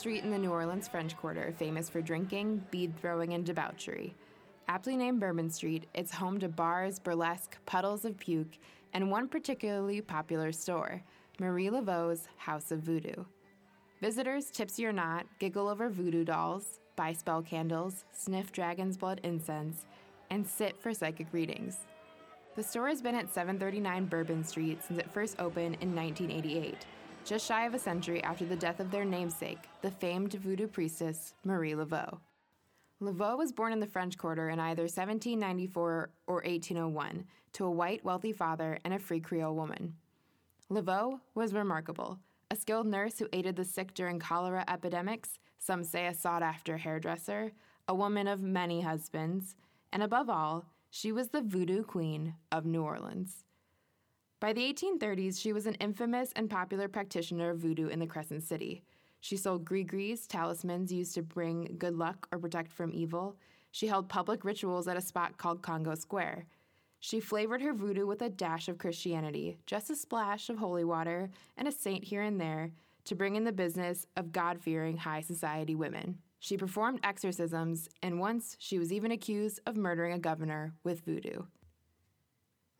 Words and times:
Street 0.00 0.24
in 0.24 0.30
the 0.30 0.38
New 0.38 0.50
Orleans 0.50 0.88
French 0.88 1.14
Quarter 1.14 1.52
famous 1.58 1.90
for 1.90 2.00
drinking, 2.00 2.64
bead 2.70 2.98
throwing, 2.98 3.34
and 3.34 3.44
debauchery. 3.44 4.14
Aptly 4.66 4.96
named 4.96 5.20
Bourbon 5.20 5.50
Street, 5.50 5.88
it's 5.92 6.10
home 6.10 6.40
to 6.40 6.48
bars, 6.48 6.98
burlesque, 6.98 7.58
puddles 7.66 8.06
of 8.06 8.16
puke, 8.16 8.56
and 8.94 9.10
one 9.10 9.28
particularly 9.28 10.00
popular 10.00 10.52
store, 10.52 11.02
Marie 11.38 11.68
Laveau's 11.68 12.28
House 12.38 12.70
of 12.70 12.80
Voodoo. 12.80 13.24
Visitors, 14.00 14.50
tipsy 14.50 14.86
or 14.86 14.92
not, 14.92 15.26
giggle 15.38 15.68
over 15.68 15.90
voodoo 15.90 16.24
dolls, 16.24 16.80
buy 16.96 17.12
spell 17.12 17.42
candles, 17.42 18.06
sniff 18.10 18.52
dragon's 18.52 18.96
blood 18.96 19.20
incense, 19.22 19.84
and 20.30 20.46
sit 20.46 20.80
for 20.80 20.94
psychic 20.94 21.26
readings. 21.30 21.76
The 22.56 22.62
store 22.62 22.88
has 22.88 23.02
been 23.02 23.16
at 23.16 23.28
739 23.28 24.06
Bourbon 24.06 24.44
Street 24.44 24.82
since 24.82 24.98
it 24.98 25.12
first 25.12 25.38
opened 25.38 25.76
in 25.82 25.94
1988 25.94 26.86
just 27.24 27.46
shy 27.46 27.66
of 27.66 27.74
a 27.74 27.78
century 27.78 28.22
after 28.22 28.44
the 28.44 28.56
death 28.56 28.80
of 28.80 28.90
their 28.90 29.04
namesake, 29.04 29.68
the 29.82 29.90
famed 29.90 30.32
voodoo 30.34 30.66
priestess 30.66 31.34
Marie 31.44 31.72
Laveau. 31.72 32.18
Laveau 33.00 33.38
was 33.38 33.52
born 33.52 33.72
in 33.72 33.80
the 33.80 33.86
French 33.86 34.18
Quarter 34.18 34.50
in 34.50 34.60
either 34.60 34.82
1794 34.82 36.10
or 36.26 36.34
1801 36.34 37.24
to 37.54 37.64
a 37.64 37.70
white, 37.70 38.04
wealthy 38.04 38.32
father 38.32 38.78
and 38.84 38.92
a 38.92 38.98
free 38.98 39.20
Creole 39.20 39.54
woman. 39.54 39.94
Laveau 40.70 41.20
was 41.34 41.54
remarkable, 41.54 42.18
a 42.50 42.56
skilled 42.56 42.86
nurse 42.86 43.18
who 43.18 43.28
aided 43.32 43.56
the 43.56 43.64
sick 43.64 43.94
during 43.94 44.18
cholera 44.18 44.64
epidemics, 44.68 45.38
some 45.58 45.82
say 45.82 46.06
a 46.06 46.14
sought 46.14 46.42
after 46.42 46.76
hairdresser, 46.76 47.52
a 47.88 47.94
woman 47.94 48.28
of 48.28 48.42
many 48.42 48.82
husbands, 48.82 49.56
and 49.92 50.02
above 50.02 50.28
all, 50.28 50.66
she 50.90 51.12
was 51.12 51.28
the 51.28 51.42
voodoo 51.42 51.82
queen 51.82 52.34
of 52.52 52.66
New 52.66 52.82
Orleans. 52.82 53.44
By 54.40 54.54
the 54.54 54.72
1830s, 54.72 55.38
she 55.38 55.52
was 55.52 55.66
an 55.66 55.74
infamous 55.74 56.32
and 56.34 56.48
popular 56.48 56.88
practitioner 56.88 57.50
of 57.50 57.58
voodoo 57.58 57.88
in 57.88 57.98
the 57.98 58.06
Crescent 58.06 58.42
City. 58.42 58.82
She 59.20 59.36
sold 59.36 59.66
gris-gris, 59.66 60.26
talismans 60.26 60.90
used 60.90 61.14
to 61.16 61.22
bring 61.22 61.76
good 61.78 61.94
luck 61.94 62.26
or 62.32 62.38
protect 62.38 62.72
from 62.72 62.94
evil. 62.94 63.36
She 63.70 63.86
held 63.86 64.08
public 64.08 64.42
rituals 64.42 64.88
at 64.88 64.96
a 64.96 65.02
spot 65.02 65.36
called 65.36 65.60
Congo 65.60 65.94
Square. 65.94 66.46
She 67.00 67.20
flavored 67.20 67.60
her 67.60 67.74
voodoo 67.74 68.06
with 68.06 68.22
a 68.22 68.30
dash 68.30 68.66
of 68.68 68.78
Christianity, 68.78 69.58
just 69.66 69.90
a 69.90 69.94
splash 69.94 70.48
of 70.48 70.56
holy 70.56 70.84
water, 70.84 71.28
and 71.58 71.68
a 71.68 71.72
saint 71.72 72.04
here 72.04 72.22
and 72.22 72.40
there 72.40 72.72
to 73.04 73.14
bring 73.14 73.36
in 73.36 73.44
the 73.44 73.52
business 73.52 74.06
of 74.16 74.32
God 74.32 74.58
fearing 74.58 74.96
high 74.96 75.20
society 75.20 75.74
women. 75.74 76.16
She 76.38 76.56
performed 76.56 77.00
exorcisms, 77.04 77.90
and 78.02 78.18
once 78.18 78.56
she 78.58 78.78
was 78.78 78.90
even 78.90 79.12
accused 79.12 79.60
of 79.66 79.76
murdering 79.76 80.14
a 80.14 80.18
governor 80.18 80.72
with 80.82 81.04
voodoo. 81.04 81.42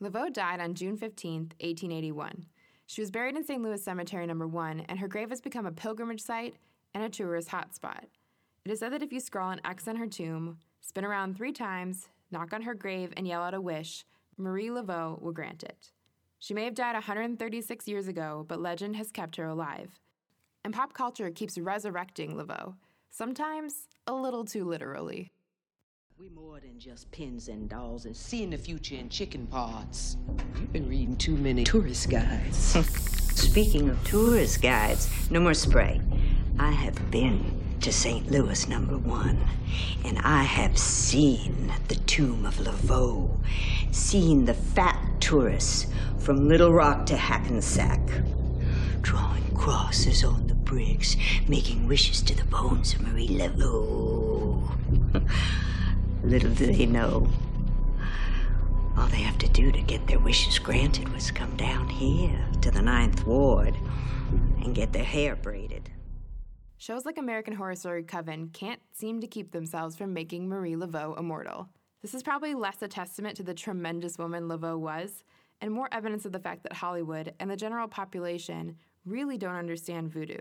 Laveau 0.03 0.33
died 0.33 0.61
on 0.61 0.75
June 0.75 0.97
15, 0.97 1.53
1881. 1.61 2.47
She 2.87 3.03
was 3.03 3.11
buried 3.11 3.37
in 3.37 3.45
St. 3.45 3.63
Louis 3.63 3.83
Cemetery 3.83 4.27
Number 4.27 4.47
1, 4.47 4.87
and 4.89 4.99
her 4.99 5.09
grave 5.09 5.29
has 5.29 5.43
become 5.43 5.67
a 5.67 5.73
pilgrimage 5.73 6.23
site 6.23 6.57
and 6.95 7.05
a 7.05 7.11
tourist 7.11 7.49
hotspot. 7.49 8.05
It 8.65 8.71
is 8.71 8.79
said 8.79 8.93
that 8.93 9.03
if 9.03 9.13
you 9.13 9.21
scrawl 9.21 9.51
an 9.51 9.61
X 9.65 9.87
on 9.89 9.97
her 9.97 10.07
tomb, 10.07 10.57
spin 10.81 11.05
around 11.05 11.37
three 11.37 11.53
times, 11.53 12.09
knock 12.31 12.55
on 12.55 12.63
her 12.63 12.75
grave, 12.75 13.13
and 13.17 13.29
yell 13.29 13.43
out 13.43 13.53
a 13.53 13.61
wish, 13.61 14.07
Marie 14.39 14.69
Laveau 14.69 15.21
will 15.21 15.33
grant 15.33 15.63
it. 15.63 15.93
She 16.39 16.55
may 16.55 16.65
have 16.65 16.75
died 16.75 16.95
136 16.95 17.87
years 17.87 18.09
ago, 18.09 18.47
but 18.49 18.61
legend 18.61 18.97
has 18.97 19.11
kept 19.11 19.37
her 19.37 19.47
alive. 19.47 20.01
And 20.65 20.73
pop 20.73 20.95
culture 20.95 21.31
keeps 21.31 21.59
resurrecting 21.59 22.37
Laveau, 22.37 22.75
sometimes 23.11 23.75
a 24.07 24.15
little 24.15 24.47
too 24.47 24.65
literally. 24.65 25.31
We 26.21 26.29
more 26.29 26.61
than 26.61 26.79
just 26.79 27.11
pins 27.13 27.49
and 27.49 27.67
dolls 27.67 28.05
and 28.05 28.15
seeing 28.15 28.51
the 28.51 28.59
future 28.59 28.95
in 28.95 29.09
chicken 29.09 29.47
parts. 29.47 30.19
You've 30.55 30.71
been 30.71 30.87
reading 30.87 31.17
too 31.17 31.35
many 31.35 31.65
tourist 31.65 32.11
guides. 32.11 32.59
Speaking 33.35 33.89
of 33.89 34.05
tourist 34.05 34.61
guides, 34.61 35.31
no 35.31 35.41
more 35.41 35.55
spray. 35.55 35.99
I 36.59 36.73
have 36.73 37.11
been 37.11 37.59
to 37.81 37.91
St. 37.91 38.31
Louis 38.31 38.69
number 38.69 38.99
one, 38.99 39.43
and 40.05 40.19
I 40.19 40.43
have 40.43 40.77
seen 40.77 41.73
the 41.89 41.95
tomb 41.95 42.45
of 42.45 42.57
Laveau, 42.57 43.39
seen 43.91 44.45
the 44.45 44.53
fat 44.53 45.03
tourists 45.21 45.87
from 46.19 46.47
Little 46.49 46.75
Rock 46.75 47.07
to 47.07 47.17
Hackensack, 47.17 48.07
drawing 49.01 49.55
crosses 49.55 50.23
on 50.23 50.49
the 50.49 50.55
bricks, 50.55 51.17
making 51.49 51.89
wishes 51.89 52.21
to 52.25 52.35
the 52.35 52.45
bones 52.45 52.93
of 52.93 53.01
Marie 53.01 53.29
Laveau. 53.29 54.71
Little 56.23 56.51
do 56.51 56.67
they 56.67 56.87
know. 56.87 57.29
All 58.97 59.07
they 59.09 59.23
have 59.23 59.39
to 59.39 59.49
do 59.49 59.73
to 59.73 59.81
get 59.81 60.07
their 60.07 60.19
wishes 60.19 60.59
granted 60.59 61.09
was 61.13 61.31
come 61.31 61.57
down 61.57 61.89
here 61.89 62.45
to 62.61 62.71
the 62.71 62.83
Ninth 62.83 63.27
Ward 63.27 63.75
and 64.63 64.75
get 64.75 64.93
their 64.93 65.05
hair 65.05 65.35
braided. 65.35 65.91
Shows 66.77 67.05
like 67.05 67.19
American 67.19 67.55
Horror 67.55 67.75
Story 67.75 68.03
Coven 68.03 68.51
can't 68.53 68.81
seem 68.93 69.21
to 69.21 69.27
keep 69.27 69.53
themselves 69.53 69.97
from 69.97 70.13
making 70.13 70.49
Marie 70.49 70.77
Laveau 70.77 71.19
immortal. 71.19 71.69
This 72.03 72.15
is 72.15 72.23
probably 72.23 72.55
less 72.55 72.81
a 72.83 72.89
testament 72.89 73.37
to 73.37 73.43
the 73.43 73.55
tremendous 73.55 74.19
woman 74.19 74.49
Laveau 74.49 74.79
was, 74.79 75.23
and 75.61 75.73
more 75.73 75.89
evidence 75.93 76.25
of 76.25 76.33
the 76.33 76.39
fact 76.39 76.63
that 76.63 76.73
Hollywood 76.75 77.35
and 77.39 77.51
the 77.51 77.57
general 77.57 77.89
population 77.89 78.77
really 79.05 79.37
don't 79.37 79.57
understand 79.57 80.11
voodoo. 80.11 80.41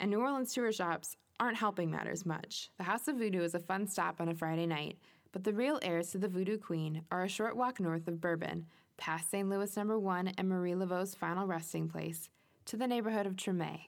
And 0.00 0.10
New 0.10 0.20
Orleans 0.20 0.52
tour 0.52 0.72
shops 0.72 1.16
aren't 1.42 1.56
helping 1.56 1.90
matters 1.90 2.24
much. 2.24 2.70
The 2.78 2.84
House 2.84 3.08
of 3.08 3.16
Voodoo 3.16 3.42
is 3.42 3.56
a 3.56 3.58
fun 3.58 3.88
stop 3.88 4.20
on 4.20 4.28
a 4.28 4.34
Friday 4.34 4.64
night, 4.64 4.96
but 5.32 5.42
the 5.42 5.52
real 5.52 5.80
heirs 5.82 6.10
to 6.10 6.18
the 6.18 6.28
Voodoo 6.28 6.56
Queen 6.56 7.02
are 7.10 7.24
a 7.24 7.28
short 7.28 7.56
walk 7.56 7.80
north 7.80 8.06
of 8.06 8.20
Bourbon, 8.20 8.66
past 8.96 9.28
St. 9.28 9.48
Louis 9.48 9.76
Number 9.76 9.98
1 9.98 10.34
and 10.38 10.48
Marie 10.48 10.76
Laveau's 10.76 11.16
final 11.16 11.48
resting 11.48 11.88
place, 11.88 12.30
to 12.66 12.76
the 12.76 12.86
neighborhood 12.86 13.26
of 13.26 13.34
Treme, 13.34 13.86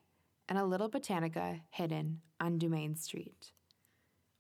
and 0.49 0.59
a 0.59 0.65
little 0.65 0.91
botanica 0.91 1.61
hidden 1.71 2.23
on 2.41 2.59
Dumaine 2.59 2.99
Street. 2.99 3.53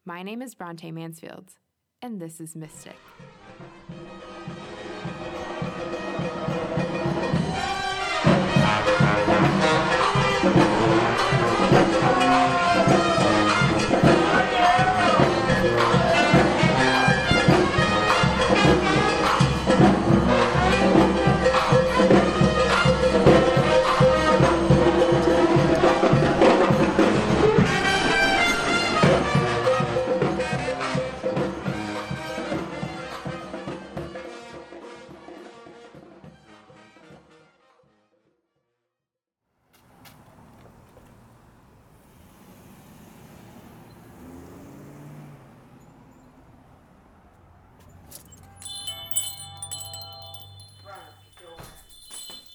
My 0.04 0.24
name 0.24 0.42
is 0.42 0.56
Bronte 0.56 0.90
Mansfield, 0.90 1.52
and 2.02 2.20
this 2.20 2.40
is 2.40 2.56
Mystic. 2.56 2.96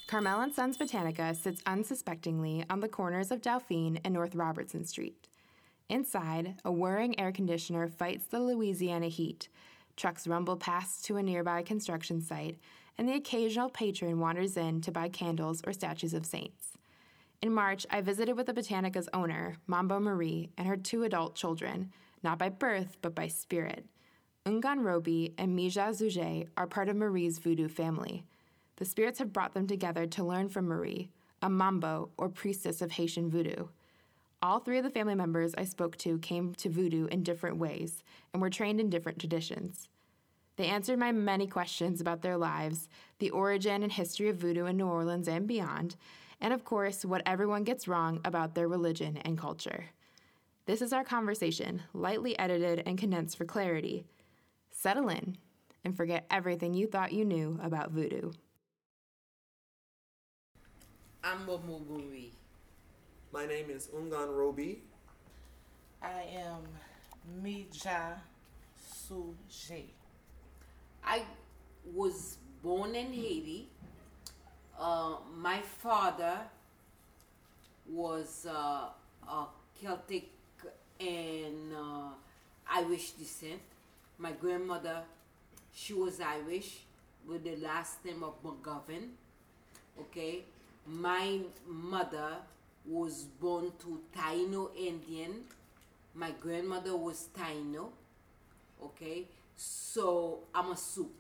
Carmel 0.09 0.41
and 0.41 0.51
Sons 0.51 0.75
Botanica 0.75 1.35
sits 1.35 1.61
unsuspectingly 1.67 2.65
on 2.67 2.79
the 2.79 2.89
corners 2.89 3.29
of 3.29 3.43
Dauphine 3.43 3.99
and 4.03 4.11
North 4.11 4.33
Robertson 4.33 4.83
Street. 4.83 5.27
Inside, 5.87 6.55
a 6.65 6.71
whirring 6.71 7.19
air 7.19 7.31
conditioner 7.31 7.87
fights 7.87 8.25
the 8.25 8.39
Louisiana 8.39 9.07
heat. 9.07 9.49
Trucks 9.95 10.25
rumble 10.25 10.57
past 10.57 11.05
to 11.05 11.17
a 11.17 11.21
nearby 11.21 11.61
construction 11.61 12.21
site, 12.21 12.57
and 12.97 13.07
the 13.07 13.13
occasional 13.13 13.69
patron 13.69 14.19
wanders 14.19 14.57
in 14.57 14.81
to 14.81 14.91
buy 14.91 15.09
candles 15.09 15.61
or 15.67 15.73
statues 15.73 16.15
of 16.15 16.25
saints. 16.25 16.73
In 17.43 17.53
March, 17.53 17.85
I 17.91 18.01
visited 18.01 18.35
with 18.35 18.47
the 18.47 18.53
Botanica's 18.55 19.09
owner, 19.13 19.57
Mambo 19.67 19.99
Marie, 19.99 20.49
and 20.57 20.67
her 20.67 20.75
two 20.75 21.03
adult 21.03 21.35
children, 21.35 21.91
not 22.23 22.39
by 22.39 22.49
birth, 22.49 22.97
but 23.03 23.13
by 23.13 23.27
spirit. 23.27 23.85
Ungan 24.43 24.83
Roby 24.83 25.35
and 25.37 25.55
Mija 25.55 25.89
Zouge 25.89 26.47
are 26.57 26.65
part 26.65 26.89
of 26.89 26.95
Marie's 26.95 27.37
voodoo 27.37 27.67
family. 27.67 28.25
The 28.79 28.85
spirits 28.85 29.19
have 29.19 29.33
brought 29.33 29.53
them 29.53 29.67
together 29.67 30.07
to 30.07 30.23
learn 30.23 30.47
from 30.47 30.65
Marie, 30.65 31.09
a 31.41 31.49
mambo 31.49 32.11
or 32.17 32.29
priestess 32.29 32.81
of 32.81 32.91
Haitian 32.91 33.29
voodoo. 33.29 33.67
All 34.41 34.59
three 34.59 34.77
of 34.77 34.85
the 34.85 34.89
family 34.89 35.15
members 35.15 35.53
I 35.57 35.65
spoke 35.65 35.97
to 35.97 36.17
came 36.19 36.55
to 36.55 36.69
voodoo 36.69 37.07
in 37.07 37.23
different 37.23 37.57
ways 37.57 38.05
and 38.31 38.41
were 38.41 38.49
trained 38.49 38.79
in 38.79 38.89
different 38.89 39.19
traditions. 39.19 39.89
They 40.55 40.67
answered 40.67 40.97
my 40.97 41.11
many 41.11 41.45
questions 41.45 41.99
about 41.99 42.21
their 42.21 42.37
lives, 42.37 42.87
the 43.19 43.31
origin 43.31 43.83
and 43.83 43.91
history 43.91 44.29
of 44.29 44.37
voodoo 44.37 44.65
in 44.65 44.77
New 44.77 44.87
Orleans 44.87 45.27
and 45.27 45.45
beyond, 45.45 45.97
and 46.39 46.53
of 46.53 46.63
course, 46.63 47.03
what 47.03 47.21
everyone 47.25 47.65
gets 47.65 47.85
wrong 47.85 48.21
about 48.23 48.55
their 48.55 48.69
religion 48.69 49.17
and 49.17 49.37
culture. 49.37 49.87
This 50.67 50.81
is 50.81 50.93
our 50.93 51.03
conversation, 51.03 51.81
lightly 51.93 52.39
edited 52.39 52.83
and 52.85 52.97
condensed 52.97 53.37
for 53.37 53.43
clarity. 53.43 54.05
Settle 54.71 55.09
in 55.09 55.35
and 55.83 55.97
forget 55.97 56.25
everything 56.31 56.73
you 56.73 56.87
thought 56.87 57.11
you 57.11 57.25
knew 57.25 57.59
about 57.61 57.91
voodoo. 57.91 58.31
I'm 61.21 61.45
Mambo 61.45 61.81
Marie. 61.89 62.31
My 63.33 63.45
name 63.45 63.69
is 63.71 63.87
Ungan 63.87 64.29
Robi. 64.29 64.77
I 66.01 66.23
am 66.39 66.63
Mija 67.43 68.15
Suje. 68.79 69.83
I 71.03 71.23
was 71.93 72.37
born 72.63 72.95
in 72.95 73.11
Haiti. 73.11 73.67
Uh, 74.79 75.15
my 75.35 75.59
father 75.59 76.37
was 77.89 78.47
uh, 78.49 78.87
a 79.27 79.45
Celtic 79.81 80.29
and 81.01 81.73
uh, 81.75 82.11
Irish 82.71 83.11
descent. 83.11 83.59
My 84.17 84.31
grandmother, 84.31 85.01
she 85.73 85.93
was 85.93 86.21
Irish 86.21 86.79
with 87.27 87.43
the 87.43 87.57
last 87.57 88.05
name 88.05 88.23
of 88.23 88.41
McGovern. 88.41 89.09
Okay, 89.99 90.45
my 90.89 91.39
mother 91.67 92.37
was 92.85 93.25
born 93.39 93.71
to 93.79 93.99
Taino 94.17 94.69
Indian. 94.75 95.41
My 96.15 96.31
grandmother 96.31 96.95
was 96.95 97.29
Taino. 97.37 97.89
Okay, 98.83 99.25
so 99.55 100.39
I'm 100.55 100.71
a 100.71 100.77
soup 100.77 101.13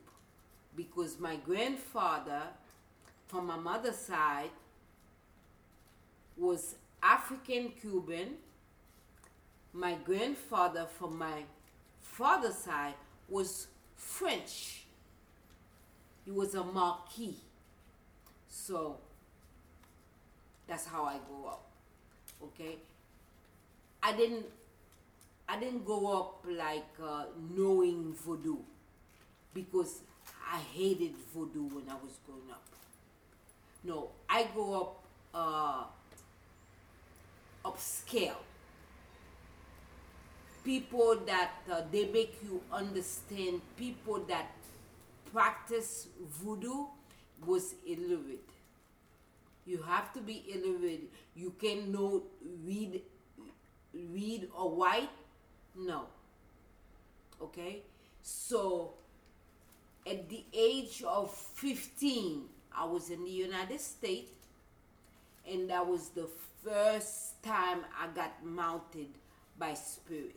because 0.75 1.19
my 1.19 1.35
grandfather, 1.35 2.41
from 3.27 3.47
my 3.47 3.57
mother's 3.57 3.97
side, 3.97 4.49
was 6.37 6.75
African 7.03 7.73
Cuban. 7.79 8.35
My 9.73 9.95
grandfather, 10.05 10.87
from 10.97 11.17
my 11.17 11.43
father's 12.01 12.55
side, 12.55 12.95
was 13.27 13.67
French. 13.95 14.85
He 16.25 16.31
was 16.31 16.55
a 16.55 16.63
Marquis. 16.63 17.35
So 18.49 18.97
that's 20.69 20.85
how 20.85 21.03
I 21.05 21.17
grew 21.27 21.47
up. 21.47 21.65
Okay, 22.43 22.77
I 24.01 24.15
didn't. 24.15 24.45
I 25.47 25.59
didn't 25.59 25.83
grow 25.83 26.05
up 26.07 26.45
like 26.47 26.93
uh, 27.03 27.25
knowing 27.57 28.13
voodoo 28.13 28.57
because 29.53 30.01
I 30.51 30.59
hated 30.59 31.13
voodoo 31.33 31.63
when 31.75 31.89
I 31.89 31.95
was 31.95 32.19
growing 32.25 32.49
up. 32.51 32.61
No, 33.83 34.09
I 34.29 34.43
grew 34.53 34.73
up 34.73 35.03
uh, 35.33 35.83
upscale. 37.65 38.35
People 40.63 41.15
that 41.25 41.51
uh, 41.71 41.81
they 41.91 42.05
make 42.07 42.37
you 42.43 42.61
understand. 42.71 43.61
People 43.77 44.19
that 44.27 44.51
practice 45.31 46.07
voodoo 46.41 46.85
was 47.45 47.75
illiterate. 47.87 48.49
You 49.69 49.83
have 49.83 50.11
to 50.13 50.19
be 50.19 50.45
illiterate. 50.51 51.11
You 51.35 51.53
can 51.61 51.91
know 51.91 52.23
read, 52.65 53.03
read 53.93 54.49
or 54.57 54.75
write. 54.75 55.11
No. 55.77 56.05
Okay, 57.39 57.83
so 58.23 58.93
at 60.07 60.27
the 60.27 60.43
age 60.51 61.03
of 61.07 61.31
15, 61.31 62.45
I 62.75 62.85
was 62.85 63.11
in 63.11 63.23
the 63.23 63.29
United 63.29 63.79
States, 63.79 64.31
and 65.47 65.69
that 65.69 65.85
was 65.85 66.09
the 66.09 66.27
first 66.63 67.43
time 67.43 67.85
I 67.95 68.07
got 68.15 68.43
mounted 68.43 69.09
by 69.59 69.75
spirit. 69.75 70.35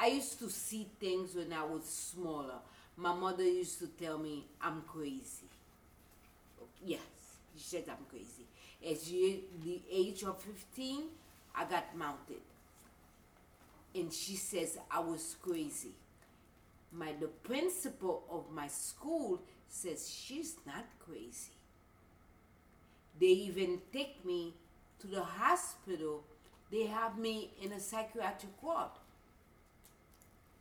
I 0.00 0.06
used 0.06 0.38
to 0.38 0.48
see 0.48 0.86
things 1.00 1.34
when 1.34 1.52
I 1.52 1.64
was 1.64 1.84
smaller. 1.84 2.60
My 2.96 3.12
mother 3.12 3.42
used 3.42 3.80
to 3.80 3.88
tell 3.88 4.16
me 4.16 4.44
I'm 4.62 4.82
crazy. 4.82 5.50
Yes, 6.84 7.00
she 7.56 7.64
said 7.64 7.84
I'm 7.88 8.04
crazy. 8.10 8.46
At 8.84 9.04
the 9.64 9.82
age 9.90 10.22
of 10.22 10.40
15, 10.42 11.04
I 11.54 11.64
got 11.64 11.96
mounted. 11.96 12.42
And 13.94 14.12
she 14.12 14.36
says 14.36 14.78
I 14.90 15.00
was 15.00 15.36
crazy 15.42 15.94
my 16.96 17.12
the 17.20 17.28
principal 17.28 18.24
of 18.30 18.44
my 18.52 18.68
school 18.68 19.42
says 19.68 20.08
she's 20.08 20.56
not 20.66 20.84
crazy. 20.98 21.52
They 23.18 23.26
even 23.26 23.80
take 23.92 24.24
me 24.24 24.54
to 25.00 25.06
the 25.06 25.22
hospital. 25.22 26.22
They 26.70 26.86
have 26.86 27.18
me 27.18 27.50
in 27.62 27.72
a 27.72 27.80
psychiatric 27.80 28.62
ward. 28.62 28.90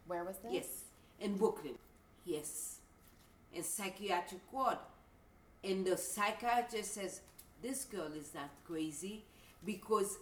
Where 0.08 0.24
was 0.24 0.38
this? 0.38 0.54
Yes, 0.54 0.68
in 1.20 1.38
Brooklyn. 1.38 1.76
Yes, 2.26 2.78
in 3.54 3.64
psychiatric 3.64 4.42
ward. 4.52 4.78
And 5.66 5.86
the 5.86 5.98
psychiatrist 5.98 6.94
says 6.94 7.22
this 7.62 7.86
girl 7.86 8.12
is 8.18 8.34
not 8.34 8.50
crazy 8.66 9.24
because 9.66 10.18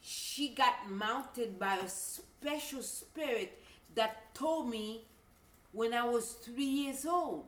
she 0.00 0.48
got 0.54 0.90
mounted 0.90 1.58
by 1.58 1.76
a 1.76 1.88
special 1.88 2.82
spirit 2.82 3.62
that 3.94 4.34
told 4.34 4.68
me 4.68 5.02
when 5.72 5.94
I 5.94 6.04
was 6.04 6.32
three 6.32 6.64
years 6.64 7.06
old. 7.06 7.44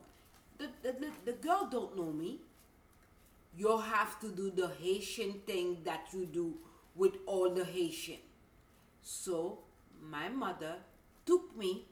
The, 0.57 0.67
the, 0.81 0.91
the, 0.93 1.11
the 1.25 1.31
girl 1.33 1.67
don't 1.69 1.97
know 1.97 2.11
me. 2.11 2.39
You 3.57 3.77
have 3.77 4.19
to 4.21 4.29
do 4.29 4.49
the 4.51 4.69
Haitian 4.81 5.41
thing 5.45 5.77
that 5.83 6.07
you 6.13 6.25
do 6.25 6.53
with 6.95 7.17
all 7.25 7.49
the 7.49 7.65
Haitian. 7.65 8.19
So 9.01 9.59
my 10.01 10.29
mother 10.29 10.75
took 11.25 11.55
me 11.57 11.85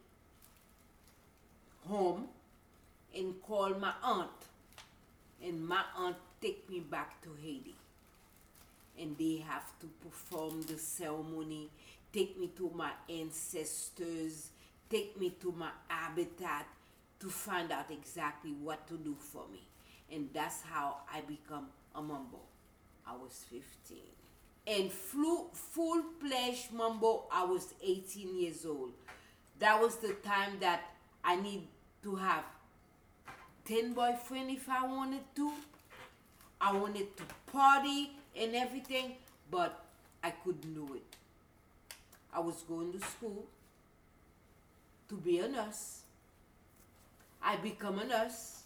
home 1.87 2.27
and 3.15 3.41
called 3.41 3.79
my 3.79 3.93
aunt. 4.03 4.29
And 5.43 5.67
my 5.67 5.83
aunt 5.97 6.17
take 6.41 6.69
me 6.69 6.79
back 6.79 7.21
to 7.23 7.29
Haiti. 7.41 7.75
And 8.99 9.17
they 9.17 9.43
have 9.47 9.71
to 9.79 9.87
perform 10.03 10.61
the 10.63 10.77
ceremony, 10.77 11.69
take 12.13 12.39
me 12.39 12.51
to 12.57 12.71
my 12.75 12.91
ancestors, 13.09 14.49
take 14.89 15.19
me 15.19 15.31
to 15.41 15.51
my 15.53 15.69
habitat 15.87 16.67
to 17.19 17.29
find 17.29 17.71
out 17.71 17.89
exactly 17.89 18.51
what 18.51 18.87
to 18.87 18.95
do 18.95 19.15
for 19.17 19.43
me. 19.51 19.61
And 20.11 20.29
that's 20.33 20.61
how 20.61 20.97
I 21.11 21.21
become 21.21 21.67
a 21.95 22.01
mambo. 22.01 22.39
I 23.07 23.13
was 23.13 23.45
15. 23.49 23.97
And 24.67 24.91
full, 24.91 25.49
full-fledged 25.53 26.73
mambo, 26.73 27.23
I 27.31 27.45
was 27.45 27.73
18 27.81 28.39
years 28.39 28.65
old. 28.65 28.91
That 29.59 29.81
was 29.81 29.95
the 29.97 30.13
time 30.23 30.57
that 30.59 30.81
I 31.23 31.35
need 31.35 31.67
to 32.03 32.15
have 32.15 32.43
10 33.71 33.93
boyfriend 33.93 34.51
if 34.51 34.67
I 34.67 34.85
wanted 34.85 35.23
to. 35.37 35.49
I 36.59 36.73
wanted 36.73 37.15
to 37.15 37.23
party 37.53 38.11
and 38.37 38.53
everything, 38.53 39.13
but 39.49 39.85
I 40.21 40.31
couldn't 40.31 40.73
do 40.75 40.95
it. 40.95 41.15
I 42.33 42.41
was 42.41 42.63
going 42.67 42.91
to 42.91 42.99
school 42.99 43.45
to 45.07 45.15
be 45.15 45.39
a 45.39 45.47
nurse. 45.47 46.01
I 47.41 47.55
become 47.55 47.99
a 47.99 48.05
nurse. 48.05 48.63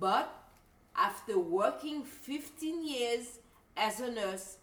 But 0.00 0.34
after 0.96 1.38
working 1.38 2.02
15 2.02 2.88
years 2.88 3.38
as 3.76 4.00
a 4.00 4.10
nurse, 4.10 4.56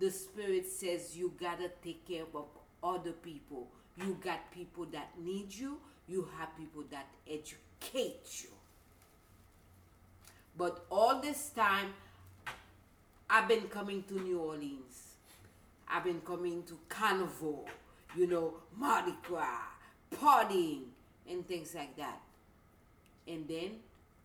the 0.00 0.10
spirit 0.10 0.66
says 0.66 1.14
you 1.14 1.34
gotta 1.38 1.70
take 1.82 2.08
care 2.08 2.24
of 2.34 2.46
other 2.82 3.12
people. 3.12 3.68
You 3.98 4.16
got 4.24 4.50
people 4.50 4.86
that 4.92 5.10
need 5.22 5.52
you, 5.54 5.76
you 6.08 6.26
have 6.38 6.56
people 6.56 6.84
that 6.90 7.06
educate 7.28 8.42
you. 8.42 8.53
But 10.56 10.84
all 10.90 11.20
this 11.20 11.50
time, 11.50 11.94
I've 13.28 13.48
been 13.48 13.68
coming 13.68 14.04
to 14.04 14.20
New 14.20 14.38
Orleans. 14.38 15.14
I've 15.88 16.04
been 16.04 16.20
coming 16.20 16.62
to 16.64 16.78
Carnival, 16.88 17.68
you 18.16 18.26
know, 18.26 18.54
Mardi 18.76 19.14
Gras, 19.22 19.60
partying 20.14 20.84
and 21.28 21.46
things 21.46 21.74
like 21.74 21.96
that. 21.96 22.20
And 23.26 23.48
then 23.48 23.76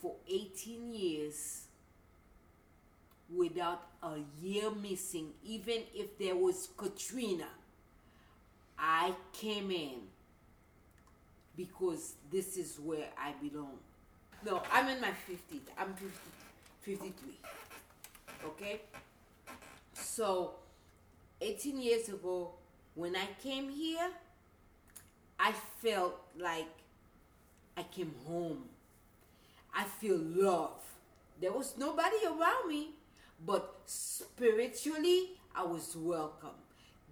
for 0.01 0.15
18 0.27 0.93
years, 0.93 1.63
without 3.35 3.87
a 4.03 4.17
year 4.41 4.71
missing, 4.71 5.31
even 5.43 5.81
if 5.93 6.17
there 6.17 6.35
was 6.35 6.69
Katrina, 6.77 7.47
I 8.77 9.13
came 9.33 9.71
in 9.71 9.99
because 11.55 12.13
this 12.31 12.57
is 12.57 12.79
where 12.79 13.09
I 13.17 13.33
belong. 13.41 13.79
No, 14.45 14.61
I'm 14.71 14.87
in 14.87 15.01
my 15.01 15.09
50s. 15.09 15.61
I'm 15.77 15.93
50, 15.93 16.09
53. 16.81 17.11
Okay? 18.45 18.81
So, 19.93 20.53
18 21.41 21.81
years 21.81 22.07
ago, 22.09 22.51
when 22.95 23.15
I 23.15 23.27
came 23.43 23.69
here, 23.69 24.09
I 25.37 25.53
felt 25.81 26.15
like 26.37 26.67
I 27.75 27.83
came 27.83 28.13
home. 28.25 28.63
I 29.75 29.83
feel 29.83 30.17
love. 30.17 30.81
There 31.41 31.51
was 31.51 31.75
nobody 31.77 32.17
around 32.25 32.67
me, 32.67 32.89
but 33.45 33.75
spiritually, 33.85 35.31
I 35.55 35.63
was 35.63 35.95
welcome. 35.97 36.57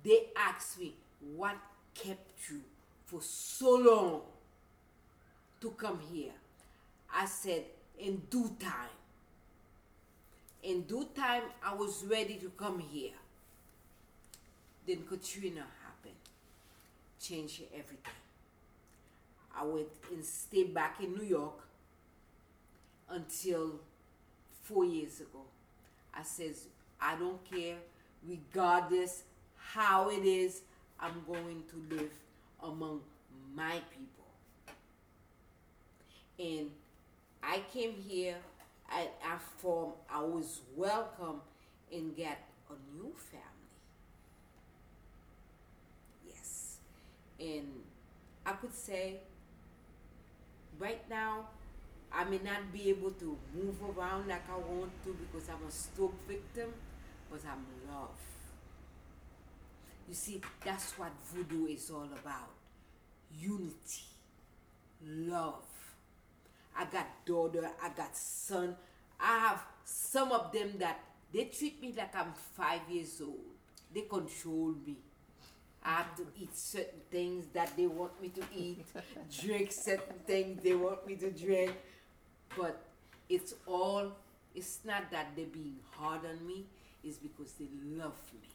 They 0.03 0.27
asked 0.35 0.79
me, 0.79 0.95
What 1.35 1.55
kept 1.93 2.49
you 2.49 2.61
for 3.05 3.21
so 3.21 3.75
long 3.75 4.21
to 5.61 5.71
come 5.71 5.99
here? 6.11 6.33
I 7.13 7.25
said, 7.25 7.63
In 7.99 8.21
due 8.29 8.55
time. 8.59 8.89
In 10.63 10.81
due 10.83 11.07
time, 11.15 11.43
I 11.63 11.73
was 11.73 12.03
ready 12.05 12.35
to 12.35 12.49
come 12.49 12.79
here. 12.79 13.11
Then 14.85 15.03
Katrina 15.07 15.65
happened, 15.83 16.15
changed 17.21 17.61
everything. 17.73 18.13
I 19.55 19.63
went 19.63 19.87
and 20.11 20.23
stayed 20.23 20.73
back 20.73 21.01
in 21.01 21.15
New 21.15 21.23
York 21.23 21.59
until 23.09 23.79
four 24.63 24.85
years 24.85 25.19
ago. 25.19 25.41
I 26.13 26.23
says, 26.23 26.67
I 27.01 27.15
don't 27.15 27.43
care, 27.49 27.75
regardless 28.27 29.23
how 29.55 30.09
it 30.09 30.25
is, 30.25 30.61
I'm 30.99 31.23
going 31.27 31.63
to 31.69 31.95
live 31.95 32.11
among 32.63 33.01
my 33.55 33.81
people. 33.91 34.25
And 36.39 36.69
I 37.47 37.61
came 37.73 37.93
here 38.07 38.35
and 38.93 39.07
I 39.25 39.37
formed, 39.57 39.93
I 40.09 40.21
was 40.21 40.61
welcome 40.75 41.41
and 41.91 42.15
get 42.15 42.39
a 42.69 42.73
new 42.97 43.13
family. 43.15 43.77
Yes. 46.27 46.77
And 47.39 47.67
I 48.45 48.51
could 48.53 48.73
say 48.73 49.21
right 50.77 51.09
now 51.09 51.47
I 52.11 52.23
may 52.25 52.39
not 52.43 52.71
be 52.73 52.89
able 52.89 53.11
to 53.11 53.37
move 53.55 53.77
around 53.81 54.27
like 54.27 54.43
I 54.49 54.57
want 54.57 54.91
to 55.05 55.15
because 55.15 55.47
I'm 55.49 55.65
a 55.67 55.71
stroke 55.71 56.15
victim, 56.27 56.73
but 57.31 57.41
I'm 57.45 57.65
loved. 57.93 58.11
You 60.07 60.13
see, 60.13 60.41
that's 60.63 60.97
what 60.97 61.11
voodoo 61.33 61.67
is 61.67 61.91
all 61.91 62.05
about 62.05 62.51
unity, 63.37 64.03
love. 65.05 65.65
I 66.77 66.85
got 66.85 67.07
daughter, 67.25 67.69
I 67.81 67.89
got 67.89 68.15
son. 68.15 68.75
I 69.19 69.39
have 69.39 69.63
some 69.83 70.31
of 70.31 70.51
them 70.51 70.73
that 70.77 70.99
they 71.33 71.45
treat 71.45 71.81
me 71.81 71.93
like 71.97 72.15
I'm 72.15 72.33
five 72.53 72.81
years 72.89 73.19
old. 73.21 73.39
They 73.93 74.01
control 74.01 74.75
me. 74.85 74.97
I 75.83 75.95
have 75.97 76.15
to 76.17 76.27
eat 76.39 76.55
certain 76.55 76.99
things 77.09 77.45
that 77.53 77.75
they 77.77 77.87
want 77.87 78.21
me 78.21 78.29
to 78.29 78.41
eat, 78.55 78.85
drink 79.41 79.71
certain 79.71 80.17
things 80.25 80.61
they 80.61 80.75
want 80.75 81.07
me 81.07 81.15
to 81.15 81.31
drink. 81.31 81.73
But 82.57 82.83
it's 83.29 83.53
all, 83.65 84.11
it's 84.53 84.79
not 84.83 85.09
that 85.11 85.27
they're 85.35 85.45
being 85.45 85.77
hard 85.91 86.21
on 86.25 86.45
me, 86.45 86.65
it's 87.03 87.17
because 87.17 87.53
they 87.53 87.69
love 87.85 88.19
me. 88.33 88.49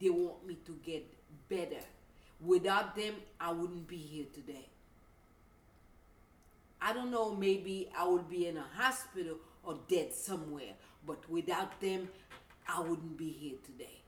They 0.00 0.10
want 0.10 0.46
me 0.46 0.58
to 0.66 0.78
get 0.84 1.06
better. 1.48 1.84
Without 2.44 2.96
them, 2.96 3.14
I 3.40 3.52
wouldn't 3.52 3.86
be 3.86 3.96
here 3.96 4.26
today. 4.34 4.66
I 6.80 6.92
don't 6.92 7.10
know, 7.10 7.34
maybe 7.34 7.88
I 7.96 8.06
would 8.06 8.28
be 8.28 8.46
in 8.46 8.56
a 8.56 8.64
hospital 8.74 9.38
or 9.64 9.78
dead 9.88 10.12
somewhere, 10.12 10.74
but 11.06 11.28
without 11.28 11.80
them, 11.80 12.08
I 12.68 12.80
wouldn't 12.80 13.16
be 13.16 13.30
here 13.30 13.56
today. 13.64 14.02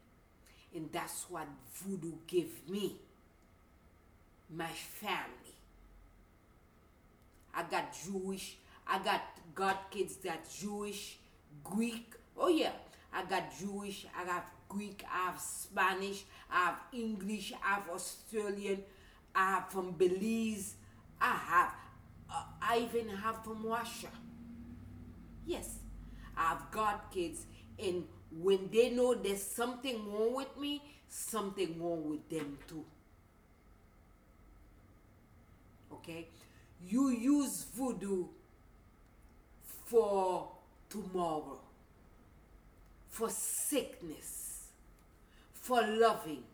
And 0.74 0.90
that's 0.92 1.26
what 1.28 1.46
voodoo 1.74 2.12
gave 2.26 2.68
me 2.68 2.96
my 4.50 4.66
family. 4.66 5.54
I 7.54 7.62
got 7.64 7.96
Jewish, 8.04 8.56
I 8.86 8.98
got 9.00 9.22
God 9.54 9.76
kids 9.90 10.16
that 10.18 10.48
Jewish, 10.50 11.18
Greek. 11.64 12.14
Oh, 12.36 12.48
yeah, 12.48 12.72
I 13.12 13.24
got 13.24 13.58
Jewish, 13.58 14.06
I 14.16 14.24
have 14.30 14.44
Greek, 14.68 15.02
I 15.10 15.26
have 15.26 15.40
Spanish, 15.40 16.24
I 16.50 16.66
have 16.66 16.76
English, 16.92 17.52
I 17.64 17.74
have 17.74 17.88
Australian, 17.88 18.82
I 19.34 19.50
have 19.52 19.70
from 19.70 19.92
Belize, 19.92 20.74
I 21.20 21.32
have, 21.32 21.74
uh, 22.30 22.42
I 22.60 22.78
even 22.90 23.08
have 23.08 23.42
from 23.44 23.64
Russia. 23.66 24.08
Yes, 25.46 25.78
I 26.36 26.50
have 26.50 26.70
got 26.70 27.10
kids, 27.10 27.46
and 27.78 28.04
when 28.30 28.68
they 28.72 28.90
know 28.90 29.14
there's 29.14 29.42
something 29.42 30.12
wrong 30.12 30.34
with 30.34 30.56
me, 30.58 30.82
something 31.08 31.80
wrong 31.82 32.08
with 32.10 32.28
them 32.28 32.58
too. 32.68 32.84
Okay? 35.92 36.26
You 36.86 37.08
use 37.08 37.64
voodoo 37.74 38.26
for 39.86 40.48
tomorrow, 40.90 41.60
for 43.08 43.30
sickness, 43.30 44.66
for 45.54 45.80
loving. 45.82 46.44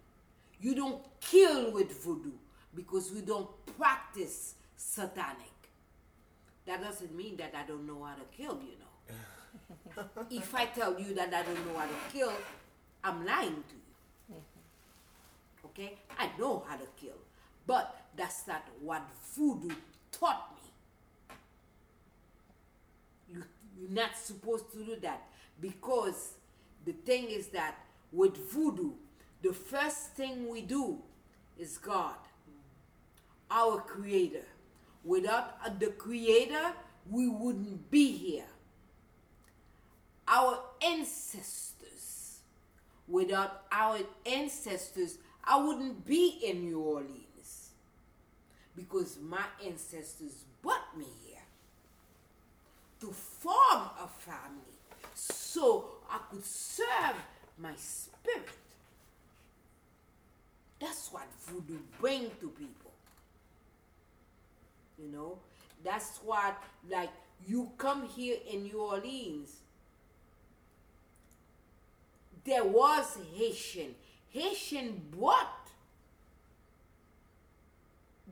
You 0.61 0.75
don't 0.75 1.02
kill 1.21 1.73
with 1.73 1.93
voodoo 2.04 2.31
because 2.75 3.12
we 3.12 3.21
don't 3.21 3.49
practice 3.76 4.54
satanic. 4.76 5.53
That 6.66 6.83
doesn't 6.83 7.14
mean 7.14 7.37
that 7.37 7.52
I 7.54 7.66
don't 7.66 7.87
know 7.87 8.02
how 8.04 8.14
to 8.14 8.25
kill, 8.37 8.59
you 8.62 8.76
know. 8.78 10.04
if 10.30 10.54
I 10.54 10.66
tell 10.66 10.99
you 10.99 11.14
that 11.14 11.33
I 11.33 11.42
don't 11.42 11.66
know 11.66 11.78
how 11.78 11.87
to 11.87 12.12
kill, 12.12 12.33
I'm 13.02 13.25
lying 13.25 13.62
to 13.68 13.75
you. 13.75 14.42
Okay? 15.66 15.99
I 16.18 16.30
know 16.38 16.64
how 16.66 16.76
to 16.76 16.87
kill. 16.97 17.16
But 17.66 17.94
that's 18.16 18.47
not 18.47 18.64
what 18.80 19.02
voodoo 19.35 19.75
taught 20.12 20.50
me. 20.54 21.37
You, 23.35 23.44
you're 23.78 23.90
not 23.90 24.16
supposed 24.16 24.71
to 24.73 24.85
do 24.85 24.97
that 25.02 25.23
because 25.61 26.35
the 26.85 26.92
thing 26.92 27.30
is 27.30 27.49
that 27.49 27.78
with 28.12 28.37
voodoo, 28.50 28.92
the 29.42 29.52
first 29.52 30.12
thing 30.14 30.49
we 30.49 30.62
do 30.62 30.99
is 31.59 31.78
God, 31.78 32.14
our 33.50 33.80
creator. 33.80 34.44
Without 35.04 35.78
the 35.80 35.88
creator, 35.88 36.73
we 37.11 37.28
wouldn't 37.28 37.90
be 37.90 38.12
here. 38.12 38.46
Our 40.26 40.58
ancestors, 40.82 42.38
without 43.06 43.64
our 43.70 43.99
ancestors, 44.25 45.18
I 45.44 45.62
wouldn't 45.62 46.06
be 46.06 46.40
in 46.42 46.64
New 46.64 46.80
Orleans 46.80 47.70
because 48.75 49.18
my 49.23 49.44
ancestors 49.64 50.44
brought 50.62 50.96
me 50.96 51.04
here 51.26 51.42
to 53.00 53.12
form 53.12 53.82
a 54.02 54.08
family 54.18 54.78
so 55.14 55.84
I 56.11 56.18
could 56.30 56.44
serve 56.44 57.16
my 57.58 57.75
spirit. 57.76 58.49
That's 60.80 61.12
what 61.12 61.26
voodoo 61.46 61.78
bring 62.00 62.30
to 62.40 62.49
people. 62.49 62.83
You 65.04 65.12
know, 65.12 65.38
that's 65.84 66.18
what 66.25 66.62
like 66.90 67.11
you 67.46 67.70
come 67.76 68.08
here 68.08 68.38
in 68.50 68.62
New 68.64 68.80
Orleans. 68.80 69.50
There 72.44 72.64
was 72.64 73.18
Haitian. 73.34 73.94
Haitian 74.30 75.00
brought 75.11 75.68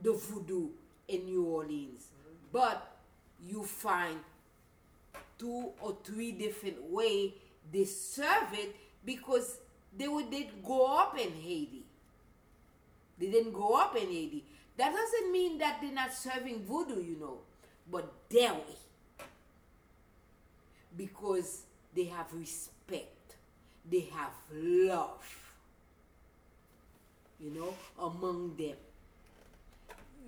the 0.01 0.13
voodoo 0.13 0.69
in 1.07 1.25
New 1.25 1.43
Orleans, 1.43 2.07
but 2.51 2.97
you 3.39 3.63
find 3.63 4.17
two 5.37 5.71
or 5.81 5.97
three 6.03 6.31
different 6.31 6.91
way 6.91 7.33
they 7.71 7.85
serve 7.85 8.53
it 8.53 8.75
because 9.05 9.57
they 9.97 10.07
would 10.07 10.29
did 10.29 10.47
go 10.63 10.85
up 10.97 11.17
in 11.19 11.31
Haiti. 11.31 11.82
They 13.17 13.27
didn't 13.31 13.53
go 13.53 13.75
up 13.75 13.95
in 13.95 14.07
Haiti. 14.07 14.43
That 14.77 14.93
doesn't 14.93 15.31
mean 15.31 15.57
that 15.59 15.79
they're 15.81 15.91
not 15.91 16.13
serving 16.13 16.65
voodoo, 16.65 17.01
you 17.01 17.17
know, 17.19 17.39
but 17.89 18.11
their 18.29 18.53
way. 18.53 18.77
Because 20.95 21.63
they 21.95 22.05
have 22.05 22.33
respect, 22.33 23.35
they 23.89 24.01
have 24.13 24.33
love, 24.51 25.23
you 27.39 27.51
know, 27.51 27.73
among 27.99 28.55
them. 28.57 28.75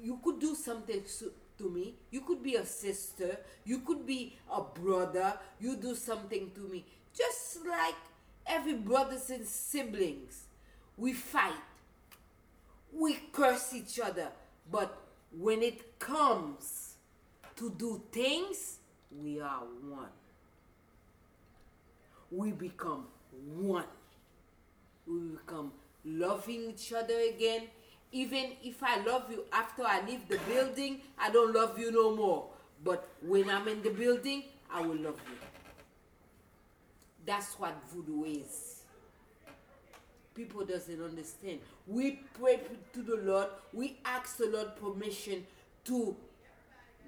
You 0.02 0.20
could 0.24 0.40
do 0.40 0.56
something 0.56 1.04
so- 1.08 1.32
to 1.58 1.70
me. 1.70 1.96
You 2.12 2.22
could 2.22 2.44
be 2.44 2.56
a 2.56 2.66
sister. 2.66 3.40
You 3.64 3.80
could 3.80 4.06
be 4.06 4.38
a 4.52 4.62
brother. 4.62 5.40
You 5.60 5.76
do 5.78 5.96
something 5.96 6.52
to 6.52 6.62
me. 6.62 6.86
Just 7.14 7.66
like 7.66 7.96
every 8.46 8.74
brothers 8.74 9.30
and 9.30 9.48
siblings. 9.48 10.48
We 10.98 11.14
fight. 11.14 11.54
We 12.98 13.16
curse 13.32 13.74
each 13.74 14.00
other. 14.00 14.30
But 14.72 14.98
when 15.38 15.62
it 15.62 16.00
comes 16.00 16.96
to 17.58 17.70
do 17.72 18.02
things, 18.12 18.78
we 19.12 19.40
are 19.40 19.64
one. 19.90 20.10
We 22.32 22.52
become 22.52 23.06
one. 23.58 23.86
We 25.08 25.20
become 25.20 25.72
loving 26.04 26.72
each 26.72 26.94
other 26.94 27.18
again. 27.34 27.64
Even 28.12 28.54
if 28.64 28.82
I 28.82 29.04
love 29.04 29.30
you 29.30 29.44
after 29.52 29.84
I 29.84 30.06
leave 30.06 30.28
the 30.30 30.40
building, 30.48 31.02
I 31.20 31.30
don't 31.32 31.54
love 31.54 31.78
you 31.78 31.92
no 31.92 32.16
more. 32.16 32.48
But 32.84 33.08
when 33.22 33.50
I'm 33.50 33.68
in 33.68 33.82
the 33.82 33.90
building, 33.90 34.44
I 34.72 34.82
will 34.82 34.96
love 34.96 35.20
you. 35.28 35.38
That's 37.26 37.54
what 37.60 37.76
voodoo 37.92 38.24
is. 38.24 38.75
People 40.36 40.66
doesn't 40.66 41.02
understand. 41.02 41.60
We 41.88 42.20
pray 42.38 42.60
to 42.94 43.02
the 43.02 43.16
Lord. 43.16 43.48
We 43.72 44.00
ask 44.04 44.38
the 44.38 44.48
Lord 44.48 44.76
permission 44.76 45.46
to 45.86 46.16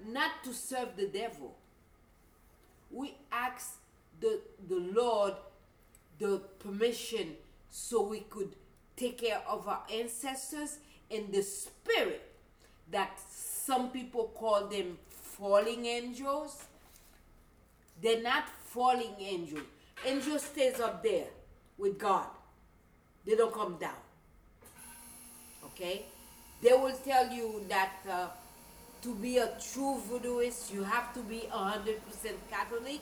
not 0.06 0.30
to 0.44 0.54
serve 0.54 0.96
the 0.96 1.06
devil. 1.06 1.54
We 2.90 3.14
ask 3.30 3.76
the 4.20 4.40
the 4.68 4.76
Lord 4.76 5.34
the 6.18 6.40
permission 6.58 7.34
so 7.70 8.02
we 8.02 8.20
could 8.20 8.56
take 8.96 9.18
care 9.18 9.42
of 9.46 9.68
our 9.68 9.82
ancestors 9.92 10.78
in 11.10 11.30
the 11.30 11.42
spirit 11.42 12.22
that 12.90 13.20
some 13.30 13.90
people 13.90 14.32
call 14.34 14.66
them 14.66 14.98
falling 15.08 15.86
angels. 15.86 16.64
They're 18.00 18.22
not 18.22 18.48
falling 18.48 19.14
angels. 19.20 19.64
Angel 20.06 20.38
stays 20.38 20.80
up 20.80 21.02
there 21.02 21.26
with 21.76 21.98
God. 21.98 22.26
They 23.28 23.36
don't 23.36 23.52
come 23.52 23.76
down. 23.78 24.00
Okay? 25.66 26.06
They 26.62 26.72
will 26.72 26.96
tell 27.04 27.30
you 27.30 27.62
that 27.68 27.92
uh, 28.10 28.28
to 29.02 29.14
be 29.16 29.36
a 29.36 29.50
true 29.72 30.00
voodooist, 30.10 30.72
you 30.72 30.82
have 30.82 31.12
to 31.12 31.20
be 31.20 31.40
100% 31.52 31.98
Catholic. 32.50 33.00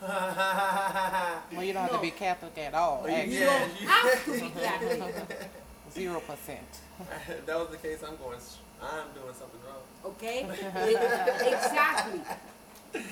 Well, 1.50 1.64
you 1.64 1.72
don't 1.72 1.82
have 1.84 1.92
to 1.92 1.98
be 2.00 2.10
Catholic 2.10 2.58
at 2.58 2.74
all. 2.74 3.04
You 3.08 3.14
Actually, 3.14 3.38
Yeah. 3.40 3.58
don't 3.58 3.70
have 3.88 4.24
to 4.26 4.32
be 4.32 4.50
Catholic. 4.50 5.50
zero 5.94 6.20
percent. 6.20 6.70
that 7.46 7.58
was 7.58 7.68
the 7.70 7.78
case, 7.78 8.02
I'm 8.06 8.16
going. 8.18 8.38
I'm 8.82 9.08
doing 9.18 9.34
something 9.34 9.60
wrong. 9.66 10.12
Okay? 10.12 10.44
It- 10.44 11.52
exactly. 11.54 12.20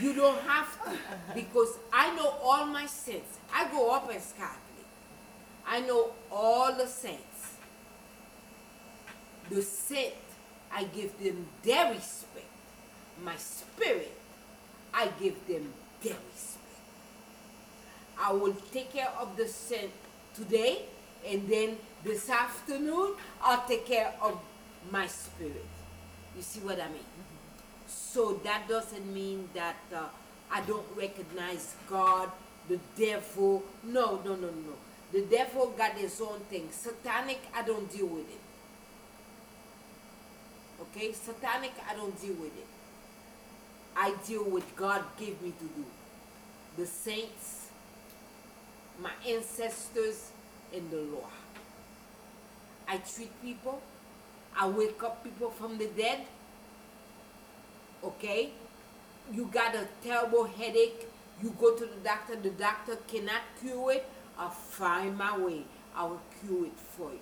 You 0.01 0.15
don't 0.15 0.41
have 0.43 0.69
to 0.85 0.99
because 1.35 1.79
I 1.93 2.15
know 2.15 2.35
all 2.43 2.67
my 2.67 2.87
sins. 2.87 3.39
I 3.53 3.67
go 3.73 3.91
up 3.91 4.09
as 4.15 4.33
Catholic. 4.37 4.66
I 5.67 5.81
know 5.81 6.13
all 6.31 6.73
the 6.75 6.87
saints. 6.87 7.57
The 9.51 9.63
saint, 9.63 10.15
I 10.73 10.85
give 10.85 11.19
them 11.23 11.47
their 11.63 11.93
respect. 11.93 12.47
My 13.23 13.37
spirit, 13.37 14.13
I 14.93 15.09
give 15.21 15.47
them 15.47 15.73
their 16.03 16.17
respect. 16.33 16.63
I 18.19 18.33
will 18.33 18.57
take 18.73 18.93
care 18.93 19.11
of 19.21 19.37
the 19.37 19.47
saint 19.47 19.91
today, 20.35 20.83
and 21.27 21.49
then 21.49 21.77
this 22.05 22.31
afternoon, 22.31 23.15
I'll 23.43 23.67
take 23.67 23.87
care 23.87 24.13
of 24.23 24.41
my 24.91 25.07
spirit. 25.07 25.67
You 26.37 26.43
see 26.43 26.61
what 26.61 26.81
I 26.81 26.89
mean? 26.89 27.05
So 27.87 28.41
that 28.45 28.69
doesn't 28.69 29.13
mean 29.13 29.49
that 29.55 29.77
uh, 29.95 30.05
I 30.51 30.61
don't 30.63 30.87
recognize 30.97 31.75
God, 31.89 32.31
the 32.69 32.79
devil. 32.97 33.63
No, 33.83 34.21
no, 34.25 34.35
no, 34.37 34.49
no. 34.49 34.75
The 35.17 35.23
devil 35.23 35.73
got 35.79 35.93
his 35.93 36.21
own 36.21 36.41
thing. 36.51 36.69
Satanic, 36.71 37.41
I 37.55 37.63
don't 37.63 37.91
deal 37.91 38.05
with 38.07 38.29
it. 38.29 38.41
Okay? 40.83 41.11
Satanic, 41.15 41.73
I 41.91 41.95
don't 41.95 42.21
deal 42.21 42.35
with 42.35 42.55
it. 42.55 42.67
I 43.97 44.13
deal 44.27 44.45
with 44.45 44.77
God 44.77 45.03
gave 45.19 45.41
me 45.41 45.55
to 45.59 45.65
do. 45.65 45.87
The 46.77 46.85
saints, 46.85 47.71
my 49.01 49.13
ancestors, 49.27 50.33
and 50.75 50.91
the 50.91 50.99
law. 50.99 51.31
I 52.87 52.99
treat 52.99 53.33
people. 53.41 53.81
I 54.55 54.69
wake 54.69 55.03
up 55.03 55.25
people 55.25 55.49
from 55.49 55.79
the 55.79 55.87
dead. 55.87 56.27
Okay? 58.05 58.51
You 59.33 59.47
got 59.47 59.75
a 59.75 59.89
terrible 60.05 60.45
headache. 60.45 61.09
You 61.43 61.57
go 61.59 61.75
to 61.75 61.87
the 61.87 62.01
doctor. 62.05 62.37
The 62.37 62.51
doctor 62.51 62.97
cannot 63.09 63.41
cure 63.63 63.93
it. 63.93 64.11
I'll 64.39 64.51
find 64.51 65.17
my 65.17 65.39
way. 65.39 65.63
I 65.95 66.05
will 66.05 66.21
cure 66.41 66.67
it 66.67 66.79
for 66.79 67.11
you. 67.11 67.19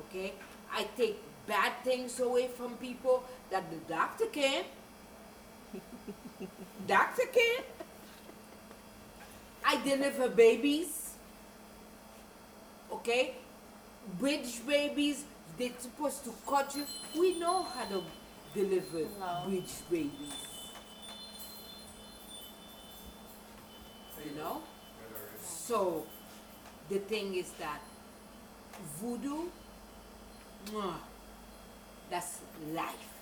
Okay? 0.00 0.34
I 0.72 0.86
take 0.96 1.22
bad 1.46 1.72
things 1.84 2.18
away 2.20 2.48
from 2.48 2.76
people 2.76 3.24
that 3.50 3.70
the 3.70 3.76
doctor 3.88 4.26
can. 4.26 4.64
doctor 6.86 7.26
can. 7.32 7.62
I 9.64 9.82
deliver 9.82 10.28
babies. 10.28 11.14
Okay? 12.92 13.36
breech 14.18 14.66
babies, 14.66 15.24
they're 15.58 15.70
supposed 15.78 16.24
to 16.24 16.32
cut 16.46 16.74
you. 16.76 16.84
We 17.18 17.38
know 17.38 17.62
how 17.64 17.84
to 17.86 18.02
deliver 18.54 19.08
breech 19.46 19.72
babies. 19.90 20.32
You 24.24 24.36
know? 24.36 24.62
So 25.46 26.04
the 26.88 26.98
thing 26.98 27.34
is 27.34 27.50
that 27.58 27.80
voodoo, 29.00 29.44
that's 32.10 32.40
life. 32.72 33.12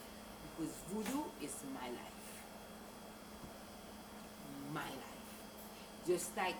Because 0.57 0.73
voodoo 0.93 1.25
is 1.43 1.53
my 1.75 1.89
life. 1.89 2.33
My 4.73 4.81
life. 4.81 6.07
Just 6.07 6.37
like 6.37 6.55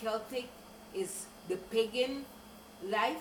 Celtic 0.00 0.48
is 0.94 1.26
the 1.48 1.56
pagan 1.56 2.24
life, 2.84 3.18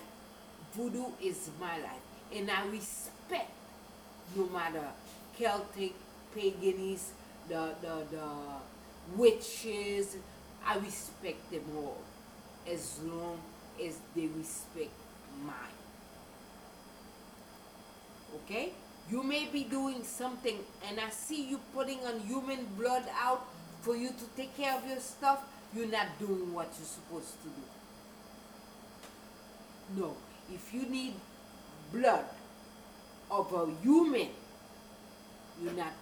voodoo 0.74 1.08
is 1.22 1.50
my 1.60 1.78
life. 1.78 2.06
And 2.34 2.50
I 2.50 2.66
respect 2.68 3.52
no 4.36 4.48
matter 4.48 4.88
Celtic, 5.38 5.94
paganism, 6.34 7.16
the, 7.48 7.76
the, 7.82 8.04
the 8.12 8.28
witches, 9.16 10.18
I 10.66 10.78
respect 10.78 11.52
them 11.52 11.64
all 11.78 12.02
as 12.72 13.00
long 13.04 13.40
as 13.84 13.98
they 14.16 14.28
respect 14.28 14.92
mine. 15.46 15.80
Okay? 18.36 18.74
You 19.10 19.22
may 19.22 19.46
be 19.46 19.64
doing 19.64 20.04
something 20.04 20.58
and 20.88 21.00
I 21.00 21.10
see 21.10 21.48
you 21.48 21.60
putting 21.74 22.00
on 22.00 22.20
human 22.22 22.66
blood 22.78 23.04
out 23.22 23.46
for 23.82 23.96
you 23.96 24.10
to 24.10 24.26
take 24.36 24.58
care 24.58 24.76
of 24.76 24.88
your 24.88 25.00
stuff, 25.00 25.44
you're 25.76 25.88
not 25.88 26.18
doing 26.18 26.52
what 26.54 26.74
you're 26.78 26.88
supposed 26.88 27.34
to 27.44 27.50
do. 27.50 27.64
No. 30.02 30.18
If 30.52 30.74
you 30.74 30.88
need 30.90 31.14
blood 31.92 32.26
of 33.30 33.54
a 33.54 33.84
human, 33.84 34.30
you're 35.62 35.74
not 35.74 35.94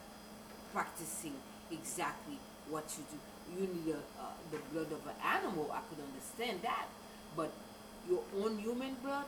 practicing 0.74 1.34
exactly 1.72 2.38
what 2.70 2.86
you 2.98 3.04
do. 3.12 3.33
You 3.52 3.68
need 3.68 3.94
a, 3.94 3.98
uh, 3.98 4.26
the 4.52 4.58
blood 4.72 4.92
of 4.92 5.06
an 5.08 5.16
animal, 5.24 5.70
I 5.74 5.82
could 5.90 6.04
understand 6.04 6.60
that. 6.64 6.88
But 7.36 7.52
your 8.10 8.22
own 8.42 8.58
human 8.60 8.96
blood, 9.04 9.26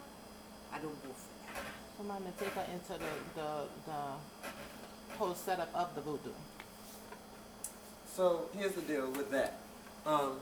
I 0.73 0.77
don't 0.79 1.01
go 1.03 1.09
for 1.09 1.53
that. 1.53 1.63
So, 1.97 2.03
Mama, 2.03 2.31
take 2.39 2.49
her 2.49 2.65
into 2.73 2.93
the, 2.93 3.41
the, 3.41 3.49
the 3.85 5.15
whole 5.17 5.33
setup 5.33 5.69
of 5.73 5.93
the 5.95 6.01
voodoo. 6.01 6.31
So 8.07 8.49
here's 8.57 8.73
the 8.73 8.81
deal 8.81 9.09
with 9.11 9.29
that. 9.31 9.57
Um, 10.05 10.37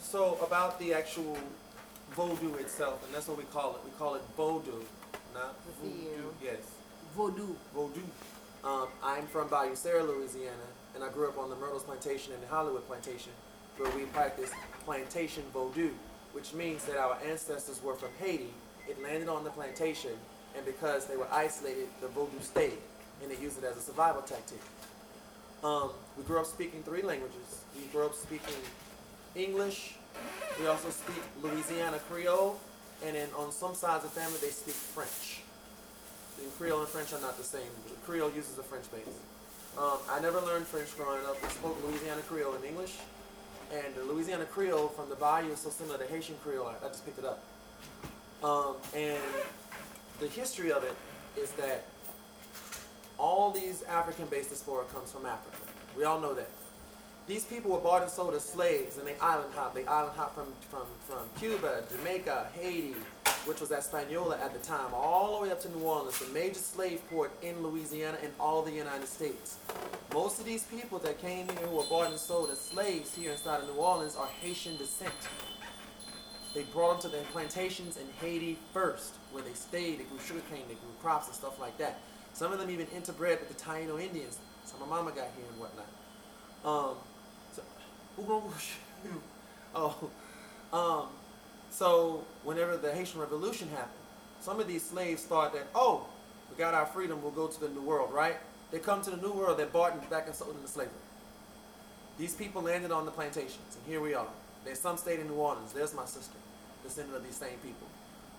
so 0.00 0.38
about 0.42 0.78
the 0.78 0.94
actual 0.94 1.36
voodoo 2.14 2.54
itself, 2.54 3.04
and 3.06 3.14
that's 3.14 3.28
what 3.28 3.38
we 3.38 3.44
call 3.44 3.74
it. 3.76 3.80
We 3.84 3.90
call 3.98 4.14
it 4.14 4.22
voodoo, 4.36 4.82
not 5.34 5.54
voodoo. 5.82 6.30
Yes, 6.42 6.58
Voodoo. 7.16 7.54
voodoo. 7.74 8.00
Um, 8.64 8.88
I'm 9.02 9.26
from 9.26 9.48
Bayou 9.48 9.74
Sara, 9.74 10.02
Louisiana, 10.02 10.68
and 10.94 11.02
I 11.02 11.08
grew 11.10 11.28
up 11.28 11.38
on 11.38 11.50
the 11.50 11.56
Myrtles 11.56 11.84
Plantation 11.84 12.32
and 12.32 12.42
the 12.42 12.46
Hollywood 12.46 12.86
Plantation, 12.86 13.32
where 13.76 13.90
we 13.96 14.04
practiced 14.06 14.52
plantation 14.84 15.42
voodoo, 15.52 15.90
which 16.32 16.52
means 16.54 16.84
that 16.84 16.96
our 16.96 17.16
ancestors 17.26 17.82
were 17.82 17.94
from 17.94 18.10
Haiti. 18.18 18.52
It 18.88 19.02
landed 19.02 19.28
on 19.28 19.44
the 19.44 19.50
plantation, 19.50 20.12
and 20.56 20.64
because 20.66 21.06
they 21.06 21.16
were 21.16 21.28
isolated, 21.30 21.88
the 22.00 22.08
voodoo 22.08 22.40
stayed, 22.40 22.78
and 23.22 23.30
they 23.30 23.36
used 23.36 23.58
it 23.58 23.64
as 23.64 23.76
a 23.76 23.80
survival 23.80 24.22
tactic. 24.22 24.60
Um, 25.62 25.90
we 26.16 26.24
grew 26.24 26.40
up 26.40 26.46
speaking 26.46 26.82
three 26.82 27.02
languages. 27.02 27.62
We 27.76 27.86
grew 27.92 28.06
up 28.06 28.14
speaking 28.14 28.54
English. 29.36 29.94
We 30.60 30.66
also 30.66 30.90
speak 30.90 31.22
Louisiana 31.42 31.98
Creole, 32.10 32.58
and 33.04 33.16
then 33.16 33.28
on 33.38 33.52
some 33.52 33.74
sides 33.74 34.04
of 34.04 34.14
the 34.14 34.20
family 34.20 34.38
they 34.40 34.48
speak 34.48 34.74
French. 34.74 35.42
The 36.36 36.44
Creole 36.58 36.80
and 36.80 36.88
French 36.88 37.12
are 37.12 37.20
not 37.20 37.38
the 37.38 37.44
same. 37.44 37.70
Creole 38.04 38.30
uses 38.32 38.58
a 38.58 38.62
French 38.62 38.90
base. 38.90 39.06
Um, 39.78 39.98
I 40.10 40.20
never 40.20 40.40
learned 40.40 40.66
French 40.66 40.94
growing 40.96 41.24
up. 41.24 41.42
We 41.42 41.48
spoke 41.48 41.78
Louisiana 41.86 42.20
Creole 42.22 42.54
and 42.54 42.64
English, 42.64 42.98
and 43.72 43.94
the 43.94 44.04
Louisiana 44.04 44.44
Creole 44.44 44.88
from 44.88 45.08
the 45.08 45.16
Bayou 45.16 45.50
is 45.52 45.60
so 45.60 45.70
similar 45.70 45.96
to 45.98 46.06
Haitian 46.06 46.36
Creole. 46.44 46.66
I, 46.66 46.84
I 46.84 46.88
just 46.88 47.04
picked 47.06 47.18
it 47.18 47.24
up. 47.24 47.42
Um, 48.44 48.76
and 48.94 49.18
the 50.20 50.26
history 50.26 50.72
of 50.72 50.84
it 50.84 50.94
is 51.40 51.52
that 51.52 51.84
all 53.16 53.50
these 53.50 53.82
African-based 53.84 54.50
diaspora 54.50 54.84
comes 54.92 55.10
from 55.10 55.24
Africa. 55.24 55.56
We 55.96 56.04
all 56.04 56.20
know 56.20 56.34
that. 56.34 56.50
These 57.26 57.44
people 57.44 57.70
were 57.70 57.78
bought 57.78 58.02
and 58.02 58.10
sold 58.10 58.34
as 58.34 58.42
slaves, 58.44 58.98
and 58.98 59.06
they 59.06 59.14
island 59.20 59.54
hop. 59.54 59.74
They 59.74 59.86
island 59.86 60.16
hop 60.16 60.34
from, 60.34 60.48
from, 60.70 60.86
from 61.06 61.28
Cuba, 61.38 61.84
Jamaica, 61.96 62.48
Haiti, 62.54 62.96
which 63.46 63.60
was 63.60 63.70
at 63.72 63.82
at 63.84 64.52
the 64.52 64.58
time, 64.66 64.94
all 64.94 65.36
the 65.36 65.42
way 65.42 65.50
up 65.50 65.60
to 65.60 65.68
New 65.70 65.84
Orleans, 65.84 66.18
the 66.18 66.32
major 66.32 66.60
slave 66.60 67.00
port 67.10 67.32
in 67.42 67.62
Louisiana 67.62 68.18
and 68.22 68.32
all 68.38 68.62
the 68.62 68.70
United 68.70 69.08
States. 69.08 69.56
Most 70.12 70.38
of 70.38 70.46
these 70.46 70.64
people 70.64 70.98
that 71.00 71.20
came 71.20 71.48
here 71.48 71.66
who 71.66 71.76
were 71.76 71.84
bought 71.84 72.10
and 72.10 72.18
sold 72.18 72.50
as 72.50 72.60
slaves 72.60 73.14
here 73.14 73.32
inside 73.32 73.62
of 73.62 73.68
New 73.68 73.80
Orleans 73.80 74.16
are 74.16 74.28
Haitian 74.40 74.76
descent. 74.76 75.12
They 76.54 76.62
brought 76.64 77.00
them 77.00 77.10
to 77.10 77.16
their 77.16 77.24
plantations 77.32 77.96
in 77.96 78.06
Haiti 78.20 78.58
first, 78.72 79.14
where 79.32 79.42
they 79.42 79.54
stayed. 79.54 80.00
They 80.00 80.04
grew 80.04 80.18
sugarcane, 80.18 80.64
they 80.68 80.74
grew 80.74 80.92
crops 81.00 81.26
and 81.26 81.34
stuff 81.34 81.58
like 81.58 81.78
that. 81.78 82.00
Some 82.34 82.52
of 82.52 82.58
them 82.58 82.70
even 82.70 82.86
interbred 82.88 83.40
with 83.40 83.48
the 83.48 83.54
Taino 83.54 84.00
Indians. 84.00 84.38
So 84.64 84.74
my 84.78 84.86
mama 84.86 85.10
got 85.10 85.28
here 85.36 85.46
and 85.50 85.60
whatnot. 85.60 85.86
Um, 86.64 86.96
so? 87.54 87.62
Oh, 89.74 90.10
um, 90.70 91.06
so 91.72 92.24
whenever 92.44 92.76
the 92.76 92.92
Haitian 92.92 93.20
Revolution 93.20 93.68
happened, 93.68 93.90
some 94.40 94.60
of 94.60 94.68
these 94.68 94.82
slaves 94.82 95.22
thought 95.22 95.54
that, 95.54 95.66
oh, 95.74 96.06
we 96.50 96.56
got 96.56 96.74
our 96.74 96.84
freedom, 96.86 97.22
we'll 97.22 97.32
go 97.32 97.46
to 97.46 97.60
the 97.60 97.68
New 97.70 97.80
World, 97.80 98.12
right? 98.12 98.36
They 98.70 98.78
come 98.78 99.00
to 99.02 99.10
the 99.10 99.16
New 99.16 99.32
World, 99.32 99.58
they're 99.58 99.66
bought 99.66 99.92
and 99.92 100.10
back 100.10 100.26
and 100.26 100.34
sold 100.34 100.54
into 100.54 100.68
slavery. 100.68 100.92
These 102.18 102.34
people 102.34 102.62
landed 102.62 102.90
on 102.92 103.06
the 103.06 103.10
plantations, 103.10 103.76
and 103.76 103.86
here 103.86 104.00
we 104.02 104.12
are. 104.14 104.26
There's 104.64 104.78
some 104.78 104.96
stayed 104.98 105.20
in 105.20 105.28
New 105.28 105.34
Orleans. 105.34 105.72
There's 105.72 105.94
my 105.94 106.04
sister, 106.04 106.36
descendant 106.84 107.16
of 107.16 107.24
these 107.24 107.36
same 107.36 107.58
people. 107.62 107.86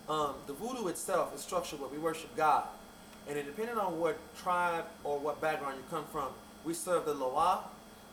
Um, 0.08 0.36
the 0.48 0.54
voodoo 0.54 0.88
itself 0.88 1.34
is 1.34 1.42
structured 1.42 1.80
where 1.80 1.90
we 1.90 1.98
worship 1.98 2.36
God. 2.36 2.66
And 3.28 3.38
it 3.38 3.46
depending 3.46 3.78
on 3.78 4.00
what 4.00 4.18
tribe 4.38 4.86
or 5.04 5.18
what 5.18 5.42
background 5.42 5.78
you 5.78 5.84
come 5.90 6.06
from, 6.12 6.28
we 6.66 6.74
serve 6.74 7.06
the 7.06 7.14
Loa 7.14 7.64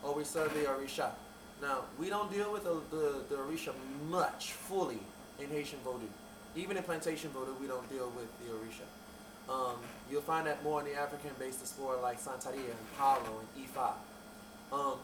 or 0.03 0.15
we 0.15 0.25
serve 0.25 0.55
the 0.55 0.61
Orisha. 0.61 1.11
Now, 1.61 1.85
we 1.99 2.09
don't 2.09 2.33
deal 2.33 2.53
with 2.53 2.65
the, 2.65 2.81
the, 2.91 3.23
the 3.29 3.37
Orisha 3.37 3.73
much 4.09 4.53
fully 4.53 4.99
in 5.39 5.49
Haitian 5.49 5.79
Vodou. 5.85 6.09
Even 6.57 6.77
in 6.77 6.83
plantation 6.83 7.31
Vodou, 7.31 7.59
we 7.61 7.67
don't 7.67 7.89
deal 7.91 8.11
with 8.17 8.29
the 8.41 8.53
Orisha. 8.53 8.87
Um, 9.53 9.77
you'll 10.11 10.23
find 10.23 10.47
that 10.47 10.63
more 10.63 10.81
in 10.81 10.87
the 10.87 10.95
African-based 10.95 11.59
diaspora 11.59 12.01
like 12.01 12.21
Santeria 12.21 12.71
and 12.71 12.97
Palo 12.97 13.41
and 13.41 13.67
Ifa. 13.67 13.93
Um, 14.73 14.99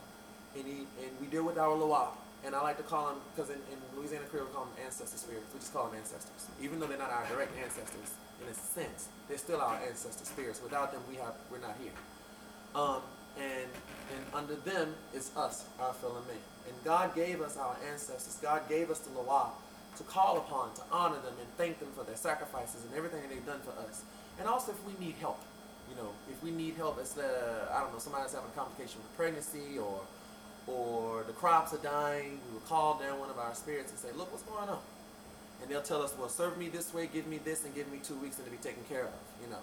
and, 0.56 0.64
he, 0.64 0.86
and 1.02 1.10
we 1.20 1.26
deal 1.26 1.44
with 1.44 1.58
our 1.58 1.74
Loa. 1.74 2.08
And 2.44 2.54
I 2.54 2.62
like 2.62 2.76
to 2.76 2.84
call 2.84 3.08
them, 3.08 3.16
because 3.34 3.50
in, 3.50 3.56
in 3.56 3.78
Louisiana 3.98 4.24
Creole 4.26 4.46
we 4.46 4.52
call 4.52 4.64
them 4.66 4.74
ancestor 4.84 5.18
spirits. 5.18 5.46
We 5.52 5.58
just 5.58 5.72
call 5.72 5.88
them 5.88 5.98
ancestors. 5.98 6.46
Even 6.62 6.78
though 6.78 6.86
they're 6.86 6.98
not 6.98 7.10
our 7.10 7.26
direct 7.26 7.52
ancestors, 7.58 8.14
in 8.40 8.48
a 8.48 8.54
sense, 8.54 9.08
they're 9.28 9.38
still 9.38 9.60
our 9.60 9.76
ancestor 9.86 10.24
spirits. 10.24 10.62
Without 10.62 10.92
them, 10.92 11.02
we 11.10 11.16
have, 11.16 11.34
we're 11.50 11.58
not 11.58 11.76
here. 11.82 11.92
Um, 12.74 13.02
and, 13.36 13.68
and 14.14 14.24
under 14.34 14.56
them 14.56 14.94
is 15.14 15.30
us, 15.36 15.64
our 15.80 15.92
fellow 15.94 16.22
men. 16.26 16.38
And 16.68 16.74
God 16.84 17.14
gave 17.14 17.40
us 17.40 17.56
our 17.56 17.76
ancestors. 17.90 18.38
God 18.42 18.68
gave 18.68 18.90
us 18.90 18.98
the 19.00 19.10
Loa 19.10 19.50
to 19.96 20.02
call 20.04 20.38
upon, 20.38 20.74
to 20.74 20.82
honor 20.92 21.16
them, 21.16 21.34
and 21.40 21.48
thank 21.56 21.78
them 21.78 21.88
for 21.96 22.04
their 22.04 22.16
sacrifices 22.16 22.84
and 22.84 22.94
everything 22.94 23.22
that 23.22 23.30
they've 23.30 23.46
done 23.46 23.60
for 23.60 23.72
us. 23.88 24.02
And 24.38 24.48
also 24.48 24.72
if 24.72 24.84
we 24.84 25.04
need 25.04 25.14
help. 25.20 25.40
You 25.88 25.96
know, 25.96 26.10
if 26.28 26.42
we 26.42 26.50
need 26.50 26.74
help, 26.74 26.98
it's 27.00 27.16
uh, 27.16 27.70
I 27.72 27.80
don't 27.80 27.92
know, 27.92 27.98
somebody's 28.00 28.32
having 28.32 28.50
a 28.50 28.58
complication 28.58 28.98
with 29.00 29.16
pregnancy 29.16 29.78
or 29.78 30.00
or 30.66 31.22
the 31.26 31.32
crops 31.32 31.72
are 31.72 31.78
dying, 31.78 32.40
we 32.48 32.54
will 32.54 32.66
call 32.66 32.98
down 32.98 33.20
one 33.20 33.30
of 33.30 33.38
our 33.38 33.54
spirits 33.54 33.90
and 33.90 33.98
say, 33.98 34.08
look, 34.16 34.32
what's 34.32 34.42
going 34.42 34.68
on? 34.68 34.80
And 35.62 35.70
they'll 35.70 35.82
tell 35.82 36.02
us, 36.02 36.12
well, 36.18 36.28
serve 36.28 36.58
me 36.58 36.68
this 36.68 36.92
way, 36.92 37.08
give 37.12 37.26
me 37.26 37.38
this, 37.38 37.64
and 37.64 37.74
give 37.74 37.90
me 37.90 38.00
two 38.02 38.16
weeks 38.16 38.36
and 38.38 38.44
to 38.46 38.50
be 38.50 38.56
taken 38.58 38.82
care 38.88 39.04
of, 39.04 39.14
you 39.40 39.48
know. 39.48 39.62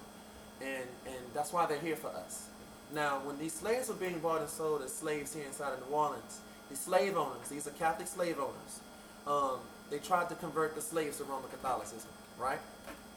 And, 0.62 0.88
and 1.06 1.24
that's 1.34 1.52
why 1.52 1.66
they're 1.66 1.80
here 1.80 1.98
for 1.98 2.08
us. 2.08 2.48
Now, 2.94 3.22
when 3.24 3.40
these 3.40 3.54
slaves 3.54 3.90
were 3.90 3.96
being 3.96 4.20
bought 4.20 4.42
and 4.42 4.50
sold 4.50 4.84
as 4.84 4.94
slaves 4.94 5.34
here 5.34 5.46
inside 5.46 5.74
of 5.74 5.80
New 5.90 5.96
Orleans, 5.96 6.42
the 6.70 6.76
slave 6.76 7.18
owners, 7.18 7.50
these 7.50 7.68
are 7.68 7.72
Catholic 7.72 8.08
slave 8.08 8.38
owners, 8.38 8.80
um, 9.26 9.60
they 9.90 9.98
tried 9.98 10.30
to 10.30 10.36
convert 10.36 10.76
the 10.76 10.82
slaves 10.82 11.18
to 11.18 11.24
Roman 11.24 11.50
Catholicism, 11.50 12.10
right? 12.40 12.60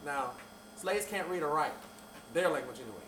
Now, 0.04 0.30
slaves 0.76 1.04
can't 1.04 1.28
read 1.28 1.42
or 1.42 1.52
write, 1.52 1.74
their 2.32 2.48
language 2.48 2.76
anyway, 2.76 3.04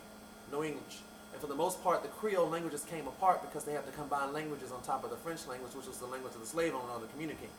no 0.51 0.63
English. 0.63 0.99
And 1.33 1.41
for 1.41 1.47
the 1.47 1.55
most 1.55 1.83
part, 1.83 2.03
the 2.03 2.09
Creole 2.09 2.47
languages 2.47 2.85
came 2.87 3.07
apart 3.07 3.41
because 3.41 3.63
they 3.63 3.73
had 3.73 3.85
to 3.87 3.91
combine 3.93 4.31
languages 4.31 4.71
on 4.71 4.83
top 4.83 5.03
of 5.03 5.09
the 5.09 5.17
French 5.17 5.47
language, 5.47 5.73
which 5.73 5.87
was 5.87 5.97
the 5.97 6.05
language 6.05 6.33
of 6.35 6.41
the 6.41 6.47
slave 6.47 6.75
owner 6.75 7.01
to 7.01 7.11
communicate. 7.13 7.49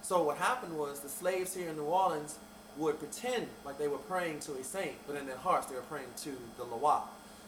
So 0.00 0.22
what 0.22 0.38
happened 0.38 0.78
was 0.78 1.00
the 1.00 1.08
slaves 1.08 1.54
here 1.54 1.68
in 1.68 1.76
New 1.76 1.82
Orleans 1.82 2.38
would 2.78 2.98
pretend 2.98 3.48
like 3.64 3.78
they 3.78 3.88
were 3.88 3.98
praying 3.98 4.40
to 4.40 4.52
a 4.54 4.64
saint, 4.64 4.94
but 5.06 5.16
in 5.16 5.26
their 5.26 5.36
hearts 5.36 5.66
they 5.66 5.74
were 5.74 5.82
praying 5.82 6.08
to 6.22 6.36
the 6.56 6.64
Loa. 6.64 7.02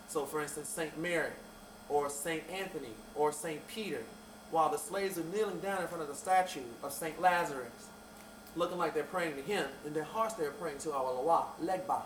So 0.08 0.24
for 0.24 0.40
instance, 0.40 0.68
Saint 0.68 0.98
Mary, 0.98 1.32
or 1.88 2.08
Saint 2.08 2.42
Anthony, 2.50 2.92
or 3.14 3.30
Saint 3.32 3.66
Peter, 3.68 4.02
while 4.50 4.70
the 4.70 4.78
slaves 4.78 5.18
are 5.18 5.24
kneeling 5.24 5.60
down 5.60 5.82
in 5.82 5.88
front 5.88 6.02
of 6.02 6.08
the 6.08 6.14
statue 6.14 6.60
of 6.82 6.92
Saint 6.92 7.20
Lazarus, 7.20 7.88
looking 8.56 8.78
like 8.78 8.94
they're 8.94 9.04
praying 9.04 9.36
to 9.36 9.42
him, 9.42 9.66
in 9.86 9.92
their 9.92 10.04
hearts 10.04 10.34
they're 10.34 10.50
praying 10.50 10.78
to 10.78 10.92
our 10.92 11.04
Loa, 11.04 11.46
Legba, 11.62 12.02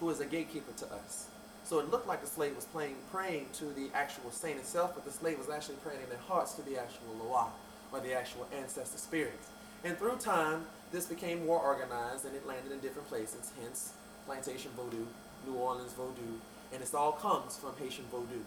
who 0.00 0.10
is 0.10 0.20
a 0.20 0.26
gatekeeper 0.26 0.72
to 0.78 0.86
us. 0.92 1.26
So 1.64 1.78
it 1.78 1.90
looked 1.90 2.08
like 2.08 2.20
the 2.20 2.26
slave 2.26 2.56
was 2.56 2.64
playing, 2.64 2.96
praying 3.12 3.46
to 3.54 3.66
the 3.66 3.90
actual 3.94 4.32
saint 4.32 4.58
itself, 4.58 4.92
but 4.94 5.04
the 5.04 5.12
slave 5.12 5.38
was 5.38 5.48
actually 5.48 5.76
praying 5.76 6.02
in 6.02 6.08
their 6.08 6.18
hearts 6.18 6.54
to 6.54 6.62
the 6.62 6.80
actual 6.80 7.14
Loa, 7.20 7.46
or 7.92 8.00
the 8.00 8.12
actual 8.12 8.48
ancestor 8.56 8.98
spirits. 8.98 9.48
And 9.84 9.96
through 9.96 10.16
time, 10.16 10.66
this 10.90 11.06
became 11.06 11.46
more 11.46 11.60
organized 11.60 12.24
and 12.24 12.34
it 12.34 12.46
landed 12.46 12.72
in 12.72 12.80
different 12.80 13.08
places, 13.08 13.52
hence 13.62 13.92
Plantation 14.26 14.72
Vodou, 14.76 15.06
New 15.46 15.54
Orleans 15.54 15.92
Vodou, 15.92 16.38
and 16.72 16.82
it 16.82 16.94
all 16.94 17.12
comes 17.12 17.56
from 17.56 17.72
Haitian 17.78 18.04
Vodou. 18.12 18.42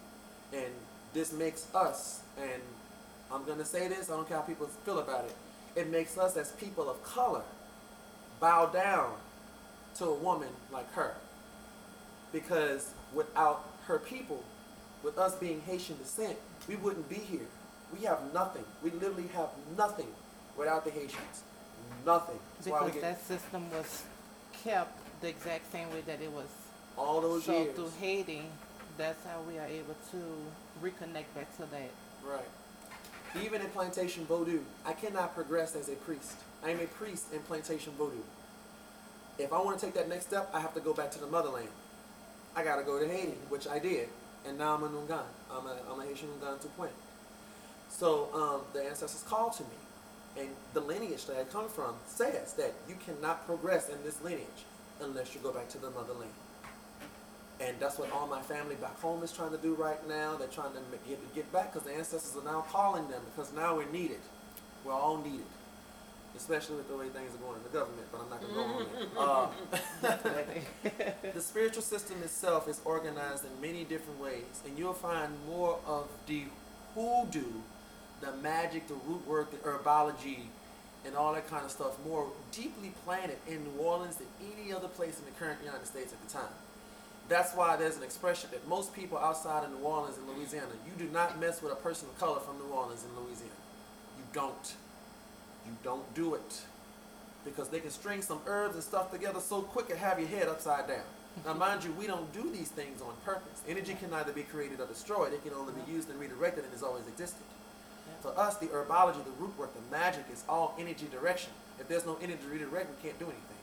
And 0.53 0.73
this 1.13 1.31
makes 1.31 1.67
us, 1.73 2.21
and 2.37 2.61
I'm 3.31 3.45
going 3.45 3.57
to 3.59 3.65
say 3.65 3.87
this, 3.87 4.09
I 4.09 4.15
don't 4.15 4.27
care 4.27 4.37
how 4.37 4.43
people 4.43 4.67
feel 4.85 4.99
about 4.99 5.25
it, 5.25 5.35
it 5.75 5.89
makes 5.89 6.17
us 6.17 6.37
as 6.37 6.51
people 6.53 6.89
of 6.89 7.03
color 7.03 7.43
bow 8.39 8.67
down 8.67 9.13
to 9.95 10.05
a 10.05 10.13
woman 10.13 10.49
like 10.71 10.91
her. 10.93 11.15
Because 12.31 12.91
without 13.13 13.69
her 13.87 13.99
people, 13.99 14.43
with 15.03 15.17
us 15.17 15.35
being 15.35 15.61
Haitian 15.61 15.97
descent, 15.97 16.37
we 16.67 16.75
wouldn't 16.75 17.09
be 17.09 17.15
here. 17.15 17.47
We 17.93 18.05
have 18.05 18.19
nothing. 18.33 18.63
We 18.83 18.91
literally 18.91 19.27
have 19.35 19.49
nothing 19.77 20.07
without 20.57 20.85
the 20.85 20.91
Haitians. 20.91 21.43
Nothing. 22.05 22.39
That's 22.63 22.65
Because 22.65 23.01
that 23.01 23.25
system 23.25 23.69
was 23.71 24.03
kept 24.63 24.97
the 25.21 25.29
exact 25.29 25.71
same 25.71 25.89
way 25.91 26.01
that 26.07 26.21
it 26.21 26.31
was 26.31 26.47
all 26.97 27.21
those 27.21 27.45
so 27.45 27.63
years. 27.63 27.75
through 27.75 27.91
Haiti, 27.99 28.43
that's 28.97 29.25
how 29.25 29.41
we 29.47 29.57
are 29.57 29.67
able 29.67 29.95
to 30.11 30.17
reconnect 30.81 31.33
back 31.35 31.55
to 31.57 31.63
that. 31.71 31.89
Right. 32.25 32.47
Even 33.43 33.61
in 33.61 33.67
plantation 33.69 34.25
Vodou, 34.25 34.59
I 34.85 34.93
cannot 34.93 35.33
progress 35.33 35.75
as 35.75 35.89
a 35.89 35.95
priest. 35.95 36.33
I 36.63 36.69
am 36.69 36.79
a 36.79 36.85
priest 36.85 37.33
in 37.33 37.39
plantation 37.39 37.93
Vodou. 37.99 38.21
If 39.39 39.51
I 39.51 39.59
want 39.59 39.79
to 39.79 39.85
take 39.85 39.95
that 39.95 40.07
next 40.07 40.27
step, 40.27 40.49
I 40.53 40.59
have 40.59 40.73
to 40.75 40.79
go 40.79 40.93
back 40.93 41.09
to 41.11 41.19
the 41.19 41.25
motherland. 41.27 41.69
I 42.55 42.63
got 42.63 42.75
to 42.75 42.83
go 42.83 42.99
to 42.99 43.07
Haiti, 43.07 43.37
which 43.49 43.67
I 43.67 43.79
did, 43.79 44.09
and 44.45 44.59
now 44.59 44.75
I'm 44.75 44.83
a 44.83 44.89
Nungan. 44.89 45.23
I'm 45.51 45.65
a, 45.65 45.75
I'm 45.91 45.99
a 45.99 46.03
Haitian 46.05 46.29
Nungan 46.39 46.61
to 46.61 46.67
point. 46.69 46.91
So 47.89 48.29
um, 48.33 48.61
the 48.73 48.87
ancestors 48.87 49.23
called 49.23 49.53
to 49.53 49.63
me, 49.63 49.69
and 50.39 50.49
the 50.73 50.81
lineage 50.81 51.25
that 51.25 51.37
I 51.37 51.43
come 51.45 51.67
from 51.67 51.95
says 52.05 52.53
that 52.53 52.73
you 52.87 52.95
cannot 53.03 53.47
progress 53.47 53.89
in 53.89 54.03
this 54.03 54.21
lineage 54.21 54.65
unless 55.01 55.33
you 55.33 55.41
go 55.41 55.51
back 55.51 55.69
to 55.69 55.79
the 55.79 55.89
motherland. 55.89 56.31
And 57.65 57.79
that's 57.79 57.97
what 57.97 58.11
all 58.11 58.27
my 58.27 58.41
family 58.41 58.75
back 58.75 58.99
home 58.99 59.23
is 59.23 59.31
trying 59.31 59.51
to 59.51 59.57
do 59.57 59.73
right 59.75 60.05
now. 60.07 60.35
They're 60.35 60.47
trying 60.47 60.73
to 60.73 60.79
get, 61.07 61.35
get 61.35 61.51
back 61.53 61.71
because 61.71 61.87
the 61.87 61.95
ancestors 61.95 62.35
are 62.41 62.45
now 62.45 62.61
calling 62.69 63.07
them 63.07 63.21
because 63.33 63.53
now 63.53 63.77
we're 63.77 63.89
needed. 63.89 64.19
We're 64.83 64.93
all 64.93 65.17
needed. 65.17 65.45
Especially 66.35 66.75
with 66.75 66.89
the 66.89 66.97
way 66.97 67.07
things 67.09 67.33
are 67.35 67.37
going 67.37 67.57
in 67.57 67.63
the 67.63 67.77
government, 67.77 68.07
but 68.11 68.21
I'm 68.21 68.29
not 68.29 68.41
going 68.41 68.53
to 68.53 69.15
go 69.15 69.21
on 69.21 69.49
that. 70.01 70.25
Uh, 70.25 71.31
the 71.33 71.41
spiritual 71.41 71.83
system 71.83 72.21
itself 72.23 72.67
is 72.67 72.81
organized 72.83 73.45
in 73.45 73.61
many 73.61 73.83
different 73.83 74.19
ways, 74.19 74.61
and 74.65 74.77
you'll 74.77 74.93
find 74.93 75.31
more 75.47 75.79
of 75.85 76.07
the 76.25 76.45
hoodoo, 76.95 77.61
the 78.19 78.31
magic, 78.41 78.87
the 78.87 78.95
root 78.95 79.25
work, 79.27 79.51
the 79.51 79.57
herbology, 79.57 80.39
and 81.05 81.15
all 81.15 81.33
that 81.33 81.47
kind 81.47 81.63
of 81.63 81.69
stuff 81.69 82.03
more 82.03 82.31
deeply 82.51 82.91
planted 83.05 83.37
in 83.47 83.63
New 83.63 83.83
Orleans 83.83 84.15
than 84.15 84.27
any 84.41 84.73
other 84.73 84.87
place 84.87 85.19
in 85.19 85.25
the 85.25 85.39
current 85.39 85.59
United 85.63 85.85
States 85.85 86.13
at 86.13 86.27
the 86.27 86.33
time. 86.33 86.53
That's 87.29 87.53
why 87.53 87.77
there's 87.77 87.97
an 87.97 88.03
expression 88.03 88.49
that 88.51 88.67
most 88.67 88.93
people 88.93 89.17
outside 89.17 89.63
of 89.63 89.71
New 89.71 89.85
Orleans 89.85 90.17
and 90.17 90.27
Louisiana, 90.27 90.67
you 90.85 91.05
do 91.05 91.11
not 91.11 91.39
mess 91.39 91.61
with 91.61 91.71
a 91.71 91.75
person 91.75 92.09
of 92.09 92.19
color 92.19 92.39
from 92.39 92.57
New 92.57 92.73
Orleans 92.73 93.03
and 93.03 93.15
Louisiana. 93.15 93.53
You 94.17 94.23
don't. 94.33 94.73
You 95.65 95.71
don't 95.83 96.13
do 96.13 96.35
it. 96.35 96.61
Because 97.45 97.69
they 97.69 97.79
can 97.79 97.91
string 97.91 98.21
some 98.21 98.41
herbs 98.45 98.75
and 98.75 98.83
stuff 98.83 99.11
together 99.11 99.39
so 99.39 99.61
quick 99.61 99.89
and 99.89 99.99
have 99.99 100.19
your 100.19 100.27
head 100.27 100.47
upside 100.47 100.87
down. 100.87 101.03
Now, 101.45 101.53
mind 101.53 101.83
you, 101.83 101.91
we 101.93 102.07
don't 102.07 102.31
do 102.31 102.51
these 102.51 102.69
things 102.69 103.01
on 103.01 103.13
purpose. 103.25 103.61
Energy 103.67 103.95
can 103.99 104.11
neither 104.11 104.31
be 104.31 104.43
created 104.43 104.79
or 104.79 104.85
destroyed. 104.85 105.33
It 105.33 105.43
can 105.43 105.53
only 105.53 105.73
be 105.73 105.91
used 105.91 106.09
and 106.09 106.19
redirected 106.19 106.63
and 106.63 106.73
has 106.73 106.83
always 106.83 107.07
existed. 107.07 107.43
For 108.21 108.37
us, 108.37 108.57
the 108.57 108.67
herbology, 108.67 109.23
the 109.25 109.31
root 109.39 109.57
work, 109.57 109.73
the 109.73 109.81
magic 109.91 110.25
is 110.31 110.43
all 110.47 110.75
energy 110.79 111.07
direction. 111.11 111.51
If 111.79 111.87
there's 111.87 112.05
no 112.05 112.17
energy 112.21 112.39
to 112.43 112.49
redirect, 112.49 112.89
we 112.89 113.09
can't 113.09 113.19
do 113.19 113.25
anything. 113.25 113.61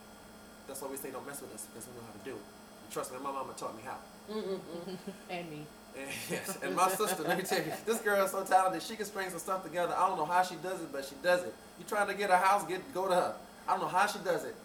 That's 0.66 0.82
why 0.82 0.88
we 0.88 0.96
say 0.96 1.10
don't 1.10 1.26
mess 1.26 1.40
with 1.40 1.54
us 1.54 1.66
because 1.72 1.88
we 1.88 1.94
know 1.94 2.06
how 2.06 2.18
to 2.18 2.24
do 2.24 2.36
it. 2.36 2.59
And 2.90 2.94
trust 2.94 3.12
me, 3.12 3.18
my 3.22 3.30
mama 3.30 3.52
taught 3.56 3.76
me 3.76 3.82
how. 3.84 3.98
And 5.30 5.48
me. 5.48 5.64
And, 5.96 6.08
yes, 6.28 6.58
and 6.60 6.74
my 6.74 6.88
sister, 6.88 7.22
let 7.22 7.38
me 7.38 7.44
tell 7.44 7.58
you, 7.58 7.72
this 7.86 8.00
girl 8.00 8.24
is 8.24 8.32
so 8.32 8.42
talented. 8.42 8.82
She 8.82 8.96
can 8.96 9.04
string 9.06 9.30
some 9.30 9.38
stuff 9.38 9.62
together. 9.62 9.94
I 9.96 10.08
don't 10.08 10.18
know 10.18 10.24
how 10.24 10.42
she 10.42 10.56
does 10.56 10.80
it, 10.80 10.88
but 10.92 11.04
she 11.04 11.14
does 11.22 11.44
it. 11.44 11.54
You 11.78 11.84
trying 11.88 12.08
to 12.08 12.14
get 12.14 12.30
a 12.30 12.36
house, 12.36 12.64
get 12.66 12.80
go 12.92 13.06
to 13.06 13.14
her. 13.14 13.34
I 13.68 13.72
don't 13.72 13.82
know 13.82 13.86
how 13.88 14.08
she 14.08 14.18
does 14.24 14.42
it. 14.44 14.56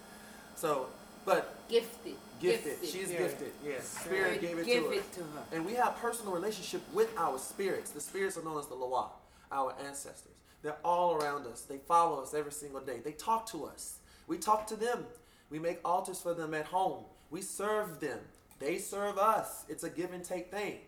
So, 0.56 0.88
but 1.24 1.54
Gifted. 1.70 2.16
gifted. 2.42 2.78
She's 2.90 3.10
gifted. 3.10 3.52
Yes, 3.64 3.86
spirit 4.02 4.42
gave 4.42 4.58
it 4.58 4.66
Give 4.66 4.84
to 4.86 4.90
her. 4.90 4.96
it 4.96 5.14
to 5.14 5.20
her. 5.22 5.44
And 5.54 5.64
we 5.68 5.74
have 5.74 5.96
personal 5.98 6.34
relationship 6.34 6.82
with 6.94 7.10
our 7.16 7.38
spirits. 7.38 7.92
The 7.92 8.02
spirits 8.02 8.38
are 8.40 8.44
known 8.44 8.58
as 8.58 8.66
the 8.66 8.76
Loa, 8.76 9.10
our 9.52 9.76
ancestors. 9.88 10.32
They're 10.64 10.78
all 10.84 11.14
around 11.16 11.46
us. 11.46 11.62
They 11.62 11.78
follow 11.78 12.24
us 12.24 12.34
every 12.34 12.52
single 12.52 12.82
day. 12.82 13.02
They 13.04 13.12
talk 13.12 13.46
to 13.52 13.66
us. 13.66 13.98
We 14.28 14.40
talk 14.40 14.66
to 14.68 14.76
them. 14.76 15.06
We 15.52 15.60
make 15.60 15.78
altars 15.86 16.20
for 16.22 16.34
them 16.34 16.56
at 16.56 16.66
home. 16.66 17.04
We 17.36 17.42
serve 17.44 18.00
them. 18.00 18.20
They 18.60 18.78
serve 18.80 19.18
us. 19.20 19.66
It's 19.70 19.84
a 19.84 19.90
give 19.90 20.14
and 20.14 20.24
take 20.24 20.52
thing. 20.52 20.80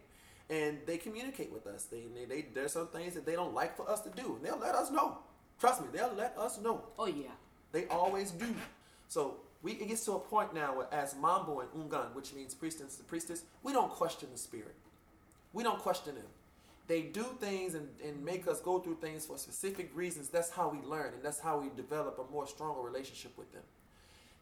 and 0.50 0.80
they 0.88 0.98
communicate 0.98 1.52
with 1.54 1.68
us. 1.68 1.86
They, 1.86 2.04
they, 2.16 2.26
they 2.26 2.46
there's 2.54 2.74
some 2.74 2.88
things 2.88 3.16
that 3.16 3.26
they 3.26 3.34
don't 3.34 3.54
like 3.54 3.76
for 3.78 3.90
us 3.90 4.02
to 4.02 4.12
do, 4.12 4.36
and 4.38 4.46
they'll 4.46 4.60
let 4.60 4.76
us 4.76 4.92
know. 4.92 5.20
Trust 5.60 5.82
me, 5.82 5.90
they'll 5.94 6.14
let 6.18 6.38
us 6.38 6.60
know. 6.62 6.84
Oh 7.00 7.08
yeah. 7.08 7.36
They 7.74 7.88
always 7.88 8.32
do. 8.32 8.56
So 9.10 9.38
we 9.64 9.74
it 9.74 9.90
gets 9.90 10.06
to 10.06 10.14
a 10.14 10.20
point 10.20 10.54
now 10.56 10.78
where 10.78 10.88
as 10.94 11.16
Mambo 11.18 11.62
and 11.62 11.70
Ungan, 11.72 12.16
which 12.16 12.34
means 12.34 12.56
priest 12.56 12.82
and 12.82 12.90
priestess, 13.08 13.44
we 13.64 13.74
don't 13.74 13.92
question 13.92 14.30
the 14.34 14.40
spirit. 14.40 14.76
We 15.54 15.64
don't 15.64 15.80
question 15.80 16.16
them. 16.16 16.26
They 16.88 17.04
do 17.04 17.26
things 17.42 17.76
and, 17.76 17.90
and 18.06 18.26
make 18.26 18.48
us 18.48 18.62
go 18.62 18.80
through 18.80 18.98
things 19.02 19.26
for 19.26 19.38
specific 19.38 19.92
reasons. 19.96 20.30
That's 20.30 20.52
how 20.52 20.70
we 20.70 20.80
learn 20.88 21.14
and 21.16 21.24
that's 21.24 21.40
how 21.42 21.60
we 21.60 21.70
develop 21.76 22.20
a 22.20 22.32
more 22.34 22.48
stronger 22.48 22.82
relationship 22.82 23.38
with 23.38 23.52
them. 23.54 23.64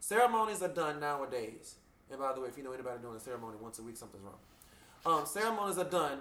Ceremonies 0.00 0.62
are 0.62 0.68
done 0.68 1.00
nowadays. 1.00 1.76
And 2.10 2.20
by 2.20 2.32
the 2.32 2.40
way, 2.40 2.48
if 2.48 2.56
you 2.56 2.64
know 2.64 2.72
anybody 2.72 3.00
doing 3.02 3.16
a 3.16 3.20
ceremony 3.20 3.56
once 3.60 3.78
a 3.78 3.82
week, 3.82 3.96
something's 3.96 4.22
wrong. 4.22 5.18
Um, 5.18 5.26
ceremonies 5.26 5.78
are 5.78 5.84
done 5.84 6.18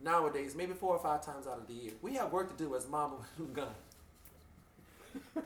nowadays, 0.00 0.54
maybe 0.54 0.72
four 0.72 0.94
or 0.94 1.02
five 1.02 1.24
times 1.24 1.46
out 1.46 1.58
of 1.58 1.66
the 1.66 1.74
year. 1.74 1.92
We 2.02 2.14
have 2.14 2.32
work 2.32 2.54
to 2.56 2.62
do 2.62 2.74
as 2.74 2.84
and 2.84 2.94
Ungan 3.54 3.68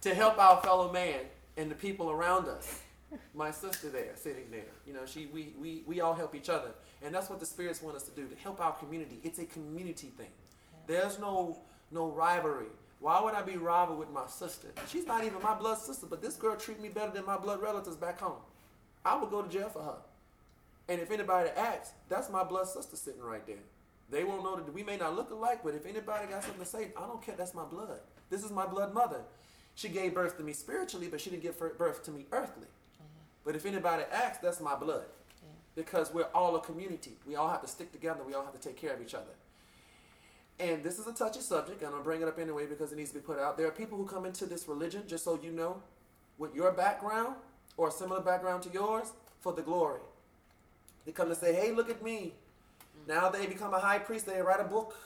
to 0.00 0.14
help 0.14 0.38
our 0.38 0.60
fellow 0.62 0.92
man 0.92 1.20
and 1.56 1.70
the 1.70 1.74
people 1.74 2.10
around 2.10 2.48
us. 2.48 2.80
My 3.34 3.50
sister 3.50 3.88
there, 3.88 4.12
sitting 4.16 4.50
there, 4.50 4.72
you 4.86 4.92
know, 4.92 5.06
she 5.06 5.26
we, 5.26 5.54
we 5.60 5.82
we 5.86 6.00
all 6.00 6.12
help 6.12 6.34
each 6.34 6.48
other, 6.48 6.70
and 7.02 7.14
that's 7.14 7.30
what 7.30 7.38
the 7.38 7.46
spirits 7.46 7.80
want 7.80 7.96
us 7.96 8.02
to 8.02 8.10
do 8.10 8.26
to 8.26 8.34
help 8.34 8.60
our 8.60 8.72
community. 8.72 9.20
It's 9.22 9.38
a 9.38 9.44
community 9.44 10.08
thing. 10.08 10.30
There's 10.86 11.18
no 11.18 11.56
no 11.92 12.08
rivalry. 12.08 12.66
Why 13.00 13.20
would 13.22 13.34
I 13.34 13.42
be 13.42 13.56
rival 13.56 13.96
with 13.96 14.10
my 14.10 14.26
sister? 14.26 14.68
She's 14.88 15.06
not 15.06 15.24
even 15.24 15.42
my 15.42 15.54
blood 15.54 15.78
sister, 15.78 16.06
but 16.08 16.22
this 16.22 16.36
girl 16.36 16.56
treat 16.56 16.80
me 16.80 16.88
better 16.88 17.12
than 17.12 17.26
my 17.26 17.36
blood 17.36 17.60
relatives 17.60 17.96
back 17.96 18.20
home. 18.20 18.40
I 19.04 19.16
would 19.16 19.30
go 19.30 19.42
to 19.42 19.48
jail 19.48 19.68
for 19.68 19.82
her. 19.82 19.98
And 20.88 21.00
if 21.00 21.10
anybody 21.10 21.50
asks, 21.50 21.92
that's 22.08 22.30
my 22.30 22.42
blood 22.42 22.68
sister 22.68 22.96
sitting 22.96 23.20
right 23.22 23.46
there. 23.46 23.56
They 24.08 24.24
won't 24.24 24.44
know 24.44 24.56
that 24.56 24.72
we 24.72 24.82
may 24.82 24.96
not 24.96 25.16
look 25.16 25.30
alike, 25.30 25.60
but 25.64 25.74
if 25.74 25.84
anybody 25.84 26.26
got 26.28 26.42
something 26.42 26.60
to 26.60 26.66
say, 26.66 26.92
I 26.96 27.06
don't 27.06 27.20
care. 27.20 27.34
That's 27.36 27.54
my 27.54 27.64
blood. 27.64 27.98
This 28.30 28.44
is 28.44 28.52
my 28.52 28.66
blood 28.66 28.94
mother. 28.94 29.20
She 29.74 29.88
gave 29.88 30.14
birth 30.14 30.36
to 30.38 30.42
me 30.42 30.52
spiritually, 30.52 31.08
but 31.10 31.20
she 31.20 31.30
didn't 31.30 31.42
give 31.42 31.58
birth 31.58 32.02
to 32.04 32.10
me 32.10 32.26
earthly. 32.32 32.66
Mm-hmm. 32.66 33.04
But 33.44 33.56
if 33.56 33.66
anybody 33.66 34.04
asks, 34.12 34.38
that's 34.38 34.60
my 34.60 34.74
blood. 34.74 35.04
Because 35.74 36.14
we're 36.14 36.28
all 36.34 36.56
a 36.56 36.60
community. 36.60 37.18
We 37.26 37.36
all 37.36 37.50
have 37.50 37.60
to 37.60 37.68
stick 37.68 37.92
together. 37.92 38.20
We 38.26 38.32
all 38.32 38.44
have 38.44 38.54
to 38.54 38.60
take 38.60 38.76
care 38.76 38.94
of 38.94 39.02
each 39.02 39.14
other. 39.14 39.34
And 40.58 40.82
this 40.82 40.98
is 40.98 41.06
a 41.06 41.12
touchy 41.12 41.40
subject, 41.40 41.82
and 41.82 41.94
I'm 41.94 42.02
bring 42.02 42.22
it 42.22 42.28
up 42.28 42.38
anyway 42.38 42.66
because 42.66 42.90
it 42.92 42.96
needs 42.96 43.10
to 43.10 43.16
be 43.16 43.20
put 43.20 43.38
out. 43.38 43.58
There 43.58 43.66
are 43.66 43.72
people 43.72 43.98
who 43.98 44.06
come 44.06 44.24
into 44.24 44.46
this 44.46 44.66
religion, 44.66 45.02
just 45.06 45.24
so 45.24 45.38
you 45.42 45.52
know, 45.52 45.82
with 46.38 46.54
your 46.54 46.72
background 46.72 47.36
or 47.76 47.88
a 47.88 47.90
similar 47.90 48.20
background 48.20 48.62
to 48.62 48.70
yours, 48.70 49.12
for 49.40 49.52
the 49.52 49.62
glory. 49.62 50.00
They 51.04 51.12
come 51.12 51.28
to 51.28 51.34
say, 51.34 51.54
hey, 51.54 51.72
look 51.72 51.90
at 51.90 52.02
me. 52.02 52.32
Now 53.06 53.28
they 53.28 53.46
become 53.46 53.74
a 53.74 53.78
high 53.78 53.98
priest, 53.98 54.26
they 54.26 54.40
write 54.40 54.60
a 54.60 54.64
book, 54.64 54.96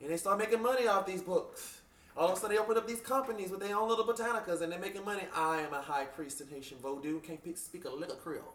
and 0.00 0.10
they 0.10 0.16
start 0.16 0.38
making 0.38 0.62
money 0.62 0.86
off 0.88 1.06
these 1.06 1.22
books. 1.22 1.80
All 2.16 2.28
of 2.28 2.36
a 2.36 2.40
sudden, 2.40 2.56
they 2.56 2.60
open 2.60 2.76
up 2.76 2.86
these 2.86 3.00
companies 3.00 3.50
with 3.50 3.60
their 3.60 3.76
own 3.76 3.88
little 3.88 4.04
botanicas, 4.04 4.62
and 4.62 4.72
they're 4.72 4.78
making 4.78 5.04
money. 5.04 5.22
I 5.34 5.60
am 5.60 5.72
a 5.72 5.80
high 5.80 6.04
priest 6.04 6.40
in 6.40 6.48
Haitian 6.48 6.78
Vodou, 6.78 7.22
can't 7.22 7.40
speak 7.58 7.84
a 7.84 7.90
lick 7.90 8.10
of 8.10 8.22
Creole. 8.22 8.54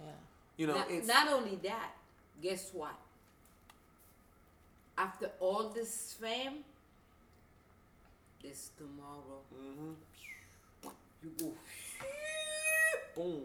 Yeah. 0.00 0.06
You 0.56 0.66
know, 0.68 0.74
not, 0.74 0.90
it's 0.90 1.06
not 1.06 1.28
only 1.28 1.56
that, 1.62 1.90
guess 2.40 2.70
what? 2.72 2.94
After 4.96 5.30
all 5.40 5.68
this 5.70 6.16
fame, 6.20 6.64
this 8.42 8.70
tomorrow. 8.76 9.40
Mm-hmm. 9.54 9.92
You 11.22 11.30
go. 11.38 11.52
boom. 13.16 13.42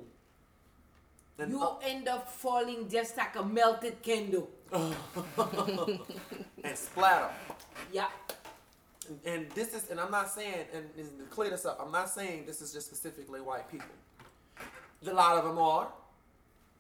And 1.40 1.52
You 1.52 1.62
up- 1.64 1.82
end 1.86 2.08
up 2.08 2.30
falling 2.32 2.90
just 2.90 3.16
like 3.18 3.36
a 3.36 3.44
melted 3.44 4.02
candle. 4.02 4.50
and 4.72 4.96
splatter. 6.76 7.30
Yeah. 7.94 8.08
And, 9.08 9.20
and 9.26 9.52
this 9.52 9.74
is, 9.74 9.90
and 9.90 10.00
I'm 10.00 10.12
not 10.12 10.30
saying, 10.30 10.66
and, 10.74 10.86
and 10.98 11.20
to 11.20 11.26
clear 11.26 11.50
this 11.52 11.66
up, 11.66 11.80
I'm 11.84 11.92
not 11.92 12.10
saying 12.10 12.46
this 12.46 12.62
is 12.62 12.74
just 12.74 12.88
specifically 12.88 13.40
white 13.40 13.72
people. 13.72 13.88
A 15.08 15.14
lot 15.14 15.38
of 15.38 15.46
them 15.46 15.58
are, 15.60 15.88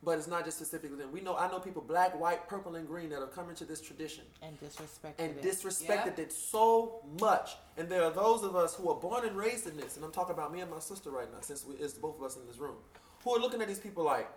but 0.03 0.17
it's 0.17 0.27
not 0.27 0.45
just 0.45 0.57
specifically 0.57 0.97
them. 0.97 1.11
We 1.11 1.21
know, 1.21 1.35
I 1.35 1.49
know 1.49 1.59
people, 1.59 1.81
black, 1.81 2.19
white, 2.19 2.47
purple, 2.47 2.75
and 2.75 2.87
green, 2.87 3.09
that 3.09 3.19
have 3.19 3.33
come 3.33 3.49
into 3.49 3.65
this 3.65 3.81
tradition 3.81 4.23
And 4.41 4.59
disrespected 4.61 5.13
and 5.19 5.37
it. 5.37 5.41
disrespected 5.43 6.17
Yeah. 6.17 6.23
it 6.25 6.31
so 6.31 7.01
much. 7.19 7.55
And 7.77 7.89
there 7.89 8.03
are 8.03 8.11
those 8.11 8.43
of 8.43 8.55
us 8.55 8.75
who 8.75 8.89
are 8.89 8.95
born 8.95 9.25
and 9.25 9.35
raised 9.35 9.67
in 9.67 9.75
this, 9.75 9.95
and 9.95 10.05
I'm 10.05 10.11
talking 10.11 10.33
about 10.33 10.53
me 10.53 10.61
and 10.61 10.69
my 10.69 10.79
sister 10.79 11.09
right 11.09 11.31
now, 11.31 11.39
since 11.41 11.65
we, 11.65 11.75
it's 11.75 11.93
both 11.93 12.17
of 12.17 12.23
us 12.23 12.35
in 12.37 12.45
this 12.47 12.57
room, 12.57 12.75
who 13.23 13.35
are 13.35 13.39
looking 13.39 13.61
at 13.61 13.67
these 13.67 13.79
people 13.79 14.03
like, 14.03 14.29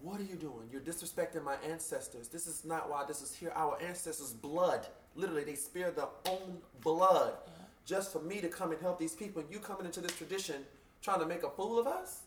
what 0.00 0.20
are 0.20 0.24
you 0.24 0.36
doing? 0.36 0.68
You're 0.70 0.80
disrespecting 0.80 1.42
my 1.42 1.56
ancestors. 1.68 2.28
This 2.28 2.46
is 2.46 2.64
not 2.64 2.88
why 2.88 3.04
this 3.04 3.20
is 3.20 3.34
here. 3.34 3.50
Our 3.56 3.82
ancestors' 3.82 4.32
blood, 4.32 4.86
literally, 5.16 5.42
they 5.42 5.56
spared 5.56 5.96
their 5.96 6.06
own 6.28 6.58
blood 6.82 7.32
just 7.84 8.12
for 8.12 8.20
me 8.20 8.40
to 8.40 8.48
come 8.48 8.70
and 8.70 8.80
help 8.80 9.00
these 9.00 9.14
people. 9.14 9.42
And 9.42 9.50
you 9.50 9.58
coming 9.58 9.86
into 9.86 10.00
this 10.00 10.16
tradition 10.16 10.62
trying 11.02 11.18
to 11.18 11.26
make 11.26 11.42
a 11.42 11.50
fool 11.50 11.80
of 11.80 11.88
us? 11.88 12.20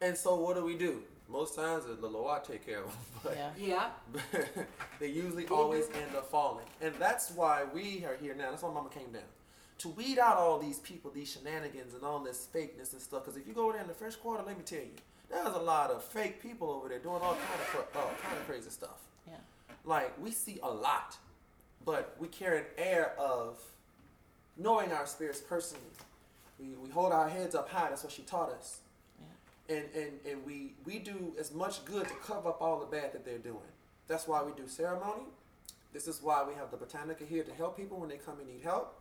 And 0.00 0.16
so, 0.16 0.34
what 0.34 0.56
do 0.56 0.64
we 0.64 0.74
do? 0.76 1.04
Most 1.32 1.56
times, 1.56 1.84
the 1.86 2.06
Lord 2.06 2.44
take 2.44 2.64
care 2.66 2.80
of 2.80 2.84
them. 2.86 2.96
But 3.24 3.36
Yeah. 3.36 3.50
Yeah. 3.58 4.62
they 5.00 5.08
usually 5.08 5.46
always 5.46 5.86
end 5.86 6.14
up 6.14 6.28
falling. 6.30 6.66
And 6.80 6.94
that's 6.98 7.30
why 7.30 7.64
we 7.72 8.04
are 8.04 8.16
here 8.20 8.34
now. 8.34 8.50
That's 8.50 8.62
why 8.62 8.72
Mama 8.72 8.90
came 8.90 9.10
down. 9.12 9.22
To 9.78 9.88
weed 9.88 10.18
out 10.18 10.36
all 10.36 10.58
these 10.58 10.78
people, 10.80 11.10
these 11.10 11.32
shenanigans, 11.32 11.94
and 11.94 12.04
all 12.04 12.18
this 12.20 12.46
fakeness 12.54 12.92
and 12.92 13.00
stuff. 13.00 13.24
Because 13.24 13.40
if 13.40 13.46
you 13.48 13.54
go 13.54 13.72
there 13.72 13.80
in 13.80 13.88
the 13.88 13.94
first 13.94 14.20
quarter, 14.22 14.42
let 14.46 14.56
me 14.58 14.64
tell 14.64 14.80
you, 14.80 14.94
there's 15.30 15.56
a 15.56 15.58
lot 15.58 15.90
of 15.90 16.04
fake 16.04 16.42
people 16.42 16.70
over 16.70 16.88
there 16.88 16.98
doing 16.98 17.22
all 17.22 17.34
kind 17.34 17.60
of 17.60 17.66
cra- 17.68 18.00
all 18.00 18.10
kind 18.22 18.38
of 18.38 18.46
crazy 18.46 18.70
stuff. 18.70 19.00
Yeah. 19.26 19.34
Like 19.84 20.12
we 20.22 20.30
see 20.30 20.60
a 20.62 20.70
lot, 20.70 21.16
but 21.84 22.14
we 22.18 22.28
carry 22.28 22.58
an 22.58 22.64
air 22.76 23.14
of 23.18 23.58
knowing 24.58 24.92
our 24.92 25.06
spirits 25.06 25.40
personally. 25.40 25.84
We, 26.60 26.74
we 26.84 26.90
hold 26.90 27.12
our 27.12 27.28
heads 27.28 27.54
up 27.54 27.70
high. 27.70 27.88
That's 27.88 28.04
what 28.04 28.12
she 28.12 28.22
taught 28.22 28.50
us. 28.50 28.80
And, 29.68 29.84
and, 29.94 30.12
and 30.28 30.44
we, 30.44 30.74
we 30.84 30.98
do 30.98 31.34
as 31.38 31.52
much 31.52 31.84
good 31.84 32.08
to 32.08 32.14
cover 32.14 32.48
up 32.48 32.60
all 32.60 32.80
the 32.80 32.86
bad 32.86 33.12
that 33.12 33.24
they're 33.24 33.38
doing. 33.38 33.58
That's 34.08 34.26
why 34.26 34.42
we 34.42 34.52
do 34.52 34.66
ceremony. 34.66 35.22
This 35.92 36.08
is 36.08 36.22
why 36.22 36.44
we 36.46 36.54
have 36.54 36.70
the 36.70 36.76
Botanica 36.76 37.26
here 37.26 37.44
to 37.44 37.52
help 37.54 37.76
people 37.76 37.98
when 38.00 38.08
they 38.08 38.16
come 38.16 38.38
and 38.38 38.48
need 38.48 38.62
help. 38.62 39.00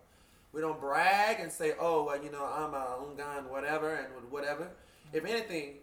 We 0.53 0.61
don't 0.61 0.79
brag 0.79 1.39
and 1.39 1.51
say, 1.51 1.73
oh, 1.79 2.03
well, 2.03 2.21
you 2.21 2.31
know, 2.31 2.45
I'm 2.45 2.73
a 2.73 2.97
Ungan, 3.01 3.49
whatever, 3.49 3.95
and 3.95 4.07
whatever. 4.29 4.69
If 5.13 5.25
anything, 5.25 5.75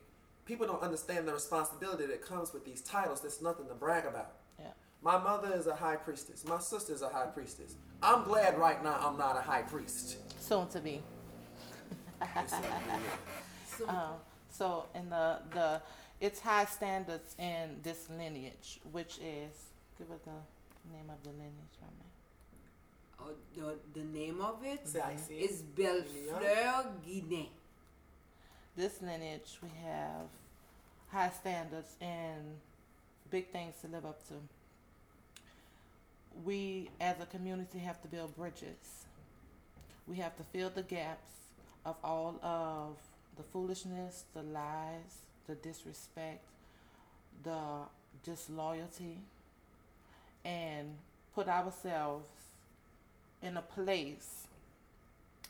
people 0.45 0.67
don't 0.67 0.83
understand 0.83 1.27
the 1.27 1.33
responsibility 1.33 2.07
that 2.07 2.23
comes 2.23 2.53
with 2.53 2.65
these 2.65 2.83
titles. 2.83 3.21
There's 3.21 3.41
nothing 3.41 3.67
to 3.69 3.75
brag 3.75 4.05
about. 4.05 4.33
Yeah. 4.59 4.67
My 5.03 5.19
mother 5.19 5.53
is 5.55 5.67
a 5.67 5.75
high 5.75 5.97
priestess. 5.97 6.45
My 6.47 6.59
sister 6.59 6.93
is 6.93 7.03
a 7.03 7.09
high 7.09 7.27
priestess. 7.27 7.77
I'm 8.03 8.25
glad 8.25 8.59
right 8.59 8.83
now 8.85 8.99
I'm 9.01 9.17
not 9.17 9.37
a 9.37 9.41
high 9.41 9.63
priest. 9.63 10.19
Soon 10.41 10.69
to 10.69 10.81
be. 10.81 11.03
So, 12.47 13.89
Um, 13.89 14.15
so 14.51 14.87
in 14.95 15.11
the 15.11 15.39
the 15.53 15.81
it's 16.21 16.41
high 16.41 16.65
standards 16.67 17.35
in 17.39 17.81
this 17.83 18.09
lineage, 18.11 18.81
which 18.93 19.19
is 19.19 19.53
give 19.99 20.11
us 20.11 20.21
the 20.25 20.93
name 20.93 21.11
of 21.11 21.23
the 21.23 21.31
lineage, 21.31 21.77
my 21.81 21.89
man. 21.99 22.11
uh, 23.21 23.33
the, 23.95 24.01
the 24.01 24.07
name 24.07 24.41
of 24.41 24.65
it 24.65 24.87
Say 24.89 25.01
I 25.01 25.17
see. 25.17 25.35
is 25.35 25.63
Bellefleur 25.63 26.87
Guinée. 27.07 27.49
This 28.77 29.01
lineage 29.03 29.59
we 29.63 29.71
have 29.85 30.29
high 31.11 31.31
standards 31.31 31.97
and 32.01 32.57
big 33.31 33.51
things 33.51 33.75
to 33.83 33.89
live 33.89 34.07
up 34.07 34.27
to. 34.29 34.35
We 36.45 36.91
as 37.01 37.17
a 37.21 37.27
community 37.27 37.79
have 37.81 38.01
to 38.03 38.09
build 38.09 38.37
bridges. 38.37 39.07
We 40.07 40.17
have 40.17 40.37
to 40.37 40.45
fill 40.45 40.71
the 40.71 40.83
gaps 40.83 41.33
of 41.85 41.97
all 42.05 42.39
of 42.43 42.97
the 43.39 43.45
foolishness, 43.45 44.25
the 44.35 44.43
lies, 44.43 45.23
the 45.47 45.55
disrespect, 45.55 46.45
the 47.45 47.59
disloyalty, 48.25 49.19
and 50.45 50.97
put 51.35 51.49
ourselves 51.49 52.29
in 53.41 53.57
a 53.57 53.63
place 53.63 54.49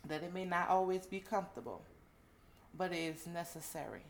that 0.07 0.23
it 0.23 0.33
may 0.33 0.45
not 0.45 0.69
always 0.69 1.07
be 1.07 1.19
comfortable, 1.19 1.83
but 2.77 2.93
it 2.93 2.99
is 2.99 3.27
necessary 3.27 4.03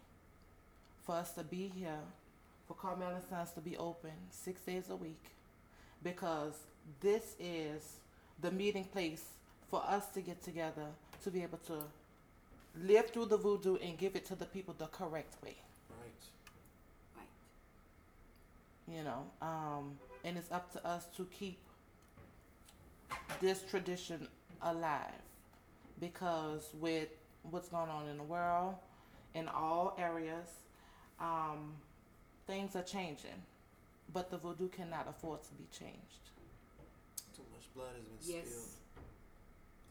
for 1.07 1.15
us 1.15 1.33
to 1.33 1.43
be 1.43 1.73
here, 1.75 2.01
for 2.67 2.75
Carmel 2.75 3.15
and 3.15 3.25
Sons 3.31 3.53
to 3.53 3.61
be 3.61 3.77
open 3.77 4.11
six 4.31 4.61
days 4.63 4.91
a 4.91 4.97
week, 4.97 5.23
because 6.03 6.55
this 7.01 7.35
is 7.41 7.97
the 8.43 8.51
meeting 8.51 8.85
place 8.85 9.25
for 9.71 9.83
us 9.87 10.07
to 10.09 10.21
get 10.21 10.43
together 10.43 10.87
to 11.23 11.31
be 11.31 11.43
able 11.43 11.59
to 11.59 11.85
live 12.85 13.11
through 13.11 13.27
the 13.27 13.37
voodoo 13.37 13.77
and 13.77 13.97
give 13.99 14.15
it 14.17 14.25
to 14.27 14.35
the 14.35 14.45
people 14.47 14.75
the 14.79 14.87
correct 14.87 15.35
way 15.43 15.57
Right. 15.91 17.17
Right. 17.17 17.27
you 18.97 19.03
know 19.05 19.25
um, 19.43 19.99
and 20.25 20.37
it's 20.37 20.51
up 20.53 20.73
to 20.73 20.87
us 20.87 21.07
to 21.17 21.27
keep 21.27 21.59
this 23.41 23.63
tradition 23.71 24.27
alive 24.63 25.13
because 26.01 26.69
with 26.81 27.09
what's 27.43 27.69
going 27.69 27.89
on 27.91 28.09
in 28.09 28.17
the 28.17 28.23
world 28.25 28.75
in 29.35 29.49
all 29.49 29.97
areas 29.99 30.49
um, 31.21 31.73
things 32.47 32.75
are 32.77 32.83
changing 32.83 33.43
but 34.13 34.31
the 34.31 34.39
voodoo 34.39 34.69
cannot 34.69 35.07
afford 35.07 35.43
to 35.43 35.51
be 35.55 35.65
changed. 35.71 36.31
Too 37.37 37.43
much 37.53 37.65
blood 37.75 37.89
has 37.95 38.05
been 38.27 38.37
Yes. 38.37 38.47
spilled. 38.47 38.65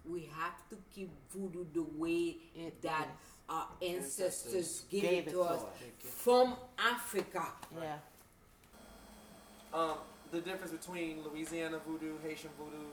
We 0.09 0.29
have 0.37 0.57
to 0.69 0.77
keep 0.93 1.09
voodoo 1.33 1.65
the 1.73 1.83
way 1.97 2.37
It 2.55 2.81
that 2.81 3.07
is. 3.07 3.29
our 3.49 3.67
ancestors, 3.81 4.53
Ancestors 4.53 4.83
gave, 4.89 5.01
gave 5.01 5.11
it 5.13 5.17
it 5.17 5.25
to 5.31 5.31
to 5.37 5.41
us 5.41 5.61
us. 5.61 5.65
from 6.03 6.55
Africa. 6.77 7.45
Yeah. 7.79 7.95
Um, 9.73 9.97
the 10.31 10.39
difference 10.41 10.71
between 10.71 11.23
Louisiana 11.23 11.79
voodoo, 11.85 12.13
Haitian 12.23 12.49
voodoo, 12.57 12.85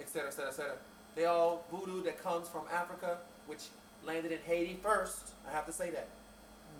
et 0.00 0.08
cetera, 0.08 0.28
et 0.28 0.32
cetera, 0.32 0.50
et 0.50 0.54
cetera. 0.54 0.76
They 1.14 1.24
all 1.26 1.64
voodoo 1.70 2.02
that 2.04 2.22
comes 2.22 2.48
from 2.48 2.62
Africa, 2.72 3.18
which 3.46 3.64
landed 4.04 4.32
in 4.32 4.38
Haiti 4.46 4.78
first. 4.82 5.30
I 5.48 5.52
have 5.52 5.66
to 5.66 5.72
say 5.72 5.90
that. 5.90 6.08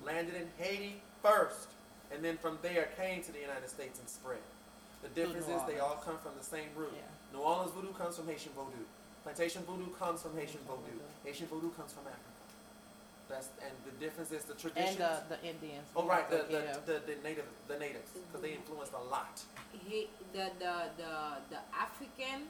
Landed 0.04 0.34
in 0.34 0.48
Haiti 0.58 1.02
first. 1.22 1.68
And 2.12 2.24
then 2.24 2.36
from 2.38 2.58
there 2.62 2.88
came 2.96 3.22
to 3.22 3.32
the 3.32 3.38
United 3.40 3.68
States 3.68 3.98
and 3.98 4.08
spread. 4.08 4.38
The 5.02 5.08
difference 5.08 5.46
is 5.48 5.60
they 5.66 5.78
all 5.80 5.96
come 6.04 6.18
from 6.18 6.32
the 6.38 6.44
same 6.44 6.68
root. 6.76 6.92
Yeah. 6.94 7.02
New 7.32 7.40
Orleans 7.40 7.72
voodoo 7.72 7.92
comes 7.92 8.16
from 8.16 8.26
Haitian 8.28 8.52
voodoo. 8.52 8.84
Plantation 9.22 9.62
voodoo 9.62 9.90
comes 9.98 10.22
from 10.22 10.36
Haitian 10.36 10.60
voodoo. 10.66 10.98
Haitian 11.24 11.46
voodoo 11.46 11.70
comes 11.70 11.92
from 11.92 12.04
Africa. 12.06 12.32
That's 13.28 13.48
and 13.64 13.72
the 13.86 14.04
difference 14.04 14.30
is 14.32 14.44
the 14.44 14.52
uh, 14.52 14.56
traditions. 14.56 15.00
And 15.00 15.30
the, 15.30 15.36
the 15.36 15.48
Indians. 15.48 15.86
oh 15.96 16.06
right, 16.06 16.28
the 16.28 16.38
to 16.38 16.52
the, 16.52 16.80
the, 16.84 17.00
the 17.06 17.16
native 17.22 17.46
the 17.68 17.78
natives 17.78 18.10
because 18.12 18.42
they 18.42 18.52
influenced 18.52 18.92
a 18.92 19.10
lot. 19.10 19.40
He, 19.88 20.08
the, 20.32 20.50
the, 20.58 20.74
the, 20.98 21.14
the 21.48 21.58
African 21.74 22.48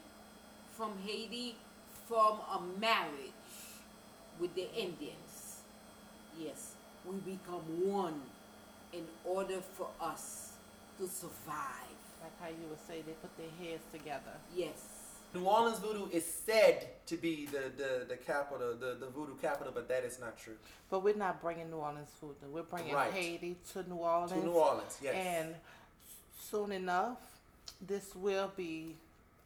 from 0.76 0.92
Haiti 1.06 1.54
form 2.08 2.38
a 2.50 2.60
marriage 2.80 3.32
with 4.40 4.54
the 4.54 4.68
Indians. 4.74 5.60
Yes, 6.38 6.72
we 7.04 7.16
become 7.18 7.62
one 7.84 8.20
in 8.92 9.04
order 9.24 9.60
for 9.76 9.88
us 10.00 10.52
to 10.98 11.06
survive. 11.06 11.91
Like 12.22 12.32
how 12.40 12.48
you 12.48 12.66
would 12.70 12.80
say 12.86 13.02
they 13.06 13.12
put 13.12 13.36
their 13.36 13.52
heads 13.60 13.82
together. 13.92 14.32
Yes. 14.54 15.02
New 15.34 15.44
Orleans 15.44 15.78
voodoo 15.78 16.08
is 16.12 16.26
said 16.26 16.88
to 17.06 17.16
be 17.16 17.46
the, 17.46 17.72
the, 17.76 18.04
the 18.06 18.16
capital, 18.16 18.74
the, 18.78 18.96
the 19.00 19.06
voodoo 19.06 19.34
capital, 19.40 19.72
but 19.74 19.88
that 19.88 20.04
is 20.04 20.20
not 20.20 20.38
true. 20.38 20.56
But 20.90 21.02
we're 21.02 21.16
not 21.16 21.40
bringing 21.40 21.70
New 21.70 21.78
Orleans 21.78 22.10
voodoo. 22.20 22.52
We're 22.52 22.62
bringing 22.64 22.94
Right. 22.94 23.10
Haiti 23.12 23.56
to 23.72 23.88
New 23.88 23.96
Orleans. 23.96 24.32
To 24.32 24.38
New 24.38 24.52
Orleans, 24.52 24.98
yes. 25.02 25.14
And 25.14 25.54
soon 26.38 26.72
enough, 26.72 27.16
this 27.86 28.14
will 28.14 28.52
be 28.56 28.94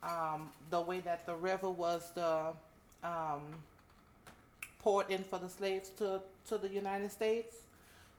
um, 0.03 0.51
the 0.71 0.81
way 0.81 1.01
that 1.01 1.25
the 1.25 1.37
river 1.37 1.71
was 1.71 2.11
the 2.15 2.53
um, 3.05 3.43
poured 4.81 5.09
in 5.09 5.23
for 5.23 5.39
the 5.39 5.49
slaves 5.49 5.91
to, 5.99 6.21
to 6.49 6.59
the 6.59 6.69
United 6.69 7.13
States. 7.13 7.55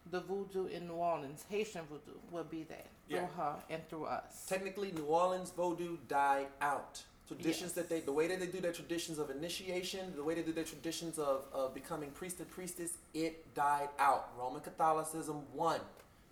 The 0.09 0.21
voodoo 0.21 0.67
in 0.67 0.87
New 0.87 0.93
Orleans, 0.93 1.45
Haitian 1.49 1.85
voodoo, 1.85 2.17
will 2.31 2.43
be 2.45 2.63
that 2.63 2.87
Yeah. 3.07 3.25
through 3.25 3.35
her 3.43 3.55
and 3.69 3.89
through 3.89 4.05
us. 4.05 4.45
Technically, 4.47 4.91
New 4.91 5.05
Orleans 5.05 5.51
voodoo 5.51 5.97
died 6.07 6.47
out. 6.61 7.03
Traditions 7.27 7.71
Yes. 7.71 7.73
that 7.73 7.89
they, 7.89 7.99
the 7.99 8.13
way 8.13 8.27
that 8.27 8.39
they 8.39 8.47
do 8.47 8.61
their 8.61 8.71
traditions 8.71 9.19
of 9.19 9.29
initiation, 9.29 10.15
the 10.15 10.23
way 10.23 10.33
they 10.33 10.43
do 10.43 10.53
their 10.53 10.63
traditions 10.63 11.19
of, 11.19 11.45
of 11.51 11.73
becoming 11.73 12.11
priest 12.11 12.39
and 12.39 12.49
priestess, 12.49 12.97
it 13.13 13.53
died 13.53 13.89
out. 13.99 14.29
Roman 14.37 14.61
Catholicism 14.61 15.45
won. 15.53 15.81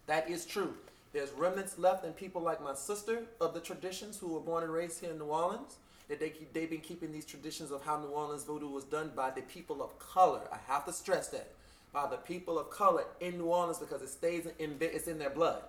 That 0.06 0.30
is 0.30 0.46
true. 0.46 0.78
There's 1.12 1.32
remnants 1.32 1.78
left 1.78 2.06
and 2.06 2.16
people 2.16 2.42
like 2.42 2.62
my 2.62 2.76
sister 2.76 3.26
of 3.42 3.54
the 3.54 3.60
traditions 3.60 4.18
who 4.20 4.28
were 4.30 4.40
born 4.40 4.64
and 4.64 4.72
raised 4.72 5.02
here 5.02 5.12
in 5.12 5.18
New 5.18 5.26
Orleans. 5.26 5.78
That 6.08 6.20
they 6.20 6.30
keep, 6.30 6.54
they've 6.54 6.70
been 6.70 6.82
keeping 6.82 7.12
these 7.12 7.26
traditions 7.26 7.72
of 7.72 7.84
how 7.84 7.98
New 8.00 8.10
Orleans 8.10 8.44
voodoo 8.44 8.70
was 8.70 8.84
done 8.84 9.12
by 9.16 9.32
the 9.32 9.42
people 9.42 9.82
of 9.82 9.98
color. 9.98 10.48
I 10.52 10.58
have 10.68 10.86
to 10.86 10.94
stress 10.94 11.30
that 11.30 11.52
by 11.96 12.06
the 12.08 12.18
people 12.18 12.60
of 12.60 12.70
color 12.70 13.06
in 13.22 13.38
New 13.38 13.46
Orleans 13.46 13.80
because 13.80 14.02
it 14.02 14.10
stays 14.10 14.46
in, 14.60 14.76
it's 14.82 15.08
in 15.08 15.18
their 15.18 15.30
blood. 15.30 15.62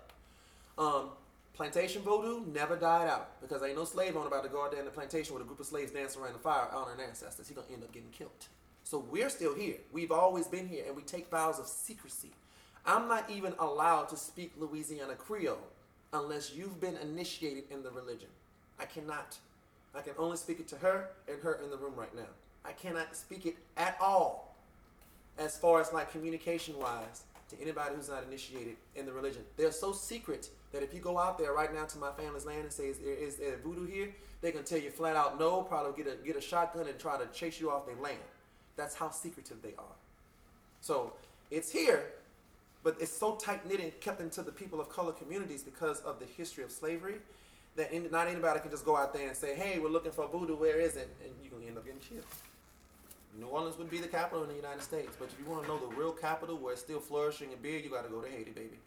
Um, 0.77 1.11
plantation 1.55 2.03
voodoo 2.03 2.45
never 2.53 2.75
died 2.75 3.09
out 3.09 3.41
because 3.41 3.63
ain't 3.63 3.77
no 3.77 3.85
slave 3.85 4.17
owner 4.17 4.27
about 4.27 4.43
to 4.43 4.51
go 4.51 4.65
out 4.65 4.73
there 4.73 4.81
in 4.81 4.87
the 4.87 4.91
plantation 4.91 5.35
with 5.35 5.45
a 5.45 5.47
group 5.47 5.61
of 5.61 5.67
slaves 5.67 5.93
dancing 5.93 6.21
around 6.21 6.33
the 6.33 6.41
fire 6.41 6.67
honoring 6.75 6.99
ancestors. 7.01 7.47
He's 7.47 7.57
gonna 7.57 7.69
end 7.73 7.85
up 7.85 7.93
getting 7.93 8.11
killed. 8.11 8.33
So 8.83 8.99
we're 9.09 9.31
still 9.31 9.55
here. 9.55 9.77
We've 9.93 10.11
always 10.11 10.49
been 10.49 10.67
here, 10.67 10.85
and 10.87 10.97
we 10.97 11.03
take 11.03 11.31
vows 11.31 11.61
of 11.61 11.67
secrecy. 11.67 12.33
I'm 12.85 13.07
not 13.09 13.31
even 13.31 13.55
allowed 13.61 14.09
to 14.09 14.17
speak 14.17 14.53
Louisiana 14.59 15.15
Creole 15.15 15.59
unless 16.13 16.53
you've 16.55 16.81
been 16.81 16.97
initiated 16.97 17.65
in 17.71 17.85
the 17.85 17.91
religion. 17.91 18.29
I 18.81 18.85
cannot. 18.85 19.39
I 19.95 20.01
can 20.01 20.15
only 20.19 20.37
speak 20.37 20.59
it 20.59 20.69
to 20.69 20.77
her 20.79 21.11
and 21.29 21.41
her 21.43 21.61
in 21.63 21.71
the 21.71 21.77
room 21.77 21.95
right 21.97 22.15
now. 22.15 22.29
I 22.65 22.73
cannot 22.73 23.15
speak 23.15 23.47
it 23.47 23.57
at 23.77 23.97
all 24.01 24.46
as 25.39 25.57
far 25.57 25.81
as 25.81 25.93
like 25.93 26.11
communication 26.11 26.79
wise 26.79 27.25
to 27.49 27.61
anybody 27.61 27.95
who's 27.95 28.09
not 28.09 28.25
initiated 28.25 28.77
in 28.97 29.07
the 29.07 29.13
religion. 29.13 29.43
They're 29.57 29.73
so 29.73 29.93
secret 29.93 30.49
that 30.73 30.83
if 30.83 30.93
you 30.93 31.01
go 31.01 31.19
out 31.19 31.39
there 31.39 31.53
right 31.53 31.73
now 31.73 31.85
to 31.85 31.99
my 31.99 32.11
family's 32.13 32.45
land 32.45 32.63
and 32.63 32.73
say, 32.73 32.89
is 32.89 32.99
there, 32.99 33.15
is 33.15 33.37
there 33.37 33.57
voodoo 33.65 33.87
here? 33.87 34.15
They 34.41 34.51
can 34.51 34.65
tell 34.65 34.79
you 34.79 34.91
flat 34.91 35.17
out 35.17 35.39
no, 35.39 35.63
probably 35.63 36.03
get 36.03 36.13
a, 36.13 36.17
get 36.25 36.37
a 36.37 36.41
shotgun 36.41 36.89
and 36.89 36.99
try 36.99 37.17
to 37.19 37.27
chase 37.27 37.61
you 37.61 37.71
off 37.71 37.87
their 37.87 37.97
land. 37.97 38.19
That's 38.77 38.95
how 38.95 39.11
secretive 39.11 39.63
they 39.63 39.75
are. 39.79 39.97
So 40.81 41.13
it's 41.51 41.71
here, 41.71 42.05
but 42.83 42.97
it's 43.01 43.17
so 43.17 43.37
tight 43.37 43.67
knit 43.67 43.81
and 43.81 43.99
kept 44.01 44.21
into 44.21 44.43
the 44.43 44.53
people 44.53 44.81
of 44.81 44.89
color 44.89 45.13
communities 45.13 45.63
because 45.63 46.01
of 46.01 46.19
the 46.19 46.27
history 46.27 46.65
of 46.65 46.71
slavery 46.71 47.17
that 47.77 47.93
not 48.11 48.27
anybody 48.27 48.61
can 48.61 48.71
just 48.71 48.85
go 48.85 48.97
out 48.97 49.13
there 49.13 49.29
and 49.29 49.37
say, 49.37 49.55
hey, 49.55 49.79
we're 49.79 49.89
looking 49.89 50.13
for 50.13 50.27
voodoo, 50.29 50.57
where 50.57 50.81
is 50.81 50.97
it? 50.97 51.09
And 51.23 51.33
you're 51.43 51.51
going 51.51 51.63
to 51.63 51.69
end 51.69 51.79
up 51.79 51.85
getting 51.85 52.01
killed. 52.01 52.25
New 53.39 53.47
Orleans 53.47 53.77
would 53.79 53.91
be 53.91 53.99
the 53.99 54.09
capital 54.09 54.43
in 54.43 54.49
the 54.49 54.55
United 54.55 54.83
States, 54.83 55.15
but 55.19 55.29
if 55.29 55.39
you 55.39 55.51
want 55.51 55.63
to 55.63 55.69
know 55.69 55.79
the 55.79 55.95
real 55.95 56.13
capital 56.13 56.57
where 56.57 56.73
it's 56.73 56.81
still 56.81 57.01
flourishing 57.01 57.53
and 57.53 57.61
big, 57.63 57.85
you 57.85 57.91
got 57.91 58.05
to 58.05 58.11
go 58.11 58.21
to 58.21 58.31
Haiti, 58.31 58.51
baby. 58.51 58.79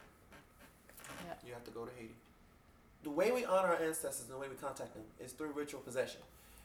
Yeah. 1.27 1.33
You 1.45 1.53
have 1.53 1.63
to 1.65 1.71
go 1.71 1.85
to 1.85 1.91
Haiti. 1.97 2.15
The 3.03 3.09
way 3.09 3.31
we 3.31 3.45
honor 3.45 3.69
our 3.69 3.81
ancestors 3.81 4.25
and 4.25 4.35
the 4.35 4.37
way 4.37 4.47
we 4.49 4.55
contact 4.55 4.93
them 4.93 5.03
is 5.19 5.31
through 5.31 5.51
ritual 5.51 5.81
possession. 5.81 6.21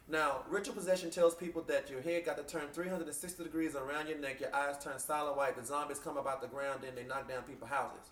Now, 0.08 0.42
ritual 0.48 0.74
possession 0.74 1.10
tells 1.10 1.34
people 1.34 1.62
that 1.62 1.88
your 1.88 2.02
head 2.02 2.24
got 2.24 2.36
to 2.36 2.42
turn 2.42 2.68
360 2.72 3.42
degrees 3.42 3.74
around 3.74 4.08
your 4.08 4.18
neck, 4.18 4.40
your 4.40 4.54
eyes 4.54 4.76
turn 4.82 4.98
silent 4.98 5.36
white, 5.36 5.56
the 5.56 5.64
zombies 5.64 5.98
come 5.98 6.16
about 6.16 6.40
the 6.40 6.48
ground, 6.48 6.80
then 6.82 6.94
they 6.94 7.04
knock 7.04 7.28
down 7.28 7.42
people's 7.42 7.70
houses. 7.70 8.10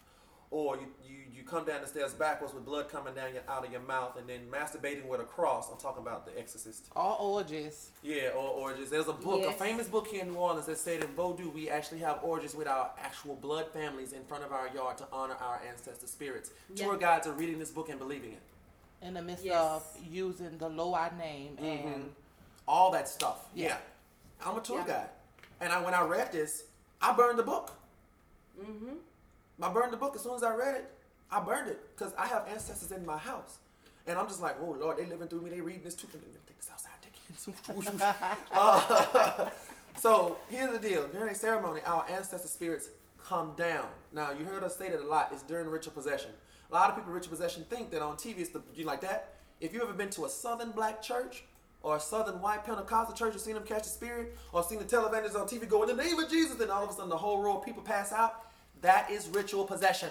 Or 0.53 0.77
you, 0.77 0.87
you, 1.09 1.17
you 1.35 1.43
come 1.45 1.65
down 1.65 1.81
the 1.81 1.87
stairs 1.87 2.13
backwards 2.13 2.53
with 2.53 2.67
blood 2.67 2.91
coming 2.91 3.15
down 3.15 3.33
your, 3.33 3.43
out 3.49 3.65
of 3.65 3.73
your 3.73 3.81
mouth 3.81 4.19
and 4.19 4.29
then 4.29 4.41
masturbating 4.53 5.07
with 5.07 5.19
a 5.21 5.25
cross. 5.25 5.71
I'm 5.73 5.79
talking 5.79 6.03
about 6.03 6.27
The 6.27 6.39
Exorcist. 6.39 6.89
All 6.95 7.35
orgies. 7.37 7.89
Yeah, 8.03 8.29
or 8.37 8.49
orgies. 8.51 8.91
There's 8.91 9.09
a 9.09 9.15
book, 9.15 9.43
a 9.47 9.53
famous 9.53 9.89
book 9.89 10.09
here 10.09 10.21
in 10.23 10.29
New 10.29 10.37
Orleans 10.37 10.67
that 10.67 10.77
said 10.77 11.01
in 11.03 11.09
Vodou 11.17 11.51
we 11.55 11.71
actually 11.71 12.01
have 12.01 12.19
orgies 12.23 12.55
with 12.55 12.69
our 12.69 12.91
actual 13.03 13.35
blood 13.37 13.67
families 13.73 14.13
in 14.13 14.23
front 14.25 14.45
of 14.45 14.53
our 14.53 14.69
yard 14.75 14.99
to 14.99 15.07
honor 15.11 15.37
our 15.41 15.59
ancestor 15.67 16.07
spirits. 16.07 16.51
Yeah. 16.75 16.85
Tour 16.85 16.99
guides 16.99 17.27
are 17.27 17.33
reading 17.33 17.59
this 17.59 17.71
book 17.71 17.89
and 17.89 17.99
believing 17.99 18.33
it. 18.33 18.43
in 19.01 19.15
the 19.15 19.23
midst 19.23 19.43
Yes. 19.45 19.57
of 19.57 19.87
using 20.11 20.59
the 20.59 20.69
Loa 20.69 21.11
name 21.19 21.57
and 21.59 22.11
All 22.69 22.91
that 22.93 23.09
stuff. 23.09 23.49
Yeah. 23.55 23.69
Yeah. 23.69 23.77
I'm 24.47 24.59
a 24.59 24.61
tour 24.61 24.79
Yeah. 24.81 24.87
guide. 24.87 25.09
And 25.63 25.73
I, 25.73 25.81
when 25.83 25.95
I 25.95 26.03
read 26.05 26.31
this, 26.31 26.65
I 27.01 27.13
burned 27.17 27.39
the 27.39 27.43
book. 27.43 27.73
Mm-hmm. 28.61 28.97
I 29.61 29.73
burned 29.73 29.93
the 29.93 29.97
book 29.97 30.15
as 30.17 30.23
soon 30.23 30.35
as 30.35 30.43
I 30.43 30.55
read 30.55 30.77
it. 30.77 30.91
I 31.31 31.41
burned 31.41 31.69
it 31.69 31.81
because 31.97 32.13
I 32.19 32.27
have 32.27 32.47
ancestors 32.49 32.93
in 32.93 33.05
my 33.07 33.17
house. 33.17 33.59
And 34.07 34.19
I'm 34.19 34.27
just 34.27 34.43
like, 34.43 34.57
oh 34.61 34.77
Lord, 34.79 34.99
they 34.99 35.07
living 35.07 35.29
through 35.29 35.43
me. 35.43 35.51
They 35.51 35.61
reading 35.61 35.83
this 35.85 35.95
too. 35.95 36.09
Outside. 36.73 36.91
Uh, 38.53 39.51
so 39.99 40.37
here's 40.49 40.73
the 40.73 40.79
deal. 40.79 41.07
During 41.09 41.31
a 41.31 41.35
ceremony, 41.35 41.81
our 41.87 42.05
ancestor 42.09 42.49
spirits 42.49 42.89
come 43.25 43.53
down. 43.57 43.87
Now 44.13 44.31
you 44.33 44.45
heard 44.45 44.63
us 44.63 44.77
say 44.77 44.91
that 44.91 45.01
a 45.01 45.07
lot. 45.07 45.31
It's 45.33 45.43
during 45.43 45.69
ritual 45.69 45.93
possession. 45.93 46.31
A 46.71 46.75
lot 46.75 46.91
of 46.91 46.97
people 46.97 47.13
ritual 47.13 47.31
possession 47.31 47.65
think 47.69 47.91
that 47.91 48.03
on 48.03 48.17
TV 48.17 48.39
it's 48.39 48.51
the 48.51 48.63
you 48.75 48.85
like 48.85 49.01
that. 49.03 49.35
If 49.61 49.73
you 49.73 49.83
ever 49.83 49.93
been 49.93 50.11
to 50.11 50.25
a 50.25 50.29
Southern 50.29 50.73
black 50.73 51.03
church 51.03 51.45
or 51.83 51.97
a 51.97 52.01
Southern 52.01 52.41
white 52.41 52.65
Pentecostal 52.65 53.15
church 53.15 53.33
and 53.33 53.41
seen 53.41 53.55
them 53.55 53.65
catch 53.65 53.85
the 53.85 53.89
spirit, 53.89 54.37
or 54.53 54.63
seen 54.63 54.79
the 54.79 54.85
televangelists 54.85 55.35
on 55.35 55.47
TV 55.49 55.69
go 55.69 55.83
in 55.83 55.97
the 55.97 56.03
name 56.03 56.19
of 56.19 56.31
Jesus, 56.31 56.57
then 56.57 56.71
all 56.71 56.85
of 56.85 56.91
a 56.91 56.93
sudden 56.93 57.11
the 57.11 57.17
whole 57.17 57.43
row 57.43 57.59
of 57.59 57.65
people 57.65 57.83
pass 57.83 58.13
out, 58.13 58.52
that 58.83 59.11
is 59.11 59.29
ritual 59.29 59.65
possession. 59.65 60.11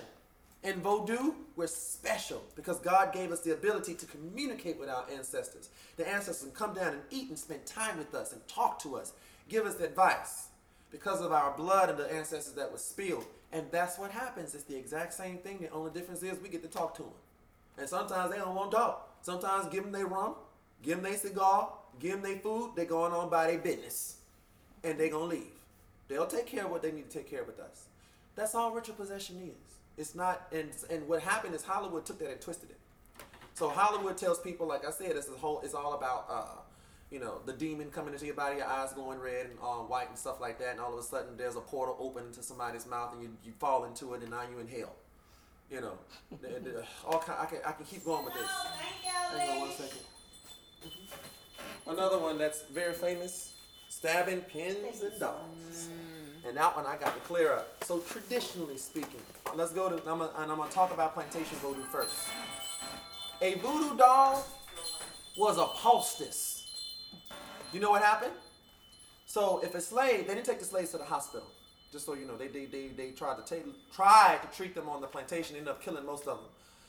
In 0.64 0.82
Vodou, 0.82 1.34
we're 1.56 1.68
special 1.68 2.44
because 2.56 2.80
God 2.80 3.14
gave 3.14 3.32
us 3.32 3.42
the 3.42 3.54
ability 3.54 3.96
to 3.96 4.06
communicate 4.06 4.80
with 4.80 4.90
our 4.90 5.06
ancestors. 5.12 5.70
The 5.98 6.08
ancestors 6.08 6.44
can 6.44 6.52
come 6.52 6.74
down 6.74 6.94
and 6.94 7.02
eat 7.10 7.30
and 7.30 7.38
spend 7.38 7.66
time 7.66 7.98
with 7.98 8.14
us 8.14 8.32
and 8.32 8.48
talk 8.48 8.80
to 8.84 8.96
us, 8.96 9.14
give 9.50 9.66
us 9.66 9.80
advice 9.80 10.48
because 10.92 11.22
of 11.22 11.32
our 11.32 11.56
blood 11.56 11.90
and 11.90 11.98
the 11.98 12.14
ancestors 12.14 12.54
that 12.54 12.72
was 12.72 12.84
spilled. 12.84 13.26
And 13.52 13.66
that's 13.72 13.98
what 13.98 14.12
happens. 14.12 14.54
It's 14.54 14.64
the 14.64 14.78
exact 14.78 15.14
same 15.14 15.38
thing. 15.38 15.60
The 15.60 15.70
only 15.72 15.92
difference 15.92 16.22
is 16.22 16.40
we 16.40 16.50
get 16.50 16.62
to 16.62 16.70
talk 16.70 16.96
to 16.96 17.04
them. 17.04 17.12
And 17.78 17.90
sometimes 17.90 18.32
they 18.32 18.38
don't 18.38 18.56
want 18.56 18.72
to 18.72 18.78
talk. 18.78 19.18
Sometimes 19.24 19.68
give 19.68 19.84
them 19.84 19.92
their 19.92 20.06
rum, 20.06 20.36
give 20.84 20.98
them 20.98 21.04
their 21.04 21.18
cigar, 21.18 21.70
give 22.00 22.14
them 22.14 22.22
their 22.22 22.38
food. 22.38 22.74
They're 22.76 22.86
going 22.86 23.14
on 23.14 23.30
by 23.30 23.48
their 23.48 23.60
business. 23.60 24.18
And 24.84 25.00
they're 25.00 25.10
going 25.10 25.30
to 25.30 25.36
leave. 25.38 25.52
They'll 26.08 26.28
take 26.28 26.46
care 26.46 26.66
of 26.66 26.72
what 26.72 26.82
they 26.82 26.92
need 26.92 27.10
to 27.10 27.18
take 27.18 27.30
care 27.30 27.42
of 27.42 27.48
with 27.48 27.60
us. 27.60 27.88
That's 28.36 28.56
all 28.56 28.72
ritual 28.72 28.96
possession 28.96 29.38
is. 29.38 29.76
It's 29.98 30.16
not, 30.16 30.48
and, 30.52 30.70
and 30.90 31.08
what 31.08 31.22
happened 31.22 31.54
is 31.54 31.64
Hollywood 31.64 32.06
took 32.06 32.20
that 32.20 32.32
and 32.32 32.42
twisted 32.42 32.70
it. 32.70 32.80
So 33.54 33.70
Hollywood 33.70 34.18
tells 34.18 34.40
people, 34.40 34.68
like 34.68 34.88
I 34.88 34.92
said, 34.92 35.16
it's 35.16 35.30
a 35.30 35.34
whole, 35.34 35.62
it's 35.64 35.74
all 35.74 35.94
about, 35.94 36.26
uh, 36.30 36.62
you 37.12 37.20
know, 37.20 37.40
the 37.46 37.54
demon 37.54 37.92
coming 37.92 38.14
into 38.14 38.26
your 38.26 38.36
body, 38.36 38.58
your 38.58 38.66
eyes 38.66 38.94
going 38.94 39.20
red 39.20 39.48
and 39.48 39.60
uh, 39.62 39.84
white 39.84 40.10
and 40.10 40.18
stuff 40.18 40.40
like 40.40 40.58
that, 40.60 40.72
and 40.72 40.80
all 40.80 40.94
of 40.94 41.00
a 41.00 41.04
sudden 41.04 41.36
there's 41.38 41.58
a 41.58 41.60
portal 41.60 41.98
open 42.00 42.26
into 42.26 42.42
somebody's 42.42 42.88
mouth 42.88 43.14
and 43.14 43.22
you, 43.22 43.30
you 43.44 43.52
fall 43.60 43.84
into 43.84 44.14
it 44.14 44.22
and 44.22 44.32
now 44.32 44.42
you're 44.50 44.62
in 44.62 44.68
hell. 44.68 44.96
You 45.70 45.82
know, 45.82 45.94
the, 46.42 46.48
the, 46.60 46.86
all 47.06 47.20
kind, 47.20 47.40
I 47.40 47.46
can 47.46 47.60
I 47.66 47.72
can 47.72 47.86
keep 47.86 48.04
going 48.04 48.26
with 48.26 48.34
this. 48.34 48.50
Hang 49.38 49.50
on 49.52 49.60
one 49.62 49.72
second. 49.72 50.02
Another 51.88 52.20
one 52.20 52.38
that's 52.38 52.64
very 52.64 52.94
famous, 52.94 53.54
stabbing 53.88 54.42
pins 54.42 55.02
and 55.02 55.18
dolls. 55.18 55.90
And 56.48 56.58
that 56.58 56.76
one 56.76 56.86
I 56.86 56.98
got 56.98 57.14
to 57.14 57.20
clear 57.22 57.54
up. 57.54 57.84
So 57.84 58.00
traditionally 58.00 58.78
speaking, 58.78 59.22
let's 59.56 59.72
go 59.72 59.90
to 59.90 59.96
and 59.96 60.52
I'm 60.52 60.58
gonna 60.58 60.72
talk 60.72 60.92
about 60.94 61.14
plantation 61.14 61.58
voodoo 61.58 61.84
first. 61.84 62.16
A 63.42 63.56
voodoo 63.56 63.96
doll 63.96 64.46
was 65.38 65.58
a 65.58 65.66
poultice. 65.66 66.68
You 67.72 67.80
know 67.80 67.92
what 67.92 68.02
happened? 68.02 68.34
So 69.26 69.62
if 69.64 69.76
a 69.76 69.82
slave, 69.82 70.28
they 70.28 70.34
didn't 70.34 70.46
take 70.46 70.60
the 70.60 70.66
slaves 70.66 70.92
to 70.92 70.98
the 70.98 71.06
hospital. 71.06 71.48
Just 71.92 72.06
so 72.06 72.16
you 72.16 72.26
know, 72.26 72.38
they 72.38 72.48
they, 72.48 72.66
they, 72.66 72.88
they 72.88 73.12
tried 73.12 73.38
to 73.38 73.44
take 73.44 73.66
tried 73.94 74.40
to 74.42 74.58
treat 74.58 74.74
them 74.74 74.90
on 74.90 75.02
the 75.02 75.08
plantation, 75.08 75.56
ended 75.56 75.70
up 75.70 75.82
killing 75.82 76.06
most 76.06 76.28
of 76.28 76.38
them. 76.38 76.48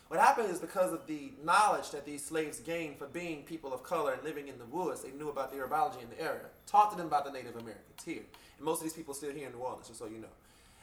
What 0.08 0.20
happened 0.20 0.50
is 0.50 0.58
because 0.58 0.92
of 0.92 1.06
the 1.06 1.32
knowledge 1.42 1.90
that 1.92 2.04
these 2.04 2.22
slaves 2.22 2.60
gained 2.60 2.98
for 2.98 3.06
being 3.06 3.44
people 3.44 3.72
of 3.72 3.82
color 3.82 4.12
and 4.12 4.22
living 4.22 4.48
in 4.48 4.58
the 4.58 4.66
woods, 4.66 5.02
they 5.02 5.10
knew 5.12 5.30
about 5.30 5.50
the 5.50 5.56
herbology 5.56 6.02
in 6.02 6.10
the 6.10 6.20
area. 6.20 6.44
Talked 6.66 6.92
to 6.92 6.98
them 6.98 7.06
about 7.06 7.24
the 7.24 7.30
Native 7.30 7.56
Americans 7.56 8.04
here. 8.04 8.22
And 8.56 8.64
most 8.64 8.78
of 8.78 8.84
these 8.84 8.92
people 8.92 9.14
still 9.14 9.32
here 9.32 9.46
in 9.46 9.52
New 9.52 9.58
Orleans, 9.58 9.88
just 9.88 9.98
so 9.98 10.06
you 10.06 10.18
know. 10.18 10.34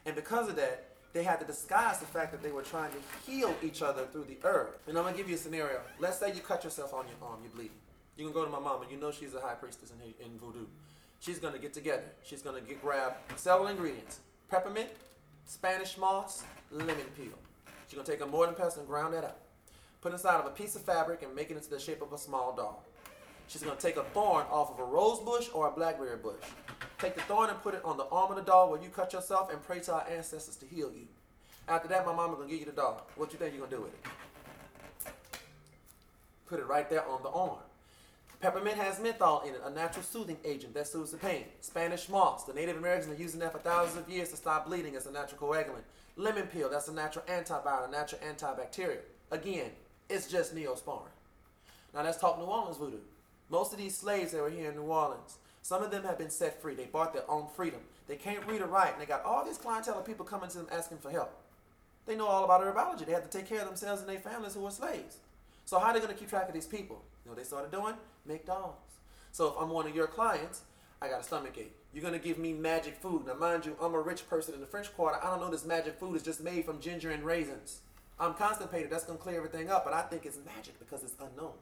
And 0.05 0.15
because 0.15 0.49
of 0.49 0.55
that, 0.55 0.89
they 1.13 1.23
had 1.23 1.39
to 1.39 1.45
disguise 1.45 1.99
the 1.99 2.05
fact 2.05 2.31
that 2.31 2.43
they 2.43 2.51
were 2.51 2.61
trying 2.61 2.91
to 2.91 2.97
heal 3.29 3.55
each 3.63 3.81
other 3.81 4.05
through 4.11 4.25
the 4.25 4.37
herb. 4.43 4.75
And 4.87 4.97
I'm 4.97 5.03
gonna 5.03 5.17
give 5.17 5.27
you 5.27 5.35
a 5.35 5.39
scenario. 5.39 5.81
Let's 5.99 6.19
say 6.19 6.33
you 6.33 6.41
cut 6.41 6.63
yourself 6.63 6.93
on 6.93 7.05
your 7.07 7.29
arm, 7.29 7.39
you're 7.43 7.51
bleeding. 7.51 7.77
You 8.15 8.25
can 8.25 8.33
go 8.33 8.45
to 8.45 8.51
my 8.51 8.59
mom, 8.59 8.81
and 8.81 8.91
You 8.91 8.97
know 8.97 9.11
she's 9.11 9.33
a 9.33 9.39
high 9.39 9.55
priestess 9.55 9.91
in, 9.91 10.25
in 10.25 10.37
voodoo. 10.37 10.65
She's 11.19 11.39
gonna 11.39 11.57
get 11.57 11.73
together. 11.73 12.03
She's 12.23 12.41
gonna 12.41 12.61
get 12.61 12.81
grab 12.81 13.13
several 13.37 13.67
ingredients: 13.67 14.19
peppermint, 14.49 14.89
Spanish 15.45 15.97
moss, 15.97 16.43
lemon 16.71 16.97
peel. 17.15 17.33
She's 17.87 17.95
gonna 17.97 18.05
take 18.05 18.21
a 18.21 18.25
mortar 18.25 18.49
and 18.49 18.57
pestle 18.57 18.81
and 18.81 18.89
ground 18.89 19.13
that 19.15 19.23
up. 19.23 19.41
Put 20.01 20.11
it 20.11 20.15
inside 20.15 20.39
of 20.39 20.45
a 20.45 20.51
piece 20.51 20.75
of 20.75 20.83
fabric 20.83 21.23
and 21.23 21.35
make 21.35 21.49
it 21.49 21.57
into 21.57 21.69
the 21.69 21.79
shape 21.79 22.01
of 22.01 22.13
a 22.13 22.17
small 22.17 22.55
doll. 22.55 22.85
She's 23.47 23.63
gonna 23.63 23.75
take 23.79 23.97
a 23.97 24.03
thorn 24.03 24.45
off 24.51 24.69
of 24.69 24.79
a 24.79 24.83
rose 24.83 25.19
bush 25.19 25.49
or 25.53 25.67
a 25.67 25.71
blackberry 25.71 26.17
bush. 26.17 26.43
Take 26.99 27.15
the 27.15 27.21
thorn 27.21 27.49
and 27.49 27.61
put 27.61 27.73
it 27.73 27.81
on 27.85 27.95
the 27.95 28.05
arm 28.07 28.29
of 28.29 28.35
the 28.35 28.43
doll 28.43 28.69
where 28.69 28.81
you 28.81 28.89
cut 28.89 29.13
yourself 29.13 29.51
and 29.51 29.63
pray 29.63 29.79
to 29.79 29.93
our 29.93 30.05
ancestors 30.09 30.57
to 30.57 30.65
heal 30.65 30.91
you. 30.91 31.07
After 31.67 31.87
that, 31.87 32.05
my 32.05 32.13
mama 32.13 32.35
gonna 32.35 32.49
give 32.49 32.59
you 32.59 32.65
the 32.65 32.73
doll. 32.73 33.07
What 33.15 33.31
you 33.31 33.39
think 33.39 33.55
you're 33.55 33.65
gonna 33.65 33.77
do 33.77 33.83
with 33.83 33.93
it? 33.93 35.11
Put 36.47 36.59
it 36.59 36.67
right 36.67 36.89
there 36.89 37.07
on 37.07 37.23
the 37.23 37.29
arm. 37.29 37.59
Peppermint 38.41 38.77
has 38.77 38.99
menthol 38.99 39.41
in 39.41 39.53
it, 39.53 39.61
a 39.63 39.69
natural 39.69 40.03
soothing 40.03 40.37
agent 40.43 40.73
that 40.73 40.87
soothes 40.87 41.11
the 41.11 41.17
pain. 41.17 41.45
Spanish 41.61 42.09
moss, 42.09 42.43
the 42.45 42.53
Native 42.53 42.77
Americans 42.77 43.13
are 43.13 43.21
using 43.21 43.39
that 43.41 43.51
for 43.51 43.59
thousands 43.59 43.97
of 43.97 44.09
years 44.09 44.29
to 44.29 44.37
stop 44.37 44.65
bleeding 44.65 44.95
as 44.95 45.05
a 45.05 45.11
natural 45.11 45.39
coagulant. 45.39 45.83
Lemon 46.15 46.47
peel, 46.47 46.69
that's 46.69 46.87
a 46.87 46.93
natural 46.93 47.23
antiviral, 47.25 47.87
a 47.87 47.91
natural 47.91 48.21
antibacterial. 48.21 49.01
Again, 49.31 49.71
it's 50.09 50.27
just 50.27 50.55
neosporin. 50.55 51.11
Now 51.93 52.03
let's 52.03 52.17
talk 52.17 52.37
New 52.39 52.45
Orleans 52.45 52.77
voodoo. 52.77 52.97
Most 53.49 53.73
of 53.73 53.77
these 53.77 53.97
slaves 53.97 54.31
that 54.31 54.41
were 54.41 54.49
here 54.49 54.69
in 54.69 54.75
New 54.75 54.83
Orleans, 54.83 55.37
some 55.61 55.83
of 55.83 55.91
them 55.91 56.03
have 56.03 56.17
been 56.17 56.29
set 56.29 56.61
free. 56.61 56.75
They 56.75 56.85
bought 56.85 57.13
their 57.13 57.29
own 57.29 57.47
freedom. 57.55 57.81
They 58.07 58.15
can't 58.15 58.45
read 58.47 58.61
or 58.61 58.67
write, 58.67 58.93
and 58.93 59.01
they 59.01 59.05
got 59.05 59.23
all 59.23 59.45
these 59.45 59.57
clientele 59.57 59.99
of 59.99 60.05
people 60.05 60.25
coming 60.25 60.49
to 60.49 60.57
them 60.57 60.67
asking 60.71 60.97
for 60.97 61.11
help. 61.11 61.31
They 62.05 62.15
know 62.15 62.25
all 62.25 62.43
about 62.43 62.61
herbology. 62.61 63.05
They 63.05 63.11
have 63.11 63.29
to 63.29 63.37
take 63.37 63.47
care 63.47 63.61
of 63.61 63.67
themselves 63.67 64.01
and 64.01 64.09
their 64.09 64.19
families 64.19 64.55
who 64.55 64.61
were 64.61 64.71
slaves. 64.71 65.17
So 65.65 65.77
how 65.77 65.87
are 65.87 65.93
they 65.93 65.99
going 65.99 66.11
to 66.11 66.17
keep 66.17 66.29
track 66.29 66.47
of 66.47 66.53
these 66.55 66.65
people? 66.65 67.03
You 67.23 67.29
know 67.29 67.35
they 67.35 67.43
started 67.43 67.71
doing? 67.71 67.93
Make 68.25 68.47
dolls. 68.47 68.73
So 69.31 69.49
if 69.49 69.53
I'm 69.59 69.69
one 69.69 69.85
of 69.85 69.95
your 69.95 70.07
clients, 70.07 70.61
I 71.01 71.07
got 71.07 71.21
a 71.21 71.23
stomach 71.23 71.55
ache. 71.57 71.75
You're 71.93 72.01
going 72.01 72.13
to 72.13 72.19
give 72.19 72.39
me 72.39 72.53
magic 72.53 72.95
food. 72.97 73.27
Now, 73.27 73.35
mind 73.35 73.65
you, 73.65 73.75
I'm 73.81 73.93
a 73.93 73.99
rich 73.99 74.27
person 74.27 74.55
in 74.55 74.61
the 74.61 74.65
French 74.65 74.93
Quarter. 74.95 75.19
I 75.23 75.29
don't 75.29 75.39
know 75.39 75.51
this 75.51 75.65
magic 75.65 75.99
food 75.99 76.15
is 76.15 76.23
just 76.23 76.41
made 76.41 76.65
from 76.65 76.79
ginger 76.79 77.11
and 77.11 77.23
raisins. 77.23 77.81
I'm 78.19 78.33
constipated. 78.33 78.89
That's 78.89 79.05
going 79.05 79.17
to 79.17 79.23
clear 79.23 79.37
everything 79.37 79.69
up, 79.69 79.85
but 79.85 79.93
I 79.93 80.01
think 80.01 80.25
it's 80.25 80.39
magic 80.45 80.77
because 80.79 81.03
it's 81.03 81.15
unknown. 81.19 81.53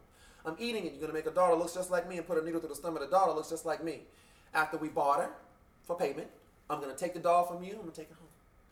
I'm 0.48 0.56
eating 0.60 0.86
it. 0.86 0.94
You're 0.94 1.02
going 1.02 1.12
to 1.12 1.14
make 1.14 1.28
a 1.28 1.32
doll 1.32 1.50
that 1.50 1.58
looks 1.58 1.74
just 1.74 1.92
like 1.92 2.08
me 2.08 2.18
and 2.18 2.26
put 2.26 2.42
a 2.42 2.46
needle 2.46 2.62
through 2.62 2.70
the 2.70 2.76
stomach 2.76 3.04
of 3.04 3.10
the 3.10 3.16
doll 3.16 3.28
that 3.28 3.36
looks 3.36 3.50
just 3.50 3.66
like 3.66 3.84
me. 3.84 4.02
After 4.54 4.78
we 4.78 4.88
bought 4.88 5.20
her 5.20 5.30
for 5.84 5.98
payment, 5.98 6.28
I'm 6.70 6.80
going 6.80 6.92
to 6.92 6.98
take 6.98 7.14
the 7.14 7.20
doll 7.20 7.46
from 7.46 7.64
you. 7.64 7.72
I'm 7.74 7.82
going 7.82 7.92
to 7.92 7.96
take 7.96 8.10
it 8.10 8.16
home. 8.18 8.30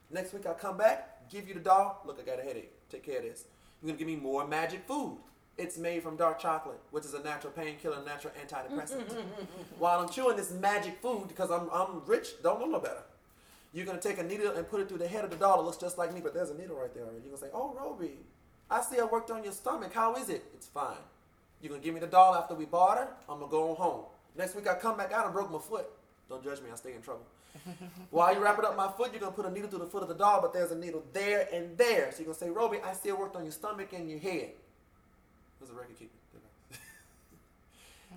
Next 0.10 0.34
week, 0.34 0.46
I'll 0.46 0.54
come 0.54 0.78
back, 0.78 1.30
give 1.30 1.48
you 1.48 1.54
the 1.54 1.60
doll. 1.60 2.02
Look, 2.06 2.18
I 2.20 2.24
got 2.24 2.40
a 2.40 2.44
headache. 2.44 2.72
Take 2.90 3.04
care 3.04 3.18
of 3.18 3.24
this. 3.24 3.44
You're 3.82 3.88
going 3.90 3.98
to 3.98 4.06
give 4.06 4.08
me 4.08 4.22
more 4.22 4.48
magic 4.48 4.88
food. 4.88 5.18
It's 5.58 5.78
made 5.78 6.02
from 6.04 6.16
dark 6.16 6.40
chocolate, 6.40 6.80
which 6.92 7.04
is 7.06 7.14
a 7.14 7.24
natural 7.24 7.52
painkiller, 7.52 7.98
and 7.98 8.06
natural 8.06 8.34
antidepressant. 8.42 9.04
While 9.80 10.00
I'm 10.00 10.10
chewing 10.10 10.38
this 10.38 10.52
magic 10.52 11.02
food, 11.02 11.28
because 11.28 11.52
I'm, 11.52 11.70
I'm 11.72 12.02
rich, 12.06 12.42
don't 12.42 12.60
know 12.60 12.68
no 12.68 12.80
better. 12.80 13.04
You're 13.74 13.86
gonna 13.86 14.00
take 14.00 14.20
a 14.20 14.24
needle 14.24 14.54
and 14.56 14.68
put 14.70 14.80
it 14.80 14.88
through 14.88 15.00
the 15.00 15.08
head 15.08 15.26
of 15.26 15.30
the 15.32 15.36
doll. 15.36 15.60
It 15.60 15.64
looks 15.64 15.78
just 15.78 15.98
like 15.98 16.14
me, 16.14 16.22
but 16.22 16.34
there's 16.34 16.50
a 16.50 16.58
needle 16.58 16.78
right 16.78 16.94
there. 16.94 17.04
And 17.04 17.14
you're 17.14 17.36
gonna 17.36 17.38
say, 17.38 17.50
"Oh, 17.54 17.74
Roby, 17.78 18.20
I 18.70 18.82
see 18.82 19.00
I 19.00 19.04
worked 19.04 19.32
on 19.32 19.44
your 19.44 19.52
stomach. 19.52 19.94
How 19.94 20.16
is 20.16 20.30
it? 20.30 20.46
It's 20.54 20.68
fine. 20.68 20.96
You're 21.66 21.72
gonna 21.72 21.84
give 21.84 21.96
me 21.96 22.00
the 22.00 22.06
doll 22.06 22.36
after 22.36 22.54
we 22.54 22.66
barter. 22.66 23.08
I'm 23.28 23.40
gonna 23.40 23.50
go 23.50 23.74
home. 23.74 24.04
Next 24.38 24.56
week 24.56 24.68
I 24.68 24.76
come 24.76 24.98
back 24.98 25.12
out 25.12 25.26
and 25.26 25.34
broke 25.34 25.52
my 25.52 25.58
foot. 25.58 25.88
Don't 26.30 26.44
judge 26.44 26.62
me. 26.62 26.68
I 26.72 26.76
stay 26.76 26.94
in 26.94 27.02
trouble. 27.02 27.26
While 28.12 28.36
you 28.36 28.40
wrapping 28.40 28.66
up 28.66 28.78
my 28.78 28.88
foot, 28.88 29.10
you're 29.12 29.20
gonna 29.20 29.32
put 29.32 29.48
a 29.48 29.52
needle 29.52 29.68
through 29.68 29.80
the 29.80 29.88
foot 29.88 30.04
of 30.04 30.10
the 30.10 30.14
doll, 30.14 30.44
but 30.44 30.54
there's 30.54 30.70
a 30.70 30.78
needle 30.78 31.04
there 31.12 31.48
and 31.52 31.76
there. 31.76 32.12
So 32.12 32.20
you're 32.20 32.26
gonna 32.26 32.38
say, 32.38 32.52
Roby, 32.52 32.78
I 32.86 32.94
still 32.94 33.18
worked 33.18 33.36
on 33.36 33.42
your 33.42 33.52
stomach 33.52 33.94
and 33.94 34.08
your 34.08 34.20
head. 34.20 34.52
There's 35.60 35.72
a 35.72 35.74
record 35.74 35.98
keeper. 35.98 36.14